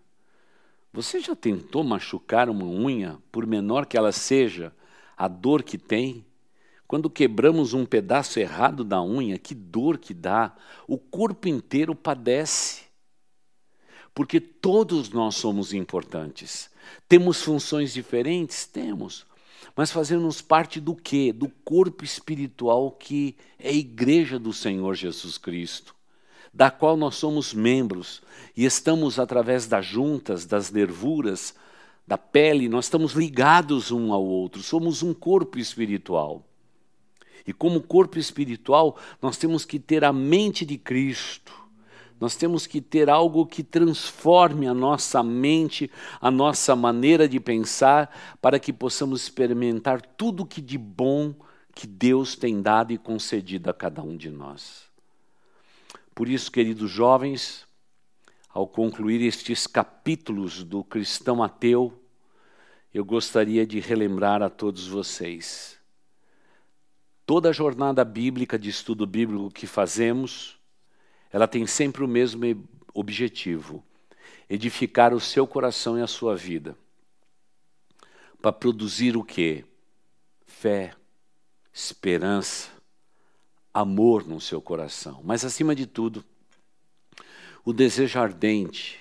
Você 0.94 1.20
já 1.20 1.36
tentou 1.36 1.84
machucar 1.84 2.50
uma 2.50 2.66
unha, 2.66 3.18
por 3.32 3.48
menor 3.48 3.88
que 3.88 3.98
ela 3.98 4.12
seja, 4.12 4.72
a 5.18 5.28
dor 5.28 5.64
que 5.64 5.78
tem? 5.78 6.24
Quando 6.94 7.10
quebramos 7.10 7.74
um 7.74 7.88
pedaço 7.88 8.40
errado 8.40 8.84
da 8.84 9.02
unha, 9.02 9.40
que 9.40 9.56
dor 9.56 9.98
que 9.98 10.14
dá, 10.14 10.56
o 10.88 10.96
corpo 10.96 11.48
inteiro 11.48 11.96
padece. 11.96 12.84
Porque 14.14 14.40
todos 14.40 15.10
nós 15.10 15.34
somos 15.34 15.74
importantes. 15.74 16.70
Temos 17.10 17.42
funções 17.42 17.96
diferentes? 17.96 18.68
Temos. 18.68 19.26
Mas 19.76 19.90
fazemos 19.90 20.40
parte 20.40 20.80
do 20.80 20.96
quê? 20.96 21.34
Do 21.34 21.50
corpo 21.66 22.04
espiritual 22.04 22.92
que 22.92 23.38
é 23.58 23.70
a 23.70 23.74
igreja 23.74 24.38
do 24.38 24.54
Senhor 24.54 24.94
Jesus 24.94 25.40
Cristo, 25.40 25.96
da 26.54 26.70
qual 26.70 26.96
nós 26.96 27.16
somos 27.16 27.56
membros 27.56 28.22
e 28.56 28.66
estamos 28.66 29.18
através 29.18 29.66
das 29.66 29.84
juntas, 29.84 30.46
das 30.46 30.70
nervuras, 30.70 31.56
da 32.06 32.20
pele, 32.20 32.70
nós 32.70 32.86
estamos 32.86 33.14
ligados 33.14 33.90
um 33.90 34.14
ao 34.14 34.24
outro, 34.24 34.62
somos 34.62 35.02
um 35.02 35.12
corpo 35.12 35.58
espiritual. 35.58 36.46
E 37.46 37.52
como 37.52 37.82
corpo 37.82 38.18
espiritual, 38.18 38.98
nós 39.22 39.38
temos 39.38 39.66
que 39.66 39.80
ter 39.80 40.04
a 40.04 40.14
mente 40.14 40.66
de 40.66 40.78
Cristo, 40.78 41.54
Nós 42.24 42.38
temos 42.38 42.66
que 42.66 42.80
ter 42.80 43.10
algo 43.10 43.46
que 43.46 43.62
transforme 43.62 44.66
a 44.66 44.74
nossa 44.74 45.22
mente, 45.22 45.92
a 46.22 46.32
nossa 46.32 46.74
maneira 46.74 47.28
de 47.28 47.38
pensar, 47.38 48.38
para 48.42 48.58
que 48.58 48.72
possamos 48.72 49.24
experimentar 49.24 50.02
tudo 50.02 50.46
que 50.46 50.62
de 50.62 50.78
bom 50.78 51.36
que 51.76 51.86
Deus 51.86 52.38
tem 52.38 52.62
dado 52.62 52.94
e 52.94 52.98
concedido 52.98 53.70
a 53.70 53.74
cada 53.74 54.02
um 54.02 54.16
de 54.16 54.30
nós. 54.30 54.84
Por 56.16 56.30
isso, 56.30 56.50
queridos 56.50 56.90
jovens, 56.90 57.68
ao 58.50 58.66
concluir 58.68 59.22
estes 59.22 59.68
capítulos 59.68 60.64
do 60.64 60.82
cristão 60.82 61.44
ateu, 61.44 61.92
eu 62.94 63.04
gostaria 63.04 63.68
de 63.68 63.82
relembrar 63.82 64.42
a 64.42 64.50
todos 64.50 64.88
vocês. 64.88 65.78
Toda 67.26 67.50
a 67.50 67.54
jornada 67.54 68.04
bíblica 68.04 68.60
de 68.60 68.70
estudo 68.70 69.08
bíblico 69.08 69.50
que 69.50 69.66
fazemos, 69.66 70.60
ela 71.32 71.48
tem 71.48 71.66
sempre 71.66 72.04
o 72.04 72.08
mesmo 72.08 72.44
objetivo: 72.94 73.84
edificar 74.50 75.14
o 75.14 75.20
seu 75.20 75.48
coração 75.48 75.98
e 75.98 76.02
a 76.02 76.08
sua 76.08 76.36
vida. 76.36 76.78
Para 78.42 78.52
produzir 78.52 79.16
o 79.16 79.24
quê? 79.24 79.64
Fé, 80.46 80.94
esperança, 81.72 82.70
amor 83.74 84.28
no 84.28 84.42
seu 84.42 84.62
coração. 84.62 85.22
Mas, 85.24 85.46
acima 85.46 85.74
de 85.74 85.88
tudo, 85.88 86.26
o 87.64 87.72
desejo 87.72 88.20
ardente 88.20 89.00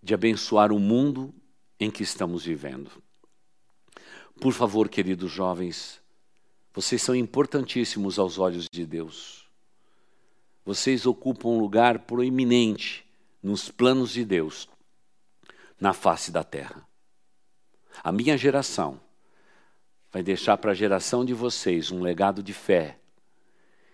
de 0.00 0.14
abençoar 0.14 0.72
o 0.72 0.78
mundo 0.78 1.34
em 1.78 1.90
que 1.90 2.04
estamos 2.04 2.44
vivendo. 2.44 2.90
Por 4.40 4.52
favor, 4.52 4.88
queridos 4.88 5.32
jovens, 5.32 6.00
vocês 6.78 7.02
são 7.02 7.12
importantíssimos 7.12 8.20
aos 8.20 8.38
olhos 8.38 8.68
de 8.70 8.86
Deus 8.86 9.50
vocês 10.64 11.06
ocupam 11.06 11.48
um 11.48 11.58
lugar 11.58 11.98
proeminente 11.98 13.04
nos 13.42 13.68
planos 13.68 14.12
de 14.12 14.24
Deus 14.24 14.68
na 15.80 15.92
face 15.92 16.30
da 16.30 16.44
terra. 16.44 16.86
A 18.04 18.12
minha 18.12 18.38
geração 18.38 19.00
vai 20.12 20.22
deixar 20.22 20.56
para 20.56 20.70
a 20.70 20.74
geração 20.74 21.24
de 21.24 21.34
vocês 21.34 21.90
um 21.90 22.00
legado 22.00 22.44
de 22.44 22.52
fé 22.52 23.00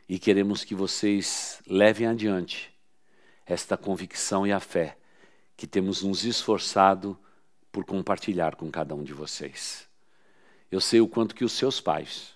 e 0.06 0.18
queremos 0.18 0.62
que 0.62 0.74
vocês 0.74 1.62
levem 1.66 2.06
adiante 2.06 2.70
esta 3.46 3.78
convicção 3.78 4.46
e 4.46 4.52
a 4.52 4.60
fé 4.60 4.98
que 5.56 5.66
temos 5.66 6.02
nos 6.02 6.22
esforçado 6.22 7.18
por 7.72 7.82
compartilhar 7.86 8.56
com 8.56 8.70
cada 8.70 8.94
um 8.94 9.02
de 9.02 9.14
vocês. 9.14 9.88
Eu 10.70 10.82
sei 10.82 11.00
o 11.00 11.08
quanto 11.08 11.34
que 11.34 11.46
os 11.46 11.52
seus 11.52 11.80
pais 11.80 12.34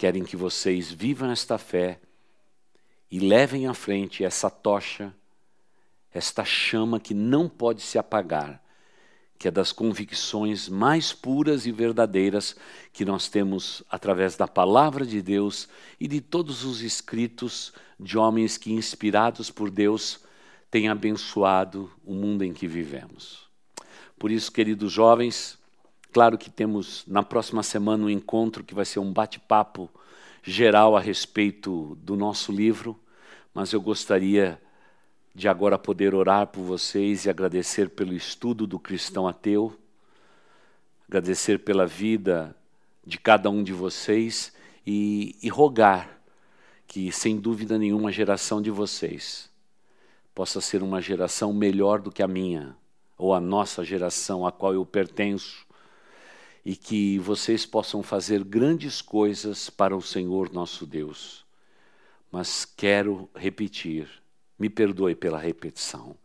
querem 0.00 0.24
que 0.24 0.34
vocês 0.34 0.90
vivam 0.90 1.30
esta 1.30 1.58
fé 1.58 2.00
e 3.10 3.18
levem 3.18 3.66
à 3.66 3.74
frente 3.74 4.24
essa 4.24 4.48
tocha, 4.48 5.14
esta 6.10 6.42
chama 6.42 6.98
que 6.98 7.12
não 7.12 7.46
pode 7.46 7.82
se 7.82 7.98
apagar, 7.98 8.64
que 9.38 9.46
é 9.46 9.50
das 9.50 9.72
convicções 9.72 10.70
mais 10.70 11.12
puras 11.12 11.66
e 11.66 11.70
verdadeiras 11.70 12.56
que 12.94 13.04
nós 13.04 13.28
temos 13.28 13.82
através 13.90 14.38
da 14.38 14.48
palavra 14.48 15.04
de 15.04 15.20
Deus 15.20 15.68
e 16.00 16.08
de 16.08 16.22
todos 16.22 16.64
os 16.64 16.80
escritos 16.80 17.70
de 17.98 18.16
homens 18.16 18.56
que, 18.56 18.72
inspirados 18.72 19.50
por 19.50 19.70
Deus, 19.70 20.20
têm 20.70 20.88
abençoado 20.88 21.92
o 22.02 22.14
mundo 22.14 22.42
em 22.42 22.54
que 22.54 22.66
vivemos. 22.66 23.50
Por 24.18 24.30
isso, 24.30 24.50
queridos 24.50 24.90
jovens, 24.90 25.59
claro 26.12 26.36
que 26.36 26.50
temos 26.50 27.04
na 27.06 27.22
próxima 27.22 27.62
semana 27.62 28.04
um 28.04 28.10
encontro 28.10 28.64
que 28.64 28.74
vai 28.74 28.84
ser 28.84 28.98
um 28.98 29.12
bate-papo 29.12 29.90
geral 30.42 30.96
a 30.96 31.00
respeito 31.00 31.96
do 32.02 32.16
nosso 32.16 32.50
livro, 32.52 32.98
mas 33.54 33.72
eu 33.72 33.80
gostaria 33.80 34.60
de 35.34 35.48
agora 35.48 35.78
poder 35.78 36.14
orar 36.14 36.48
por 36.48 36.62
vocês 36.62 37.24
e 37.24 37.30
agradecer 37.30 37.90
pelo 37.90 38.12
estudo 38.12 38.66
do 38.66 38.78
cristão 38.78 39.28
ateu, 39.28 39.76
agradecer 41.08 41.58
pela 41.58 41.86
vida 41.86 42.56
de 43.06 43.18
cada 43.18 43.50
um 43.50 43.62
de 43.62 43.72
vocês 43.72 44.52
e, 44.86 45.36
e 45.42 45.48
rogar 45.48 46.20
que, 46.86 47.12
sem 47.12 47.36
dúvida 47.36 47.78
nenhuma, 47.78 48.08
a 48.08 48.12
geração 48.12 48.60
de 48.60 48.70
vocês 48.70 49.48
possa 50.34 50.60
ser 50.60 50.82
uma 50.82 51.00
geração 51.00 51.52
melhor 51.52 52.00
do 52.00 52.10
que 52.10 52.22
a 52.22 52.28
minha, 52.28 52.76
ou 53.16 53.34
a 53.34 53.40
nossa 53.40 53.84
geração 53.84 54.46
a 54.46 54.50
qual 54.50 54.72
eu 54.72 54.86
pertenço, 54.86 55.66
e 56.64 56.76
que 56.76 57.18
vocês 57.18 57.64
possam 57.64 58.02
fazer 58.02 58.44
grandes 58.44 59.00
coisas 59.00 59.70
para 59.70 59.96
o 59.96 60.02
Senhor 60.02 60.52
nosso 60.52 60.86
Deus. 60.86 61.44
Mas 62.30 62.64
quero 62.64 63.28
repetir, 63.34 64.08
me 64.58 64.68
perdoe 64.68 65.14
pela 65.14 65.38
repetição. 65.38 66.16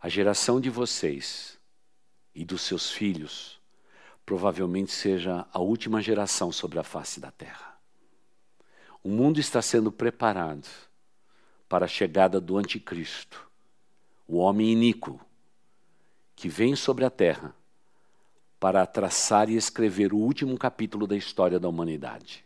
A 0.00 0.08
geração 0.08 0.60
de 0.60 0.70
vocês 0.70 1.58
e 2.34 2.44
dos 2.44 2.62
seus 2.62 2.90
filhos 2.90 3.58
provavelmente 4.24 4.92
seja 4.92 5.46
a 5.52 5.58
última 5.58 6.00
geração 6.00 6.52
sobre 6.52 6.78
a 6.78 6.84
face 6.84 7.18
da 7.18 7.30
terra. 7.30 7.78
O 9.02 9.08
mundo 9.08 9.40
está 9.40 9.60
sendo 9.60 9.90
preparado 9.90 10.68
para 11.68 11.86
a 11.86 11.88
chegada 11.88 12.40
do 12.40 12.56
Anticristo, 12.58 13.50
o 14.28 14.36
homem 14.36 14.70
iníquo, 14.70 15.20
que 16.36 16.48
vem 16.48 16.76
sobre 16.76 17.04
a 17.04 17.10
terra 17.10 17.54
para 18.60 18.86
traçar 18.86 19.48
e 19.48 19.56
escrever 19.56 20.12
o 20.12 20.18
último 20.18 20.56
capítulo 20.58 21.06
da 21.06 21.16
história 21.16 21.58
da 21.58 21.66
humanidade. 21.66 22.44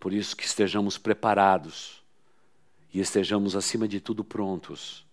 Por 0.00 0.14
isso 0.14 0.34
que 0.34 0.46
estejamos 0.46 0.96
preparados 0.96 2.02
e 2.92 3.00
estejamos, 3.00 3.54
acima 3.54 3.86
de 3.86 4.00
tudo, 4.00 4.24
prontos 4.24 5.04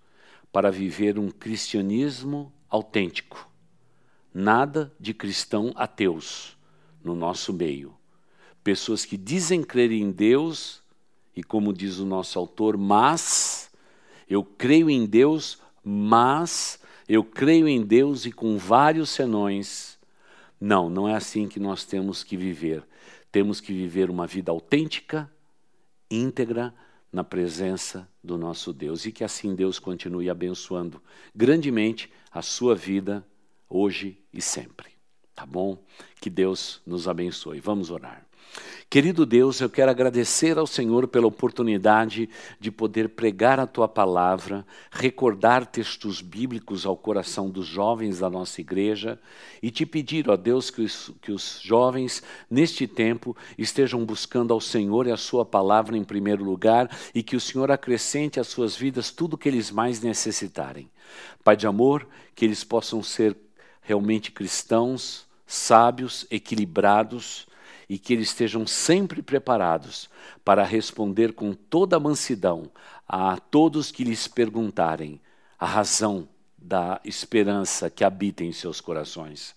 para 0.49 0.71
viver 0.71 1.19
um 1.19 1.29
cristianismo 1.29 2.53
autêntico. 2.69 3.49
Nada 4.33 4.93
de 4.97 5.13
cristão 5.13 5.73
ateus 5.75 6.57
no 7.03 7.13
nosso 7.13 7.51
meio. 7.51 7.93
Pessoas 8.63 9.03
que 9.03 9.17
dizem 9.17 9.61
crer 9.61 9.91
em 9.91 10.09
Deus 10.09 10.81
e, 11.35 11.43
como 11.43 11.73
diz 11.73 11.99
o 11.99 12.05
nosso 12.05 12.39
autor, 12.39 12.77
mas 12.77 13.69
eu 14.29 14.43
creio 14.43 14.89
em 14.89 15.05
Deus, 15.05 15.59
mas 15.83 16.79
eu 17.09 17.23
creio 17.23 17.67
em 17.67 17.83
Deus 17.83 18.25
e 18.25 18.31
com 18.31 18.57
vários 18.57 19.09
senões 19.09 19.96
não, 20.59 20.89
não 20.89 21.07
é 21.07 21.15
assim 21.15 21.47
que 21.47 21.59
nós 21.59 21.85
temos 21.85 22.23
que 22.23 22.35
viver. 22.35 22.83
Temos 23.31 23.59
que 23.61 23.73
viver 23.73 24.09
uma 24.09 24.25
vida 24.25 24.51
autêntica, 24.51 25.31
íntegra, 26.09 26.73
na 27.11 27.23
presença 27.23 28.07
do 28.23 28.37
nosso 28.37 28.73
Deus. 28.73 29.05
E 29.05 29.11
que 29.11 29.23
assim 29.23 29.55
Deus 29.55 29.79
continue 29.79 30.29
abençoando 30.29 31.01
grandemente 31.35 32.11
a 32.31 32.41
sua 32.41 32.75
vida 32.75 33.25
hoje 33.69 34.17
e 34.33 34.41
sempre. 34.41 34.91
Tá 35.33 35.45
bom? 35.45 35.83
Que 36.19 36.29
Deus 36.29 36.81
nos 36.85 37.07
abençoe. 37.07 37.59
Vamos 37.59 37.91
orar. 37.91 38.26
Querido 38.89 39.25
Deus, 39.25 39.59
eu 39.59 39.69
quero 39.69 39.91
agradecer 39.91 40.57
ao 40.57 40.65
Senhor 40.65 41.09
pela 41.09 41.27
oportunidade 41.27 42.29
de 42.57 42.71
poder 42.71 43.09
pregar 43.09 43.59
a 43.59 43.67
tua 43.67 43.85
palavra, 43.85 44.65
recordar 44.89 45.65
textos 45.65 46.21
bíblicos 46.21 46.85
ao 46.85 46.95
coração 46.95 47.49
dos 47.49 47.67
jovens 47.67 48.19
da 48.19 48.29
nossa 48.29 48.61
igreja 48.61 49.19
e 49.61 49.69
te 49.69 49.85
pedir, 49.85 50.29
ó 50.29 50.37
Deus, 50.37 50.69
que 50.69 50.83
os, 50.83 51.11
que 51.21 51.33
os 51.33 51.59
jovens, 51.61 52.23
neste 52.49 52.87
tempo, 52.87 53.35
estejam 53.57 54.05
buscando 54.05 54.53
ao 54.53 54.61
Senhor 54.61 55.05
e 55.05 55.11
a 55.11 55.17
sua 55.17 55.43
palavra 55.43 55.97
em 55.97 56.03
primeiro 56.05 56.45
lugar 56.45 56.89
e 57.13 57.21
que 57.21 57.35
o 57.35 57.41
Senhor 57.41 57.69
acrescente 57.69 58.39
às 58.39 58.47
suas 58.47 58.73
vidas 58.73 59.11
tudo 59.11 59.33
o 59.33 59.37
que 59.37 59.49
eles 59.49 59.69
mais 59.69 59.99
necessitarem. 59.99 60.89
Pai 61.43 61.57
de 61.57 61.67
amor, 61.67 62.07
que 62.33 62.45
eles 62.45 62.63
possam 62.63 63.03
ser 63.03 63.35
realmente 63.81 64.31
cristãos, 64.31 65.27
sábios, 65.45 66.25
equilibrados 66.31 67.46
e 67.89 67.97
que 67.97 68.13
eles 68.13 68.29
estejam 68.29 68.67
sempre 68.67 69.21
preparados 69.21 70.09
para 70.43 70.63
responder 70.63 71.33
com 71.33 71.53
toda 71.53 71.95
a 71.95 71.99
mansidão 71.99 72.69
a 73.07 73.37
todos 73.37 73.91
que 73.91 74.03
lhes 74.03 74.27
perguntarem 74.27 75.21
a 75.57 75.65
razão 75.65 76.27
da 76.57 76.99
esperança 77.05 77.89
que 77.89 78.03
habita 78.03 78.43
em 78.43 78.51
seus 78.51 78.81
corações. 78.81 79.55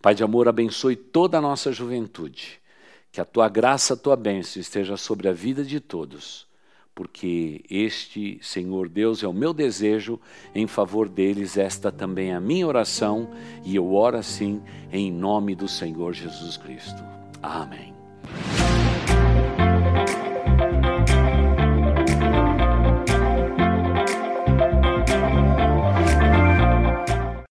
Pai 0.00 0.14
de 0.14 0.24
amor, 0.24 0.48
abençoe 0.48 0.96
toda 0.96 1.36
a 1.36 1.40
nossa 1.40 1.72
juventude. 1.72 2.60
Que 3.12 3.20
a 3.20 3.24
tua 3.24 3.48
graça, 3.48 3.94
a 3.94 3.96
tua 3.96 4.16
bênção 4.16 4.60
esteja 4.60 4.96
sobre 4.96 5.28
a 5.28 5.32
vida 5.32 5.64
de 5.64 5.80
todos, 5.80 6.46
porque 6.94 7.64
este, 7.70 8.38
Senhor 8.42 8.88
Deus, 8.88 9.22
é 9.22 9.28
o 9.28 9.32
meu 9.32 9.52
desejo 9.52 10.20
em 10.54 10.66
favor 10.66 11.08
deles, 11.08 11.56
esta 11.56 11.90
também 11.90 12.30
é 12.30 12.34
a 12.34 12.40
minha 12.40 12.66
oração, 12.66 13.30
e 13.64 13.76
eu 13.76 13.94
oro 13.94 14.18
assim 14.18 14.62
em 14.92 15.10
nome 15.10 15.54
do 15.54 15.68
Senhor 15.68 16.12
Jesus 16.12 16.56
Cristo. 16.56 17.15
Amém. 17.46 17.95